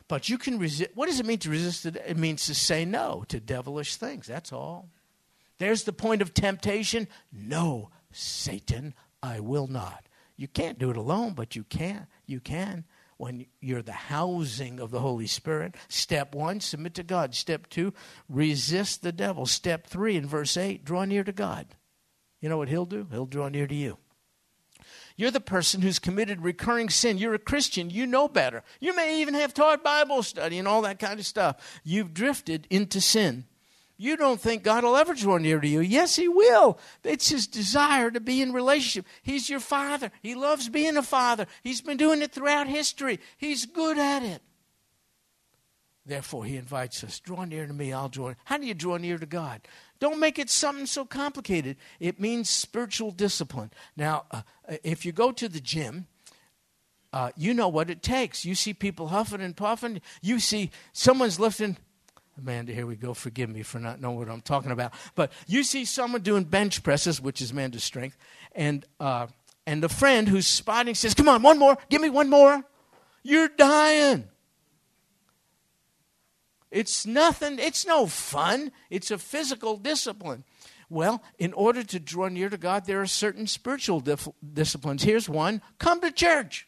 But 0.07 0.29
you 0.29 0.37
can 0.37 0.57
resist. 0.59 0.91
What 0.95 1.07
does 1.07 1.19
it 1.19 1.25
mean 1.25 1.39
to 1.39 1.49
resist? 1.49 1.85
It? 1.85 1.97
it 2.07 2.15
means 2.15 2.45
to 2.45 2.55
say 2.55 2.85
no 2.85 3.25
to 3.27 3.41
devilish 3.41 3.97
things. 3.97 4.27
That's 4.27 4.53
all. 4.53 4.87
There's 5.57 5.83
the 5.83 5.91
point 5.91 6.21
of 6.21 6.33
temptation. 6.33 7.09
No, 7.33 7.89
Satan, 8.13 8.93
I 9.21 9.41
will 9.41 9.67
not. 9.67 10.07
You 10.35 10.47
can't 10.47 10.79
do 10.79 10.89
it 10.89 10.97
alone, 10.97 11.33
but 11.33 11.55
you 11.55 11.63
can. 11.63 12.07
You 12.25 12.39
can 12.39 12.85
when 13.17 13.45
you're 13.61 13.81
the 13.81 13.91
housing 13.91 14.79
of 14.79 14.91
the 14.91 14.99
Holy 14.99 15.27
Spirit. 15.27 15.75
Step 15.87 16.35
one, 16.35 16.59
submit 16.59 16.95
to 16.95 17.03
God. 17.03 17.35
Step 17.35 17.69
two, 17.69 17.93
resist 18.27 19.01
the 19.01 19.11
devil. 19.11 19.45
Step 19.45 19.87
three, 19.87 20.17
in 20.17 20.27
verse 20.27 20.57
8, 20.57 20.83
draw 20.83 21.05
near 21.05 21.23
to 21.23 21.31
God. 21.31 21.75
You 22.41 22.49
know 22.49 22.57
what 22.57 22.69
he'll 22.69 22.85
do? 22.85 23.07
He'll 23.11 23.25
draw 23.25 23.47
near 23.47 23.67
to 23.67 23.75
you. 23.75 23.97
You're 25.15 25.31
the 25.31 25.39
person 25.39 25.81
who's 25.81 25.99
committed 25.99 26.41
recurring 26.41 26.89
sin. 26.89 27.17
You're 27.17 27.35
a 27.35 27.39
Christian. 27.39 27.89
You 27.89 28.07
know 28.07 28.27
better. 28.27 28.63
You 28.79 28.95
may 28.95 29.21
even 29.21 29.35
have 29.35 29.53
taught 29.53 29.83
Bible 29.83 30.23
study 30.23 30.57
and 30.57 30.67
all 30.67 30.81
that 30.81 30.99
kind 30.99 31.19
of 31.19 31.25
stuff. 31.25 31.81
You've 31.83 32.13
drifted 32.13 32.67
into 32.69 32.99
sin. 32.99 33.45
You 33.97 34.17
don't 34.17 34.41
think 34.41 34.63
God 34.63 34.83
will 34.83 34.95
ever 34.95 35.13
draw 35.13 35.37
near 35.37 35.59
to 35.59 35.67
you. 35.67 35.79
Yes, 35.79 36.15
He 36.15 36.27
will. 36.27 36.79
It's 37.03 37.29
His 37.29 37.47
desire 37.47 38.09
to 38.11 38.19
be 38.19 38.41
in 38.41 38.51
relationship. 38.51 39.05
He's 39.21 39.49
your 39.49 39.59
Father. 39.59 40.11
He 40.21 40.35
loves 40.35 40.67
being 40.69 40.97
a 40.97 41.03
Father. 41.03 41.45
He's 41.63 41.81
been 41.81 41.97
doing 41.97 42.21
it 42.21 42.31
throughout 42.31 42.67
history. 42.67 43.19
He's 43.37 43.65
good 43.65 43.97
at 43.97 44.23
it. 44.23 44.41
Therefore, 46.05 46.43
He 46.45 46.57
invites 46.57 47.03
us 47.03 47.19
draw 47.19 47.45
near 47.45 47.65
to 47.65 47.73
me, 47.73 47.93
I'll 47.93 48.09
draw. 48.09 48.33
How 48.45 48.57
do 48.57 48.65
you 48.65 48.73
draw 48.73 48.97
near 48.97 49.17
to 49.17 49.25
God? 49.25 49.61
Don't 49.99 50.19
make 50.19 50.37
it 50.37 50.49
something 50.49 50.85
so 50.85 51.05
complicated. 51.05 51.77
It 51.99 52.19
means 52.19 52.49
spiritual 52.49 53.11
discipline. 53.11 53.71
Now, 53.95 54.25
uh, 54.31 54.41
if 54.83 55.05
you 55.05 55.13
go 55.13 55.31
to 55.31 55.47
the 55.47 55.61
gym, 55.61 56.07
uh, 57.13 57.31
you 57.37 57.53
know 57.53 57.69
what 57.69 57.89
it 57.89 58.01
takes. 58.01 58.43
You 58.43 58.55
see 58.55 58.73
people 58.73 59.09
huffing 59.09 59.39
and 59.39 59.55
puffing. 59.55 60.01
You 60.21 60.39
see 60.39 60.71
someone's 60.91 61.39
lifting. 61.39 61.77
Amanda, 62.37 62.73
here 62.73 62.87
we 62.87 62.95
go. 62.95 63.13
Forgive 63.13 63.49
me 63.49 63.61
for 63.61 63.79
not 63.79 64.01
knowing 64.01 64.17
what 64.17 64.29
I'm 64.29 64.41
talking 64.41 64.71
about. 64.71 64.93
But 65.15 65.31
you 65.47 65.63
see 65.63 65.85
someone 65.85 66.21
doing 66.21 66.45
bench 66.45 66.81
presses, 66.83 67.21
which 67.21 67.41
is 67.41 67.51
Amanda's 67.51 67.83
strength, 67.83 68.17
and 68.53 68.85
uh, 68.99 69.27
and 69.67 69.83
the 69.83 69.89
friend 69.89 70.27
who's 70.27 70.47
spotting 70.47 70.95
says, 70.95 71.13
"Come 71.13 71.29
on, 71.29 71.43
one 71.43 71.59
more. 71.59 71.77
Give 71.89 72.01
me 72.01 72.09
one 72.09 72.29
more." 72.29 72.63
You're 73.23 73.47
dying. 73.47 74.29
It's 76.73 77.05
nothing, 77.05 77.59
it's 77.59 77.85
no 77.85 78.07
fun. 78.07 78.71
It's 78.89 79.11
a 79.11 79.19
physical 79.19 79.77
discipline. 79.77 80.43
Well, 80.89 81.23
in 81.37 81.53
order 81.53 81.83
to 81.83 81.99
draw 81.99 82.27
near 82.27 82.49
to 82.49 82.57
God, 82.57 82.85
there 82.85 82.99
are 82.99 83.07
certain 83.07 83.45
spiritual 83.47 83.99
dif- 83.99 84.27
disciplines. 84.53 85.03
Here's 85.03 85.29
one 85.29 85.61
come 85.77 86.01
to 86.01 86.11
church. 86.11 86.67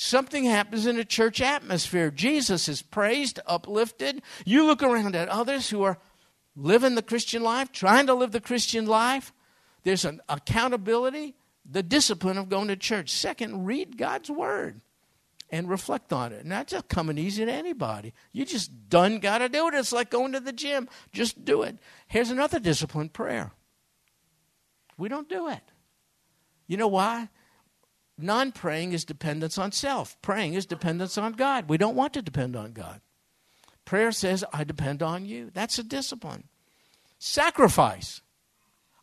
Something 0.00 0.44
happens 0.44 0.86
in 0.86 0.96
a 0.96 1.04
church 1.04 1.40
atmosphere. 1.40 2.12
Jesus 2.12 2.68
is 2.68 2.82
praised, 2.82 3.40
uplifted. 3.46 4.22
You 4.44 4.64
look 4.64 4.80
around 4.80 5.16
at 5.16 5.28
others 5.28 5.70
who 5.70 5.82
are 5.82 5.98
living 6.54 6.94
the 6.94 7.02
Christian 7.02 7.42
life, 7.42 7.72
trying 7.72 8.06
to 8.06 8.14
live 8.14 8.30
the 8.30 8.40
Christian 8.40 8.86
life. 8.86 9.32
There's 9.82 10.04
an 10.04 10.20
accountability, 10.28 11.34
the 11.68 11.82
discipline 11.82 12.38
of 12.38 12.48
going 12.48 12.68
to 12.68 12.76
church. 12.76 13.10
Second, 13.10 13.64
read 13.64 13.98
God's 13.98 14.30
word 14.30 14.82
and 15.50 15.68
reflect 15.68 16.12
on 16.12 16.32
it. 16.32 16.46
Not 16.46 16.68
just 16.68 16.86
coming 16.86 17.18
easy 17.18 17.44
to 17.44 17.52
anybody. 17.52 18.14
You 18.30 18.44
just 18.44 18.88
done 18.88 19.18
got 19.18 19.38
to 19.38 19.48
do 19.48 19.66
it. 19.66 19.74
It's 19.74 19.90
like 19.90 20.10
going 20.10 20.30
to 20.30 20.38
the 20.40 20.52
gym. 20.52 20.88
Just 21.12 21.44
do 21.44 21.62
it. 21.62 21.76
Here's 22.06 22.30
another 22.30 22.60
discipline 22.60 23.08
prayer. 23.08 23.50
We 24.96 25.08
don't 25.08 25.28
do 25.28 25.48
it. 25.48 25.72
You 26.68 26.76
know 26.76 26.86
why? 26.86 27.30
Non 28.18 28.50
praying 28.50 28.92
is 28.92 29.04
dependence 29.04 29.56
on 29.58 29.70
self, 29.70 30.20
praying 30.22 30.54
is 30.54 30.66
dependence 30.66 31.16
on 31.16 31.32
God. 31.32 31.68
We 31.68 31.78
don't 31.78 31.96
want 31.96 32.12
to 32.14 32.22
depend 32.22 32.56
on 32.56 32.72
God. 32.72 33.00
Prayer 33.84 34.12
says, 34.12 34.44
I 34.52 34.64
depend 34.64 35.02
on 35.02 35.24
you. 35.24 35.50
That's 35.54 35.78
a 35.78 35.82
discipline. 35.82 36.44
Sacrifice. 37.18 38.20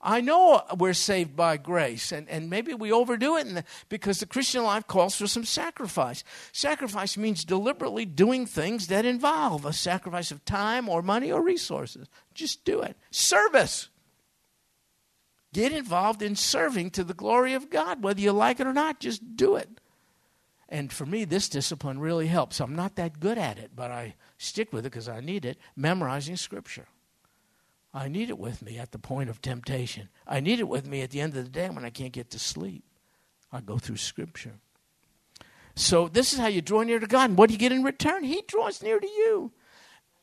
I 0.01 0.22
know 0.22 0.61
we're 0.78 0.93
saved 0.93 1.36
by 1.36 1.57
grace, 1.57 2.11
and, 2.11 2.30
and 2.30 2.47
maybe 2.47 2.76
we 2.76 2.91
overdo 2.91 3.38
it 3.38 3.51
the, 3.51 3.63
because 3.89 4.20
the 4.20 4.28
Christian 4.28 4.63
life 4.63 4.86
calls 4.86 5.16
for 5.16 5.26
some 5.26 5.45
sacrifice. 5.45 6.24
Sacrifice 6.51 7.18
means 7.18 7.43
deliberately 7.43 8.05
doing 8.05 8.45
things 8.45 8.86
that 8.88 9.05
involve 9.05 9.66
a 9.66 9.74
sacrifice 9.74 10.30
of 10.30 10.45
time 10.45 10.88
or 10.88 11.01
money 11.01 11.32
or 11.32 11.41
resources. 11.41 12.07
Just 12.36 12.63
do 12.63 12.82
it. 12.82 12.95
Service. 13.09 13.89
Get 15.56 15.72
involved 15.72 16.22
in 16.22 16.36
serving 16.36 16.89
to 16.91 17.03
the 17.06 17.14
glory 17.14 17.53
of 17.53 17.70
God, 17.70 18.03
whether 18.03 18.20
you 18.20 18.34
like 18.34 18.60
it 18.60 18.68
or 18.68 18.74
not, 18.74 18.99
just 18.99 19.38
do 19.38 19.56
it. 19.56 19.80
And 20.68 20.91
for 20.91 21.06
me, 21.06 21.24
this 21.24 21.47
discipline 21.47 21.97
really 21.97 22.28
helps. 22.28 22.60
I'm 22.60 22.76
not 22.76 22.97
that 22.97 23.22
good 23.22 23.38
at 23.38 23.58
it, 23.58 23.72
but 23.74 23.89
I 23.89 24.16
stick 24.38 24.74
with 24.74 24.86
it 24.86 24.89
because 24.89 25.08
I 25.08 25.22
need 25.22 25.45
it. 25.45 25.58
Memorizing 25.74 26.36
Scripture. 26.36 26.88
I 27.93 28.10
need 28.10 28.28
it 28.28 28.38
with 28.38 28.62
me 28.62 28.78
at 28.78 28.91
the 28.91 28.99
point 28.99 29.30
of 29.30 29.41
temptation. 29.41 30.10
I 30.28 30.41
need 30.41 30.60
it 30.60 30.68
with 30.68 30.86
me 30.86 31.03
at 31.03 31.12
the 31.12 31.22
end 31.22 31.38
of 31.38 31.45
the 31.45 31.49
day 31.49 31.70
when 31.70 31.86
I 31.86 31.89
can't 31.89 32.12
get 32.12 32.32
to 32.32 32.39
sleep. 32.39 32.84
I 33.49 33.62
go 33.62 33.78
through 33.78 33.95
Scripture. 33.95 34.56
So, 35.74 36.10
this 36.10 36.34
is 36.34 36.39
how 36.39 36.47
you 36.47 36.62
draw 36.62 36.84
near 36.84 36.99
to 36.99 37.08
God. 37.08 37.30
And 37.30 37.38
what 37.38 37.47
do 37.47 37.53
you 37.53 37.60
get 37.60 37.72
in 37.72 37.82
return? 37.82 38.26
He 38.26 38.43
draws 38.45 38.84
near 38.84 38.99
to 38.99 39.08
you. 39.08 39.53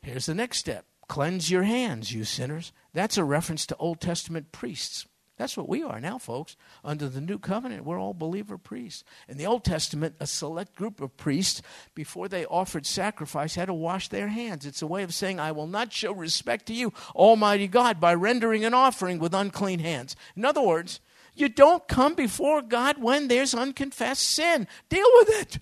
Here's 0.03 0.27
the 0.27 0.35
next 0.35 0.59
step 0.59 0.85
cleanse 1.09 1.51
your 1.51 1.63
hands, 1.63 2.13
you 2.13 2.25
sinners. 2.25 2.71
That's 2.93 3.17
a 3.17 3.25
reference 3.25 3.65
to 3.65 3.77
Old 3.77 3.99
Testament 3.99 4.53
priests. 4.53 5.07
That's 5.43 5.57
what 5.57 5.69
we 5.69 5.83
are 5.83 6.01
now, 6.01 6.19
folks. 6.19 6.57
Under 6.85 7.09
the 7.09 7.21
new 7.21 7.37
covenant, 7.37 7.85
we're 7.85 7.99
all 7.99 8.15
believer 8.15 8.57
priests. 8.57 9.03
In 9.29 9.39
the 9.39 9.47
Old 9.47 9.65
Testament, 9.65 10.15
a 10.21 10.27
select 10.29 10.77
group 10.77 11.01
of 11.01 11.17
priests, 11.17 11.63
before 11.97 12.29
they 12.29 12.47
offered 12.47 12.87
sacrifice, 12.87 13.57
had 13.57 13.65
to 13.65 13.75
wash 13.75 14.07
their 14.07 14.29
hands. 14.29 14.65
It's 14.65 14.83
a 14.83 14.87
way 14.87 15.03
of 15.03 15.13
saying, 15.13 15.41
I 15.41 15.51
will 15.51 15.67
not 15.67 15.93
show 15.93 16.13
respect 16.13 16.67
to 16.67 16.73
you, 16.73 16.93
Almighty 17.17 17.67
God, 17.67 17.99
by 17.99 18.15
rendering 18.15 18.65
an 18.65 18.73
offering 18.73 19.19
with 19.19 19.35
unclean 19.35 19.81
hands. 19.81 20.15
In 20.37 20.45
other 20.45 20.63
words, 20.63 21.01
you 21.35 21.49
don't 21.49 21.89
come 21.89 22.15
before 22.15 22.63
God 22.63 23.03
when 23.03 23.27
there's 23.27 23.53
unconfessed 23.53 24.23
sin. 24.25 24.69
Deal 24.89 25.09
with 25.15 25.29
it. 25.41 25.59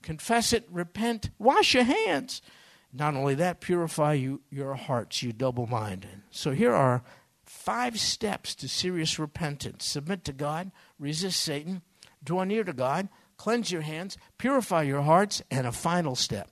Confess 0.00 0.54
it, 0.54 0.66
repent, 0.70 1.28
wash 1.38 1.74
your 1.74 1.84
hands. 1.84 2.40
Not 2.90 3.16
only 3.16 3.34
that, 3.34 3.60
purify 3.60 4.14
you, 4.14 4.40
your 4.50 4.76
hearts, 4.76 5.22
you 5.22 5.34
double 5.34 5.66
minded. 5.66 6.22
So 6.30 6.52
here 6.52 6.72
are 6.72 7.02
five 7.64 7.98
steps 7.98 8.54
to 8.54 8.68
serious 8.68 9.18
repentance 9.18 9.86
submit 9.86 10.22
to 10.24 10.32
God, 10.32 10.70
resist 10.98 11.40
Satan, 11.40 11.80
draw 12.22 12.44
near 12.44 12.62
to 12.62 12.74
God, 12.74 13.08
cleanse 13.38 13.72
your 13.72 13.80
hands, 13.80 14.18
purify 14.36 14.82
your 14.82 15.00
hearts, 15.00 15.42
and 15.50 15.66
a 15.66 15.72
final 15.72 16.14
step. 16.14 16.50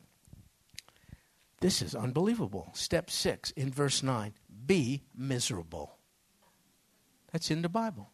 This 1.60 1.82
is 1.82 1.94
unbelievable. 1.94 2.70
Step 2.72 3.10
six 3.10 3.50
in 3.52 3.70
verse 3.70 4.02
9 4.02 4.32
be 4.64 5.02
miserable. 5.14 5.98
That's 7.30 7.50
in 7.50 7.62
the 7.62 7.68
Bible. 7.68 8.10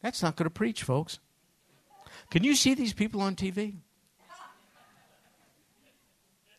That's 0.00 0.22
not 0.22 0.36
going 0.36 0.44
to 0.44 0.50
preach, 0.50 0.84
folks. 0.84 1.18
Can 2.30 2.44
you 2.44 2.54
see 2.54 2.74
these 2.74 2.92
people 2.92 3.20
on 3.20 3.34
TV? 3.34 3.76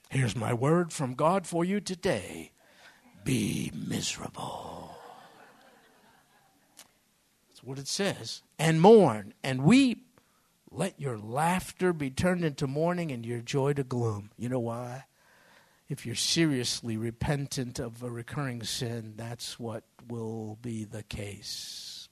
Here's 0.09 0.35
my 0.35 0.53
word 0.53 0.91
from 0.91 1.13
God 1.13 1.47
for 1.47 1.63
you 1.63 1.79
today 1.79 2.51
be 3.29 3.71
miserable. 3.75 4.89
That's 7.47 7.63
what 7.63 7.77
it 7.77 7.87
says. 7.87 8.41
And 8.57 8.81
mourn 8.81 9.35
and 9.43 9.61
weep. 9.61 10.19
Let 10.71 10.99
your 10.99 11.15
laughter 11.15 11.93
be 11.93 12.09
turned 12.09 12.43
into 12.43 12.65
mourning 12.65 13.11
and 13.11 13.23
your 13.23 13.41
joy 13.41 13.73
to 13.73 13.83
gloom. 13.83 14.31
You 14.35 14.49
know 14.49 14.59
why? 14.59 15.05
If 15.87 16.07
you're 16.07 16.15
seriously 16.15 16.97
repentant 16.97 17.77
of 17.77 18.01
a 18.01 18.09
recurring 18.09 18.63
sin, 18.63 19.13
that's 19.15 19.59
what 19.59 19.83
will 20.07 20.57
be 20.63 20.83
the 20.83 21.03
case. 21.03 22.09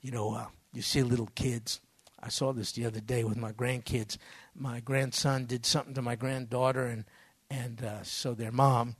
You 0.00 0.10
know, 0.10 0.34
uh, 0.34 0.46
you 0.72 0.82
see 0.82 1.04
little 1.04 1.30
kids. 1.36 1.80
I 2.20 2.28
saw 2.28 2.52
this 2.52 2.72
the 2.72 2.86
other 2.86 3.00
day 3.00 3.22
with 3.22 3.36
my 3.36 3.52
grandkids. 3.52 4.18
My 4.52 4.80
grandson 4.80 5.44
did 5.44 5.64
something 5.64 5.94
to 5.94 6.02
my 6.02 6.16
granddaughter, 6.16 6.86
and 6.86 7.04
and 7.48 7.84
uh, 7.84 8.02
so 8.02 8.34
their 8.34 8.50
mom 8.50 8.96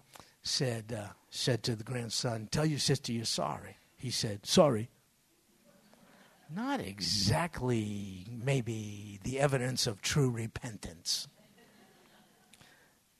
said, 0.46 0.96
uh, 0.96 1.08
said 1.30 1.62
to 1.64 1.76
the 1.76 1.84
grandson, 1.84 2.48
Tell 2.50 2.64
your 2.64 2.78
sister 2.78 3.12
you're 3.12 3.24
sorry. 3.24 3.76
He 3.96 4.10
said, 4.10 4.46
Sorry. 4.46 4.88
Not 6.54 6.80
exactly, 6.80 8.24
maybe, 8.30 9.18
the 9.24 9.40
evidence 9.40 9.88
of 9.88 10.00
true 10.00 10.30
repentance. 10.30 11.26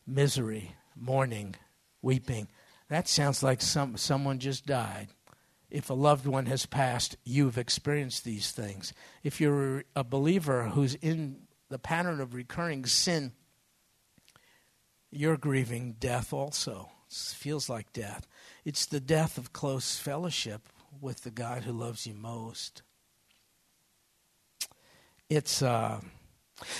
Misery, 0.06 0.76
mourning, 0.94 1.56
weeping. 2.02 2.46
That 2.88 3.08
sounds 3.08 3.42
like 3.42 3.60
some, 3.60 3.96
someone 3.96 4.38
just 4.38 4.64
died. 4.64 5.08
If 5.68 5.90
a 5.90 5.94
loved 5.94 6.26
one 6.26 6.46
has 6.46 6.66
passed, 6.66 7.16
you've 7.24 7.58
experienced 7.58 8.24
these 8.24 8.52
things. 8.52 8.92
If 9.24 9.40
you're 9.40 9.82
a 9.96 10.04
believer 10.04 10.68
who's 10.68 10.94
in 10.94 11.48
the 11.68 11.80
pattern 11.80 12.20
of 12.20 12.32
recurring 12.32 12.86
sin, 12.86 13.32
you're 15.10 15.36
grieving 15.36 15.96
death 15.98 16.32
also 16.32 16.90
feels 17.08 17.68
like 17.68 17.92
death. 17.92 18.26
It's 18.64 18.86
the 18.86 19.00
death 19.00 19.38
of 19.38 19.52
close 19.52 19.98
fellowship 19.98 20.68
with 21.00 21.22
the 21.22 21.30
God 21.30 21.62
who 21.62 21.72
loves 21.72 22.06
you 22.06 22.14
most. 22.14 22.82
It's, 25.28 25.62
uh, 25.62 26.00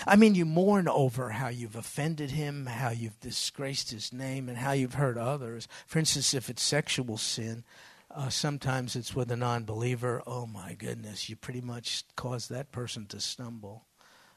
I 0.07 0.17
mean, 0.17 0.35
you 0.35 0.45
mourn 0.45 0.89
over 0.89 1.31
how 1.31 1.49
you've 1.49 1.77
offended 1.77 2.31
him, 2.31 2.67
how 2.67 2.91
you've 2.91 3.21
disgraced 3.21 3.91
his 3.91 4.13
name, 4.13 4.49
and 4.49 4.59
how 4.59 4.73
you've 4.73 4.95
hurt 4.95 5.19
others. 5.19 5.69
For 5.87 5.99
instance, 5.99 6.33
if 6.33 6.49
it's 6.49 6.63
sexual 6.63 7.19
sin, 7.19 7.65
uh, 8.11 8.31
sometimes 8.31 8.97
it's 8.97 9.15
with 9.15 9.31
a 9.31 9.37
non 9.37 9.65
believer. 9.65 10.23
Oh 10.27 10.47
my 10.47 10.75
goodness, 10.75 11.29
you 11.29 11.37
pretty 11.37 11.61
much 11.61 12.05
cause 12.17 12.49
that 12.49 12.73
person 12.73 13.07
to 13.07 13.21
stumble. 13.21 13.85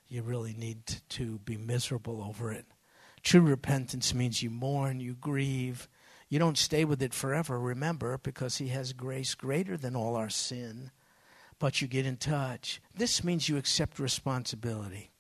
You 0.07 0.23
really 0.23 0.53
need 0.53 0.81
to 1.09 1.37
be 1.39 1.55
miserable 1.55 2.23
over 2.27 2.51
it. 2.51 2.65
True 3.24 3.41
repentance 3.41 4.13
means 4.13 4.41
you 4.41 4.49
mourn, 4.49 4.99
you 4.99 5.13
grieve. 5.13 5.88
You 6.30 6.39
don't 6.39 6.57
stay 6.57 6.86
with 6.86 7.01
it 7.01 7.13
forever, 7.13 7.59
remember, 7.59 8.17
because 8.17 8.57
He 8.57 8.67
has 8.70 8.93
grace 8.93 9.36
greater 9.36 9.78
than 9.78 9.95
all 9.95 10.15
our 10.15 10.30
sin. 10.30 10.91
But 11.57 11.82
you 11.82 11.88
get 11.88 12.05
in 12.05 12.17
touch. 12.17 12.82
This 12.95 13.24
means 13.24 13.49
you 13.49 13.57
accept 13.57 13.99
responsibility. 13.99 15.11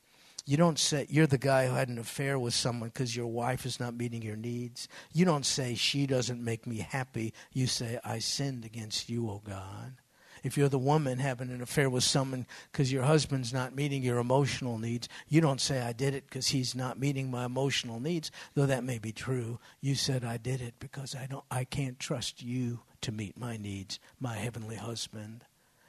You 0.45 0.57
don't 0.57 0.79
say 0.79 1.05
you're 1.09 1.27
the 1.27 1.37
guy 1.37 1.67
who 1.67 1.75
had 1.75 1.89
an 1.89 1.99
affair 1.99 2.39
with 2.39 2.55
someone 2.55 2.89
because 2.89 3.15
your 3.15 3.27
wife 3.27 3.67
is 3.67 3.79
not 3.79 3.93
meeting 3.93 4.23
your 4.23 4.35
needs. 4.35 4.87
You 5.13 5.25
don't 5.25 5.45
say 5.45 5.75
she 5.75 6.07
doesn't 6.07 6.43
make 6.43 6.65
me 6.65 6.77
happy. 6.77 7.33
You 7.53 7.67
say 7.67 7.99
I 8.03 8.17
sinned 8.17 8.65
against 8.65 9.09
you, 9.09 9.29
oh 9.29 9.43
God. 9.45 9.98
If 10.43 10.57
you're 10.57 10.69
the 10.69 10.79
woman 10.79 11.19
having 11.19 11.49
an 11.49 11.61
affair 11.61 11.89
with 11.89 12.03
someone 12.03 12.45
because 12.71 12.91
your 12.91 13.03
husband's 13.03 13.53
not 13.53 13.75
meeting 13.75 14.03
your 14.03 14.19
emotional 14.19 14.77
needs, 14.77 15.09
you 15.27 15.41
don't 15.41 15.61
say 15.61 15.81
I 15.81 15.93
did 15.93 16.13
it 16.13 16.25
because 16.27 16.47
he's 16.47 16.75
not 16.75 16.99
meeting 16.99 17.29
my 17.29 17.45
emotional 17.45 17.99
needs, 17.99 18.31
though 18.53 18.65
that 18.65 18.83
may 18.83 18.99
be 18.99 19.11
true. 19.11 19.59
You 19.81 19.95
said 19.95 20.23
I 20.23 20.37
did 20.37 20.61
it 20.61 20.75
because 20.79 21.15
I 21.15 21.25
don't 21.25 21.45
I 21.51 21.63
can't 21.63 21.99
trust 21.99 22.41
you 22.41 22.81
to 23.01 23.11
meet 23.11 23.37
my 23.37 23.57
needs, 23.57 23.99
my 24.19 24.35
heavenly 24.35 24.75
husband. 24.75 25.45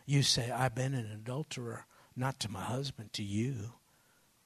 You 0.07 0.23
say 0.23 0.51
I've 0.51 0.75
been 0.75 0.95
an 0.95 1.11
adulterer, 1.13 1.87
not 2.17 2.41
to 2.41 2.51
my 2.51 2.63
husband, 2.63 3.13
to 3.15 3.23
you 3.23 3.73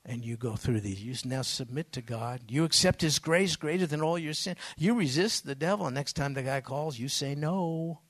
and 0.06 0.24
you 0.24 0.36
go 0.36 0.54
through 0.54 0.80
these. 0.80 1.02
You 1.02 1.14
now 1.24 1.42
submit 1.42 1.92
to 1.92 2.02
God. 2.02 2.42
You 2.48 2.64
accept 2.64 3.00
His 3.00 3.18
grace 3.18 3.56
greater 3.56 3.86
than 3.86 4.02
all 4.02 4.18
your 4.18 4.34
sin. 4.34 4.56
You 4.76 4.94
resist 4.94 5.46
the 5.46 5.54
devil. 5.54 5.90
Next 5.90 6.14
time 6.14 6.34
the 6.34 6.42
guy 6.42 6.60
calls, 6.60 6.98
you 6.98 7.08
say 7.08 7.34
no. 7.34 8.00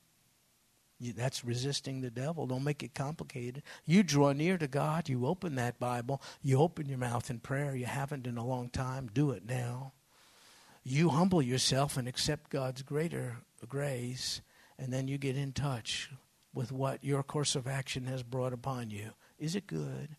That's 0.99 1.43
resisting 1.43 2.01
the 2.01 2.09
devil. 2.09 2.47
Don't 2.47 2.63
make 2.63 2.83
it 2.83 2.93
complicated. 2.93 3.63
You 3.85 4.01
draw 4.01 4.31
near 4.31 4.57
to 4.57 4.67
God. 4.67 5.09
You 5.09 5.25
open 5.25 5.55
that 5.55 5.79
Bible. 5.79 6.21
You 6.41 6.59
open 6.59 6.87
your 6.87 6.97
mouth 6.97 7.29
in 7.29 7.39
prayer. 7.39 7.75
You 7.75 7.85
haven't 7.85 8.27
in 8.27 8.37
a 8.37 8.45
long 8.45 8.69
time. 8.69 9.09
Do 9.13 9.31
it 9.31 9.45
now. 9.45 9.93
You 10.83 11.09
humble 11.09 11.41
yourself 11.41 11.97
and 11.97 12.07
accept 12.07 12.51
God's 12.51 12.83
greater 12.83 13.37
grace, 13.67 14.41
and 14.77 14.93
then 14.93 15.07
you 15.07 15.17
get 15.17 15.35
in 15.35 15.51
touch 15.51 16.11
with 16.53 16.71
what 16.71 17.03
your 17.03 17.23
course 17.23 17.55
of 17.55 17.67
action 17.67 18.05
has 18.05 18.23
brought 18.23 18.53
upon 18.53 18.91
you. 18.91 19.11
Is 19.39 19.55
it 19.55 19.67
good? 19.67 20.15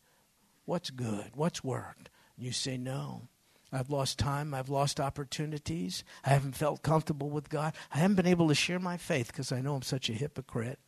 What's 0.64 0.90
good? 0.90 1.30
What's 1.34 1.64
worked? 1.64 2.10
You 2.36 2.52
say, 2.52 2.76
No. 2.76 3.28
I've 3.72 3.90
lost 3.90 4.18
time. 4.18 4.54
I've 4.54 4.68
lost 4.68 5.00
opportunities. 5.00 6.04
I 6.24 6.30
haven't 6.30 6.56
felt 6.56 6.82
comfortable 6.82 7.30
with 7.30 7.48
God. 7.48 7.74
I 7.92 7.98
haven't 7.98 8.16
been 8.16 8.26
able 8.26 8.48
to 8.48 8.54
share 8.54 8.78
my 8.78 8.96
faith 8.96 9.28
because 9.28 9.52
I 9.52 9.60
know 9.60 9.74
I'm 9.74 9.82
such 9.82 10.08
a 10.08 10.14
hypocrite. 10.14 10.78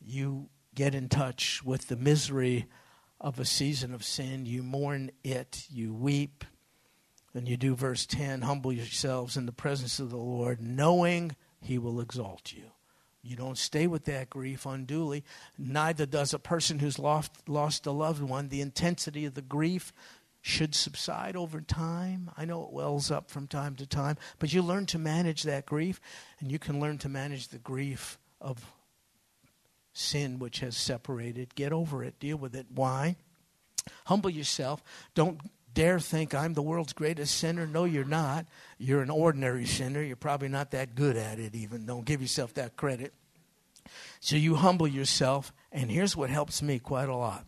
You 0.00 0.48
get 0.74 0.94
in 0.94 1.08
touch 1.08 1.62
with 1.64 1.88
the 1.88 1.96
misery 1.96 2.66
of 3.20 3.38
a 3.38 3.44
season 3.44 3.94
of 3.94 4.04
sin. 4.04 4.46
You 4.46 4.62
mourn 4.62 5.10
it. 5.22 5.66
You 5.70 5.94
weep. 5.94 6.44
And 7.34 7.46
you 7.46 7.56
do 7.56 7.76
verse 7.76 8.04
10 8.06 8.42
humble 8.42 8.72
yourselves 8.72 9.36
in 9.36 9.46
the 9.46 9.52
presence 9.52 10.00
of 10.00 10.10
the 10.10 10.16
Lord, 10.16 10.60
knowing 10.60 11.36
he 11.60 11.78
will 11.78 12.00
exalt 12.00 12.52
you. 12.52 12.72
You 13.22 13.36
don't 13.36 13.58
stay 13.58 13.86
with 13.86 14.04
that 14.04 14.30
grief 14.30 14.64
unduly. 14.64 15.24
Neither 15.58 16.06
does 16.06 16.32
a 16.32 16.38
person 16.38 16.78
who's 16.78 16.98
lost, 16.98 17.48
lost 17.48 17.86
a 17.86 17.90
loved 17.90 18.22
one. 18.22 18.48
The 18.48 18.60
intensity 18.60 19.24
of 19.24 19.34
the 19.34 19.42
grief 19.42 19.92
should 20.40 20.74
subside 20.74 21.36
over 21.36 21.60
time. 21.60 22.30
I 22.36 22.44
know 22.44 22.62
it 22.62 22.72
wells 22.72 23.10
up 23.10 23.30
from 23.30 23.46
time 23.46 23.74
to 23.76 23.86
time, 23.86 24.16
but 24.38 24.52
you 24.52 24.62
learn 24.62 24.86
to 24.86 24.98
manage 24.98 25.42
that 25.42 25.66
grief, 25.66 26.00
and 26.40 26.50
you 26.50 26.58
can 26.58 26.80
learn 26.80 26.98
to 26.98 27.08
manage 27.08 27.48
the 27.48 27.58
grief 27.58 28.18
of 28.40 28.64
sin 29.92 30.38
which 30.38 30.60
has 30.60 30.76
separated. 30.76 31.54
Get 31.54 31.72
over 31.72 32.04
it, 32.04 32.20
deal 32.20 32.36
with 32.36 32.54
it. 32.54 32.66
Why? 32.72 33.16
Humble 34.06 34.30
yourself. 34.30 34.82
Don't 35.14 35.40
dare 35.78 36.00
think 36.00 36.34
I'm 36.34 36.54
the 36.54 36.62
world's 36.62 36.92
greatest 36.92 37.36
sinner. 37.36 37.64
No, 37.64 37.84
you're 37.84 38.04
not. 38.04 38.46
You're 38.78 39.00
an 39.00 39.10
ordinary 39.10 39.64
sinner. 39.64 40.02
You're 40.02 40.16
probably 40.16 40.48
not 40.48 40.72
that 40.72 40.96
good 40.96 41.16
at 41.16 41.38
it, 41.38 41.54
even. 41.54 41.86
Don't 41.86 42.04
give 42.04 42.20
yourself 42.20 42.52
that 42.54 42.76
credit. 42.76 43.14
So 44.18 44.34
you 44.34 44.56
humble 44.56 44.88
yourself, 44.88 45.52
and 45.70 45.88
here's 45.88 46.16
what 46.16 46.30
helps 46.30 46.62
me 46.62 46.80
quite 46.80 47.08
a 47.08 47.14
lot. 47.14 47.46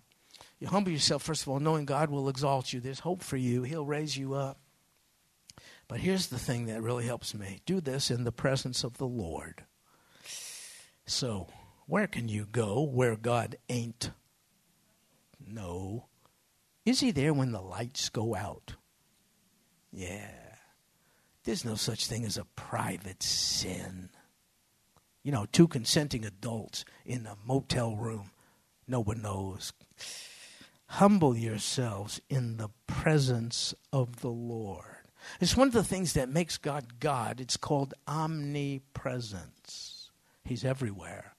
You 0.61 0.69
humble 0.69 0.93
yourself, 0.93 1.25
first 1.25 1.43
of 1.43 1.49
all, 1.49 1.59
knowing 1.59 1.87
God 1.87 2.09
will 2.09 2.29
exalt 2.29 2.73
you. 2.73 2.79
There's 2.79 3.01
hope 3.01 3.25
for 3.25 3.37
you, 3.37 3.65
He'll 3.65 3.85
raise 3.85 4.17
you 4.17 4.35
up. 4.35 4.61
But 5.89 5.99
here's 5.99 6.29
the 6.29 6.39
thing 6.39 6.67
that 6.67 6.83
really 6.83 7.07
helps 7.07 7.35
me 7.35 7.63
do 7.67 7.81
this 7.81 8.13
in 8.13 8.23
the 8.23 8.31
presence 8.31 8.85
of 8.85 8.97
the 8.99 9.09
Lord. 9.09 9.65
So, 11.05 11.49
where 11.87 12.07
can 12.07 12.29
you 12.29 12.47
go 12.47 12.81
where 12.83 13.17
God 13.17 13.57
ain't? 13.69 14.13
No. 15.45 16.05
Is 16.85 17.01
he 17.01 17.11
there 17.11 17.35
when 17.35 17.53
the 17.53 17.61
lights 17.61 18.09
go 18.09 18.35
out? 18.35 18.75
Yeah. 19.93 20.31
There's 21.45 21.65
no 21.65 21.75
such 21.75 22.07
thing 22.07 22.25
as 22.25 22.37
a 22.37 22.45
private 22.45 23.23
sin. 23.23 24.11
You 25.23 25.33
know, 25.33 25.47
two 25.51 25.69
consenting 25.69 26.25
adults 26.25 26.85
in 27.05 27.27
a 27.27 27.37
motel 27.45 27.97
room. 27.97 28.31
No 28.87 29.01
one 29.01 29.23
knows. 29.23 29.73
Humble 30.87 31.37
yourselves 31.37 32.21
in 32.29 32.57
the 32.57 32.71
presence 32.87 33.75
of 33.93 34.21
the 34.21 34.31
Lord. 34.31 34.85
It's 35.41 35.57
one 35.57 35.69
of 35.69 35.75
the 35.75 35.85
things 35.85 36.15
that 36.15 36.29
makes 36.29 36.57
God 36.57 36.99
God. 36.99 37.41
It's 37.41 37.57
called 37.57 37.95
omnipresence. 38.07 40.11
He's 40.45 40.65
everywhere. 40.65 41.30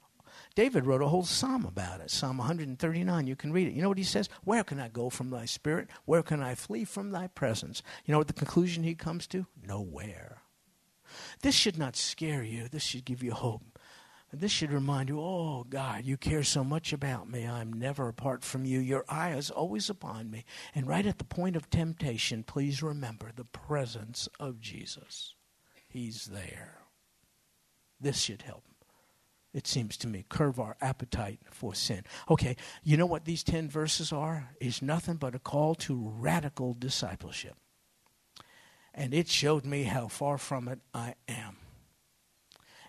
David 0.54 0.86
wrote 0.86 1.02
a 1.02 1.08
whole 1.08 1.24
psalm 1.24 1.66
about 1.66 2.02
it, 2.02 2.12
Psalm 2.12 2.38
139. 2.38 3.28
You 3.28 3.36
can 3.36 3.54
read 3.54 3.68
it. 3.68 3.74
You 3.74 3.82
know 3.82 3.90
what 3.90 3.98
he 3.98 4.04
says? 4.04 4.28
Where 4.44 4.64
can 4.64 4.80
I 4.80 4.90
go 4.90 5.10
from 5.10 5.30
thy 5.30 5.46
spirit? 5.46 5.88
Where 6.06 6.24
can 6.24 6.42
I 6.42 6.56
flee 6.56 6.84
from 6.84 7.12
thy 7.12 7.28
presence? 7.28 7.82
You 8.06 8.12
know 8.12 8.18
what 8.18 8.28
the 8.28 8.34
conclusion 8.34 8.84
he 8.84 8.96
comes 8.96 9.28
to? 9.28 9.46
Nowhere. 9.66 10.42
This 11.42 11.56
should 11.56 11.78
not 11.78 11.96
scare 11.96 12.44
you. 12.44 12.68
This 12.68 12.84
should 12.84 13.06
give 13.06 13.24
you 13.24 13.32
hope. 13.32 13.80
This 14.34 14.52
should 14.52 14.72
remind 14.72 15.10
you, 15.10 15.20
oh 15.20 15.66
God, 15.70 16.06
you 16.06 16.16
care 16.16 16.44
so 16.44 16.64
much 16.64 16.94
about 16.94 17.30
me. 17.30 17.46
I'm 17.46 17.74
never 17.74 18.08
apart 18.08 18.44
from 18.44 18.64
you. 18.64 18.80
Your 18.80 19.04
eye 19.10 19.34
is 19.34 19.52
always 19.52 19.90
upon 19.90 20.32
me. 20.32 20.46
And 20.74 20.88
right 20.88 21.06
at 21.06 21.18
the 21.18 21.26
point 21.26 21.58
of 21.58 21.70
temptation, 21.70 22.44
please 22.44 22.82
remember 22.82 23.32
the 23.36 23.44
presence 23.44 24.30
of 24.40 24.62
Jesus. 24.62 25.36
He's 25.90 26.28
there. 26.28 26.80
This 28.00 28.20
should 28.20 28.44
help 28.44 28.64
it 29.54 29.68
seems 29.68 29.98
to 29.98 30.08
me, 30.08 30.26
curb 30.30 30.60
our 30.60 30.78
appetite 30.80 31.40
for 31.50 31.76
sin. 31.76 32.04
Okay, 32.30 32.56
you 32.84 32.96
know 32.96 33.06
what 33.06 33.26
these 33.26 33.44
10 33.44 33.70
verses 33.70 34.14
are? 34.14 34.50
Is 34.62 34.82
nothing 34.82 35.16
but 35.16 35.36
a 35.36 35.40
call 35.40 35.76
to 35.76 36.12
radical 36.18 36.74
discipleship. 36.74 37.56
And 38.94 39.14
it 39.14 39.28
showed 39.28 39.66
me 39.66 39.84
how 39.84 40.08
far 40.08 40.38
from 40.38 40.68
it 40.68 40.80
I 40.94 41.16
am. 41.28 41.58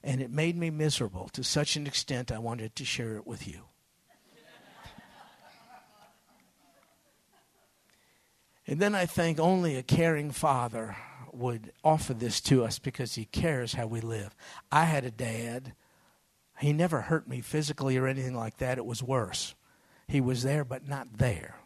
And 0.05 0.21
it 0.21 0.31
made 0.31 0.57
me 0.57 0.71
miserable 0.71 1.29
to 1.33 1.45
such 1.45 1.77
an 1.77 1.87
extent 1.87 2.33
I 2.33 2.39
wanted 2.39 2.77
to 2.77 2.85
share 2.85 3.17
it 3.17 3.27
with 3.27 3.47
you. 3.47 3.63
and 8.67 8.81
then 8.81 8.95
I 8.95 9.07
think 9.07 9.39
only 9.39 9.77
a 9.77 9.83
caring 9.83 10.31
father 10.31 10.97
would 11.33 11.73
offer 11.83 12.15
this 12.15 12.41
to 12.43 12.65
us 12.65 12.79
because 12.79 13.15
he 13.15 13.25
cares 13.25 13.75
how 13.75 13.87
we 13.87 14.01
live. 14.01 14.35
I 14.71 14.85
had 14.85 15.05
a 15.05 15.11
dad 15.11 15.75
he 16.63 16.73
never 16.73 17.01
hurt 17.03 17.29
me 17.29 17.41
physically 17.41 17.97
or 17.97 18.07
anything 18.07 18.37
like 18.37 18.59
that. 18.59 18.79
It 18.79 18.87
was 18.87 19.03
worse. 19.03 19.55
He 20.07 20.21
was 20.21 20.43
there, 20.43 20.65
but 20.65 20.89
not 20.89 21.19
there. 21.19 21.57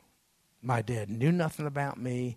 My 0.63 0.83
dad 0.83 1.11
knew 1.11 1.31
nothing 1.31 1.67
about 1.67 1.99
me, 1.99 2.37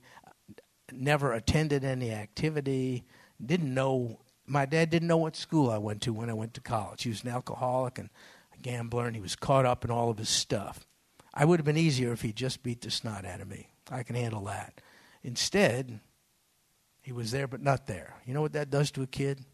never 0.91 1.34
attended 1.34 1.84
any 1.84 2.12
activity, 2.12 3.05
didn't 3.43 3.74
know. 3.74 4.20
My 4.45 4.66
dad 4.66 4.89
didn't 4.89 5.07
know 5.07 5.18
what 5.18 5.36
school 5.36 5.70
I 5.70 5.78
went 5.78 6.01
to 6.01 6.14
when 6.14 6.30
I 6.30 6.34
went 6.34 6.53
to 6.55 6.62
college. 6.62 7.03
He 7.03 7.10
was 7.10 7.24
an 7.24 7.30
alcoholic 7.30 7.97
and 7.97 8.10
a 8.53 8.57
gambler, 8.57 9.07
and 9.07 9.16
he 9.16 9.22
was 9.22 9.36
caught 9.36 9.66
up 9.66 9.86
in 9.86 9.91
all 9.91 10.10
of 10.10 10.18
his 10.18 10.30
stuff. 10.30 10.86
I 11.34 11.45
would 11.45 11.60
have 11.60 11.66
been 11.66 11.78
easier 11.78 12.12
if 12.12 12.22
he 12.22 12.34
just 12.34 12.64
beat 12.64 12.82
the 12.82 12.91
snot 12.91 13.26
out 13.26 13.41
of 13.41 13.47
me. 13.47 13.70
I 13.89 14.03
can 14.03 14.16
handle 14.16 14.43
that. 14.45 14.82
Instead, 15.24 15.99
he 17.01 17.12
was 17.12 17.32
there 17.32 17.47
but 17.47 17.62
not 17.62 17.88
there. 17.88 18.16
You 18.26 18.34
know 18.34 18.41
what 18.41 18.53
that 18.53 18.70
does 18.70 18.91
to 18.91 19.01
a 19.01 19.07
kid? 19.07 19.45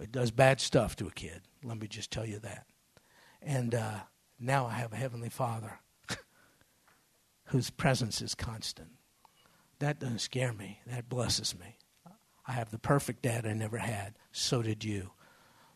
It 0.00 0.12
does 0.12 0.30
bad 0.30 0.60
stuff 0.60 0.94
to 0.96 1.06
a 1.06 1.12
kid. 1.12 1.40
Let 1.62 1.78
me 1.78 1.86
just 1.86 2.10
tell 2.10 2.26
you 2.26 2.38
that. 2.40 2.66
And 3.42 3.74
uh, 3.74 4.00
now 4.38 4.66
I 4.66 4.72
have 4.72 4.92
a 4.92 4.96
Heavenly 4.96 5.28
Father 5.28 5.78
whose 7.46 7.70
presence 7.70 8.20
is 8.22 8.34
constant. 8.34 8.90
That 9.78 9.98
doesn't 9.98 10.20
scare 10.20 10.52
me, 10.52 10.80
that 10.86 11.08
blesses 11.08 11.58
me. 11.58 11.76
I 12.46 12.52
have 12.52 12.70
the 12.70 12.78
perfect 12.78 13.22
dad 13.22 13.46
I 13.46 13.52
never 13.52 13.78
had. 13.78 14.14
So 14.32 14.62
did 14.62 14.84
you. 14.84 15.12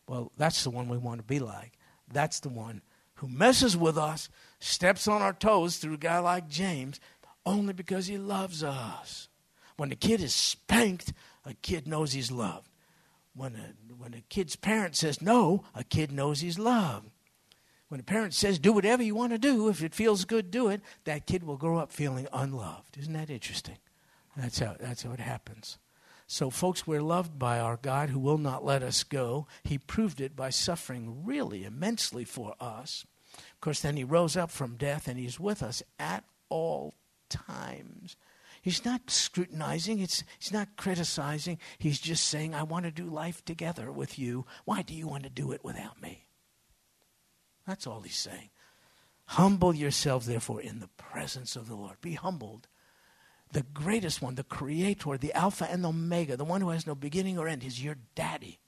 Well, 0.07 0.33
that's 0.37 0.65
the 0.65 0.71
one 0.71 0.89
we 0.89 0.99
want 0.99 1.21
to 1.21 1.27
be 1.27 1.39
like. 1.39 1.79
That's 2.13 2.41
the 2.41 2.49
one 2.49 2.83
who 3.17 3.29
messes 3.29 3.77
with 3.77 3.97
us, 3.97 4.29
steps 4.59 5.07
on 5.07 5.23
our 5.23 5.33
toes 5.33 5.77
through 5.77 5.95
a 5.95 5.99
guy 5.99 6.19
like 6.19 6.49
James, 6.49 7.01
only 7.47 7.73
because 7.73 8.07
he 8.07 8.19
loves 8.19 8.63
us. 8.63 9.29
When 9.77 9.89
the 9.89 9.97
kid 9.97 10.21
is 10.21 10.35
spanked, 10.35 11.13
a 11.45 11.55
kid 11.55 11.87
knows 11.87 12.13
he's 12.13 12.31
loved. 12.31 12.69
When 13.35 13.57
a, 13.57 13.93
when 13.95 14.15
a 14.15 14.21
kid's 14.21 14.57
parent 14.57 14.97
says 14.97 15.21
no, 15.21 15.65
a 15.75 15.85
kid 15.85 16.13
knows 16.13 16.41
he's 16.41 16.59
loved. 16.59 17.11
When 17.89 18.01
a 18.01 18.05
parent 18.05 18.35
says 18.35 18.59
do 18.59 18.73
whatever 18.73 19.03
you 19.03 19.15
want 19.15 19.33
to 19.33 19.39
do, 19.39 19.69
if 19.69 19.83
it 19.83 19.95
feels 19.95 20.25
good, 20.25 20.51
do 20.51 20.69
it, 20.69 20.81
that 21.05 21.27
kid 21.27 21.45
will 21.45 21.57
grow 21.57 21.79
up 21.79 21.93
feeling 21.93 22.27
unloved. 22.33 22.97
Isn't 22.99 23.13
that 23.13 23.31
interesting? 23.31 23.79
That's 24.37 24.59
how, 24.59 24.77
that's 24.81 25.03
how 25.03 25.13
it 25.13 25.21
happens. 25.21 25.79
So, 26.27 26.51
folks, 26.51 26.87
we're 26.87 27.03
loved 27.03 27.39
by 27.39 27.61
our 27.61 27.77
God 27.77 28.09
who 28.09 28.19
will 28.19 28.39
not 28.39 28.65
let 28.65 28.83
us 28.83 29.05
go. 29.05 29.47
He 29.63 29.79
proved 29.79 30.21
it 30.21 30.35
by 30.35 30.51
suffering 30.51 31.25
really 31.25 31.65
immensely 31.65 32.25
for 32.25 32.55
us 32.61 33.05
Of 33.53 33.61
course, 33.61 33.81
then 33.81 33.97
he 33.97 34.05
rose 34.05 34.37
up 34.37 34.51
from 34.51 34.77
death 34.77 35.09
and 35.09 35.19
he's 35.19 35.41
with 35.41 35.63
us 35.63 35.83
at 35.99 36.25
all 36.49 36.95
times. 37.29 38.17
He's 38.65 38.83
not 38.83 39.11
scrutinizing, 39.11 39.99
it's, 39.99 40.25
he's 40.39 40.51
not 40.51 40.79
criticizing. 40.79 41.59
He's 41.77 42.01
just 42.01 42.25
saying, 42.25 42.55
I 42.55 42.63
want 42.63 42.87
to 42.87 42.91
do 42.91 43.05
life 43.05 43.45
together 43.45 43.93
with 43.93 44.19
you. 44.19 44.47
Why 44.65 44.81
do 44.81 44.95
you 44.95 45.07
want 45.07 45.25
to 45.25 45.29
do 45.29 45.53
it 45.53 45.63
without 45.63 46.01
me? 46.01 46.25
That's 47.67 47.87
all 47.87 48.01
he's 48.01 48.17
saying. 48.17 48.49
Humble 49.27 49.75
yourselves, 49.75 50.25
therefore, 50.25 50.63
in 50.63 50.81
the 50.81 50.89
presence 50.97 51.57
of 51.57 51.69
the 51.69 51.75
Lord. 51.75 52.01
Be 52.01 52.15
humbled. 52.15 52.67
The 53.53 53.65
greatest 53.75 54.23
one, 54.23 54.37
the 54.37 54.45
creator, 54.45 55.19
the 55.19 55.35
Alpha 55.35 55.71
and 55.71 55.85
the 55.85 55.91
Omega, 55.91 56.35
the 56.39 56.43
one 56.43 56.63
who 56.63 56.71
has 56.71 56.87
no 56.87 56.95
beginning 56.95 57.37
or 57.37 57.47
end, 57.47 57.65
is 57.65 57.85
your 57.85 57.97
daddy. 58.15 58.61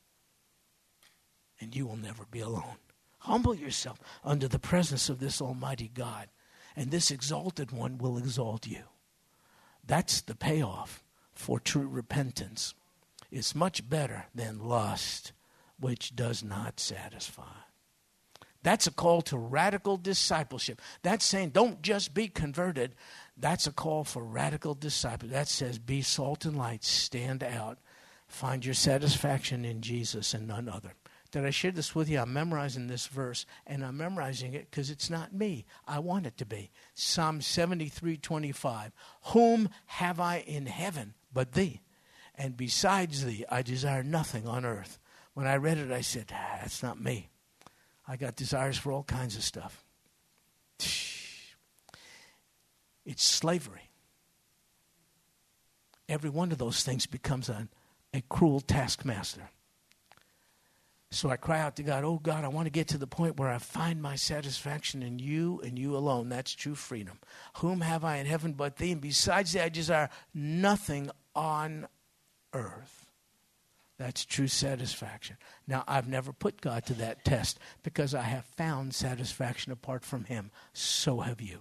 And 1.59 1.75
you 1.75 1.87
will 1.87 1.97
never 1.97 2.27
be 2.31 2.41
alone. 2.41 2.77
Humble 3.21 3.55
yourself 3.55 3.99
under 4.23 4.47
the 4.47 4.59
presence 4.59 5.09
of 5.09 5.21
this 5.21 5.41
Almighty 5.41 5.91
God, 5.95 6.29
and 6.77 6.91
this 6.91 7.11
exalted 7.11 7.73
one 7.73 7.97
will 7.97 8.19
exalt 8.19 8.67
you. 8.67 8.83
That's 9.87 10.21
the 10.21 10.35
payoff 10.35 11.03
for 11.35 11.61
true 11.61 11.87
repentance. 11.87 12.75
It's 13.31 13.55
much 13.55 13.89
better 13.89 14.27
than 14.35 14.67
lust, 14.67 15.33
which 15.79 16.17
does 16.17 16.43
not 16.43 16.81
satisfy. 16.81 17.43
That's 18.63 18.89
a 18.89 18.93
call 18.93 19.23
to 19.23 19.39
radical 19.39 19.97
discipleship. 19.97 20.81
That's 21.03 21.25
saying 21.25 21.51
don't 21.51 21.83
just 21.83 22.15
be 22.15 22.27
converted. 22.27 22.97
That's 23.37 23.69
a 23.69 23.73
call 23.73 24.03
for 24.03 24.25
radical 24.25 24.75
discipleship. 24.75 25.33
That 25.33 25.49
says 25.49 25.79
be 25.79 26.03
salt 26.03 26.45
and 26.45 26.57
light, 26.57 26.83
stand 26.83 27.45
out, 27.45 27.79
find 28.27 28.65
your 28.65 28.75
satisfaction 28.75 29.65
in 29.65 29.83
Jesus 29.83 30.35
and 30.35 30.49
none 30.49 30.69
other. 30.69 30.95
Did 31.37 31.45
I 31.45 31.51
shared 31.51 31.75
this 31.75 31.95
with 31.95 32.09
you? 32.09 32.19
I'm 32.19 32.33
memorizing 32.33 32.87
this 32.87 33.09
verse, 33.09 33.45
and 33.67 33.85
I'm 33.85 33.99
memorizing 33.99 34.55
it 34.55 34.71
because 34.71 34.89
it's 34.89 35.11
not 35.11 35.35
me. 35.35 35.67
I 35.87 35.99
want 35.99 36.25
it 36.25 36.39
to 36.39 36.47
be. 36.47 36.71
Psalm 36.95 37.43
73 37.43 38.17
25. 38.17 38.93
Whom 39.35 39.69
have 39.85 40.19
I 40.19 40.39
in 40.39 40.65
heaven 40.65 41.13
but 41.31 41.53
thee? 41.53 41.83
And 42.37 42.57
besides 42.57 43.23
thee, 43.23 43.45
I 43.51 43.61
desire 43.61 44.03
nothing 44.03 44.47
on 44.47 44.65
earth. 44.65 44.99
When 45.35 45.47
I 45.47 45.57
read 45.57 45.77
it, 45.77 45.93
I 45.93 46.01
said, 46.01 46.33
ah, 46.33 46.61
That's 46.63 46.83
not 46.83 46.99
me. 46.99 47.29
I 48.09 48.17
got 48.17 48.35
desires 48.35 48.79
for 48.79 48.91
all 48.91 49.05
kinds 49.05 49.37
of 49.37 49.45
stuff. 49.45 49.85
It's 53.05 53.23
slavery. 53.23 53.91
Every 56.09 56.31
one 56.31 56.51
of 56.51 56.57
those 56.57 56.83
things 56.83 57.05
becomes 57.05 57.51
a, 57.51 57.69
a 58.15 58.23
cruel 58.23 58.61
taskmaster. 58.61 59.51
So 61.11 61.31
I 61.31 61.37
cry 61.37 61.61
out 61.61 61.77
to 61.77 61.83
God, 61.83 62.05
Oh 62.05 62.19
God, 62.19 62.45
I 62.45 62.49
want 62.49 62.67
to 62.67 62.71
get 62.71 62.89
to 62.89 62.99
the 62.99 63.07
point 63.07 63.39
where 63.39 63.49
I 63.49 63.59
find 63.59 64.03
my 64.03 64.17
satisfaction 64.17 65.03
in 65.03 65.19
you 65.19 65.61
and 65.65 65.79
you 65.79 65.97
alone. 65.97 66.29
That's 66.29 66.53
true 66.53 66.75
freedom. 66.75 67.21
Whom 67.59 67.81
have 67.81 68.05
I 68.05 68.17
in 68.17 68.27
heaven 68.27 68.53
but 68.53 68.77
thee? 68.77 68.93
And 68.93 69.01
besides 69.01 69.53
thee, 69.53 69.61
I 69.61 69.69
desire 69.69 70.11
nothing 70.35 71.11
on 71.35 71.87
earth. 72.53 73.07
That's 73.99 74.27
true 74.27 74.49
satisfaction. 74.49 75.37
Now, 75.67 75.85
I've 75.89 76.09
never 76.09 76.33
put 76.33 76.61
God 76.61 76.85
to 76.87 76.95
that 76.95 77.25
test 77.25 77.59
because 77.83 78.15
I 78.15 78.23
have 78.23 78.45
found 78.45 78.95
satisfaction 78.95 79.73
apart 79.73 80.05
from 80.05 80.25
Him. 80.25 80.51
So 80.75 81.21
have 81.21 81.41
you. 81.41 81.61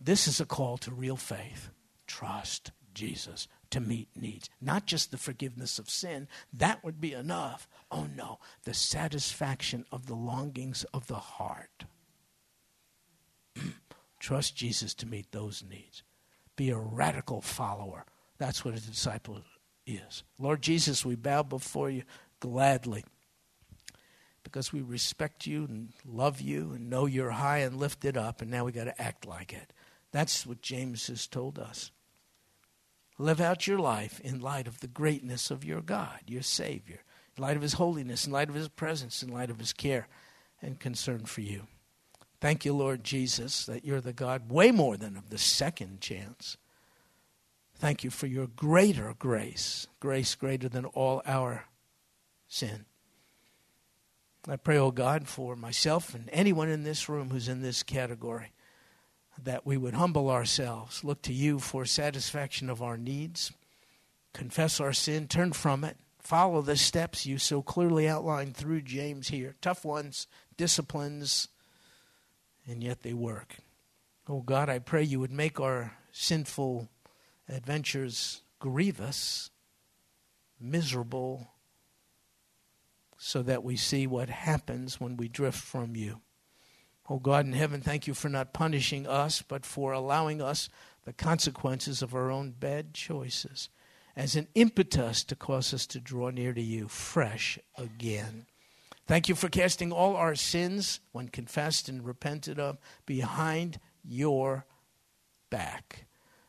This 0.00 0.26
is 0.26 0.40
a 0.40 0.46
call 0.46 0.78
to 0.78 0.90
real 0.90 1.16
faith. 1.16 1.70
Trust 2.06 2.72
Jesus 2.94 3.48
to 3.70 3.80
meet 3.80 4.08
needs. 4.14 4.50
Not 4.60 4.86
just 4.86 5.10
the 5.10 5.18
forgiveness 5.18 5.78
of 5.78 5.90
sin, 5.90 6.28
that 6.52 6.84
would 6.84 7.00
be 7.00 7.12
enough. 7.12 7.68
Oh 7.90 8.06
no, 8.16 8.38
the 8.64 8.74
satisfaction 8.74 9.84
of 9.90 10.06
the 10.06 10.14
longings 10.14 10.84
of 10.92 11.06
the 11.06 11.14
heart. 11.14 11.84
Trust 14.20 14.56
Jesus 14.56 14.94
to 14.94 15.06
meet 15.06 15.32
those 15.32 15.64
needs. 15.68 16.02
Be 16.56 16.70
a 16.70 16.78
radical 16.78 17.40
follower. 17.40 18.04
That's 18.38 18.64
what 18.64 18.74
a 18.74 18.80
disciple 18.80 19.42
is. 19.86 20.22
Lord 20.38 20.62
Jesus, 20.62 21.04
we 21.04 21.16
bow 21.16 21.42
before 21.42 21.90
you 21.90 22.02
gladly 22.40 23.04
because 24.42 24.72
we 24.72 24.80
respect 24.80 25.46
you 25.46 25.64
and 25.64 25.92
love 26.04 26.40
you 26.40 26.72
and 26.74 26.90
know 26.90 27.06
you're 27.06 27.30
high 27.30 27.58
and 27.58 27.76
lifted 27.76 28.16
up, 28.16 28.42
and 28.42 28.50
now 28.50 28.64
we 28.64 28.72
got 28.72 28.84
to 28.84 29.02
act 29.02 29.26
like 29.26 29.52
it. 29.52 29.72
That's 30.10 30.46
what 30.46 30.60
James 30.60 31.06
has 31.06 31.26
told 31.26 31.58
us. 31.58 31.90
Live 33.18 33.40
out 33.40 33.66
your 33.66 33.78
life 33.78 34.20
in 34.20 34.40
light 34.40 34.66
of 34.66 34.80
the 34.80 34.88
greatness 34.88 35.50
of 35.50 35.64
your 35.64 35.80
God, 35.80 36.20
your 36.26 36.42
Savior, 36.42 37.02
in 37.36 37.42
light 37.42 37.56
of 37.56 37.62
His 37.62 37.74
holiness, 37.74 38.26
in 38.26 38.32
light 38.32 38.48
of 38.48 38.54
His 38.54 38.68
presence, 38.68 39.22
in 39.22 39.28
light 39.28 39.50
of 39.50 39.58
His 39.58 39.72
care 39.72 40.08
and 40.60 40.80
concern 40.80 41.24
for 41.24 41.40
you. 41.40 41.66
Thank 42.40 42.64
you, 42.64 42.72
Lord 42.72 43.04
Jesus, 43.04 43.66
that 43.66 43.84
you're 43.84 44.00
the 44.00 44.12
God 44.12 44.50
way 44.50 44.70
more 44.70 44.96
than 44.96 45.16
of 45.16 45.30
the 45.30 45.38
second 45.38 46.00
chance. 46.00 46.56
Thank 47.76 48.04
you 48.04 48.10
for 48.10 48.26
your 48.26 48.46
greater 48.46 49.14
grace, 49.18 49.86
grace 50.00 50.34
greater 50.34 50.68
than 50.68 50.84
all 50.84 51.22
our 51.26 51.66
sin. 52.48 52.86
I 54.48 54.56
pray, 54.56 54.76
O 54.76 54.86
oh 54.86 54.90
God, 54.90 55.28
for 55.28 55.54
myself 55.54 56.14
and 56.14 56.28
anyone 56.32 56.68
in 56.68 56.82
this 56.82 57.08
room 57.08 57.30
who's 57.30 57.48
in 57.48 57.62
this 57.62 57.84
category 57.84 58.52
that 59.42 59.66
we 59.66 59.76
would 59.76 59.94
humble 59.94 60.30
ourselves, 60.30 61.04
look 61.04 61.22
to 61.22 61.32
you 61.32 61.58
for 61.58 61.84
satisfaction 61.84 62.68
of 62.68 62.82
our 62.82 62.96
needs, 62.96 63.52
confess 64.32 64.80
our 64.80 64.92
sin, 64.92 65.26
turn 65.26 65.52
from 65.52 65.84
it, 65.84 65.96
follow 66.18 66.62
the 66.62 66.76
steps 66.76 67.26
you 67.26 67.38
so 67.38 67.62
clearly 67.62 68.08
outlined 68.08 68.56
through 68.56 68.82
James 68.82 69.28
here. 69.28 69.56
Tough 69.60 69.84
ones, 69.84 70.26
disciplines, 70.56 71.48
and 72.66 72.82
yet 72.82 73.02
they 73.02 73.12
work. 73.12 73.56
Oh 74.28 74.40
God, 74.40 74.68
I 74.68 74.78
pray 74.78 75.02
you 75.02 75.18
would 75.20 75.32
make 75.32 75.58
our 75.60 75.96
sinful 76.12 76.88
adventures 77.48 78.42
grievous, 78.60 79.50
miserable, 80.60 81.48
so 83.18 83.42
that 83.42 83.64
we 83.64 83.76
see 83.76 84.06
what 84.06 84.28
happens 84.28 85.00
when 85.00 85.16
we 85.16 85.28
drift 85.28 85.58
from 85.58 85.96
you. 85.96 86.20
Oh 87.12 87.18
God 87.18 87.44
in 87.44 87.52
heaven, 87.52 87.82
thank 87.82 88.06
you 88.06 88.14
for 88.14 88.30
not 88.30 88.54
punishing 88.54 89.06
us, 89.06 89.42
but 89.42 89.66
for 89.66 89.92
allowing 89.92 90.40
us 90.40 90.70
the 91.04 91.12
consequences 91.12 92.00
of 92.00 92.14
our 92.14 92.30
own 92.30 92.52
bad 92.52 92.94
choices 92.94 93.68
as 94.16 94.34
an 94.34 94.48
impetus 94.54 95.22
to 95.24 95.36
cause 95.36 95.74
us 95.74 95.86
to 95.88 96.00
draw 96.00 96.30
near 96.30 96.54
to 96.54 96.62
you 96.62 96.88
fresh 96.88 97.58
again. 97.76 98.46
Thank 99.06 99.28
you 99.28 99.34
for 99.34 99.50
casting 99.50 99.92
all 99.92 100.16
our 100.16 100.34
sins, 100.34 101.00
when 101.12 101.28
confessed 101.28 101.86
and 101.86 102.02
repented 102.02 102.58
of, 102.58 102.78
behind 103.04 103.78
your 104.02 104.64
back. 105.50 106.06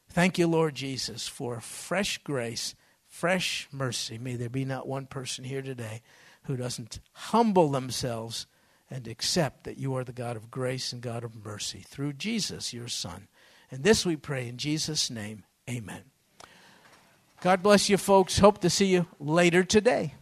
Thank 0.07 0.37
you, 0.37 0.47
Lord 0.47 0.75
Jesus, 0.75 1.27
for 1.27 1.59
fresh 1.59 2.19
grace, 2.19 2.73
fresh 3.05 3.67
mercy. 3.69 4.17
May 4.17 4.37
there 4.37 4.47
be 4.47 4.63
not 4.63 4.87
one 4.87 5.07
person 5.07 5.43
here 5.43 5.61
today 5.61 6.03
who 6.43 6.55
doesn't 6.55 7.01
humble 7.11 7.69
themselves 7.69 8.47
and 8.89 9.07
accept 9.07 9.63
that 9.63 9.77
you 9.77 9.95
are 9.95 10.03
the 10.03 10.13
God 10.13 10.35
of 10.35 10.51
grace 10.51 10.93
and 10.93 11.01
God 11.01 11.23
of 11.23 11.43
mercy 11.43 11.83
through 11.87 12.13
Jesus, 12.13 12.73
your 12.73 12.87
Son. 12.87 13.27
And 13.71 13.83
this 13.83 14.05
we 14.05 14.15
pray 14.15 14.47
in 14.47 14.57
Jesus' 14.57 15.09
name. 15.09 15.43
Amen. 15.69 16.03
God 17.41 17.63
bless 17.63 17.89
you, 17.89 17.97
folks. 17.97 18.39
Hope 18.39 18.59
to 18.61 18.69
see 18.69 18.85
you 18.85 19.07
later 19.19 19.63
today. 19.63 20.13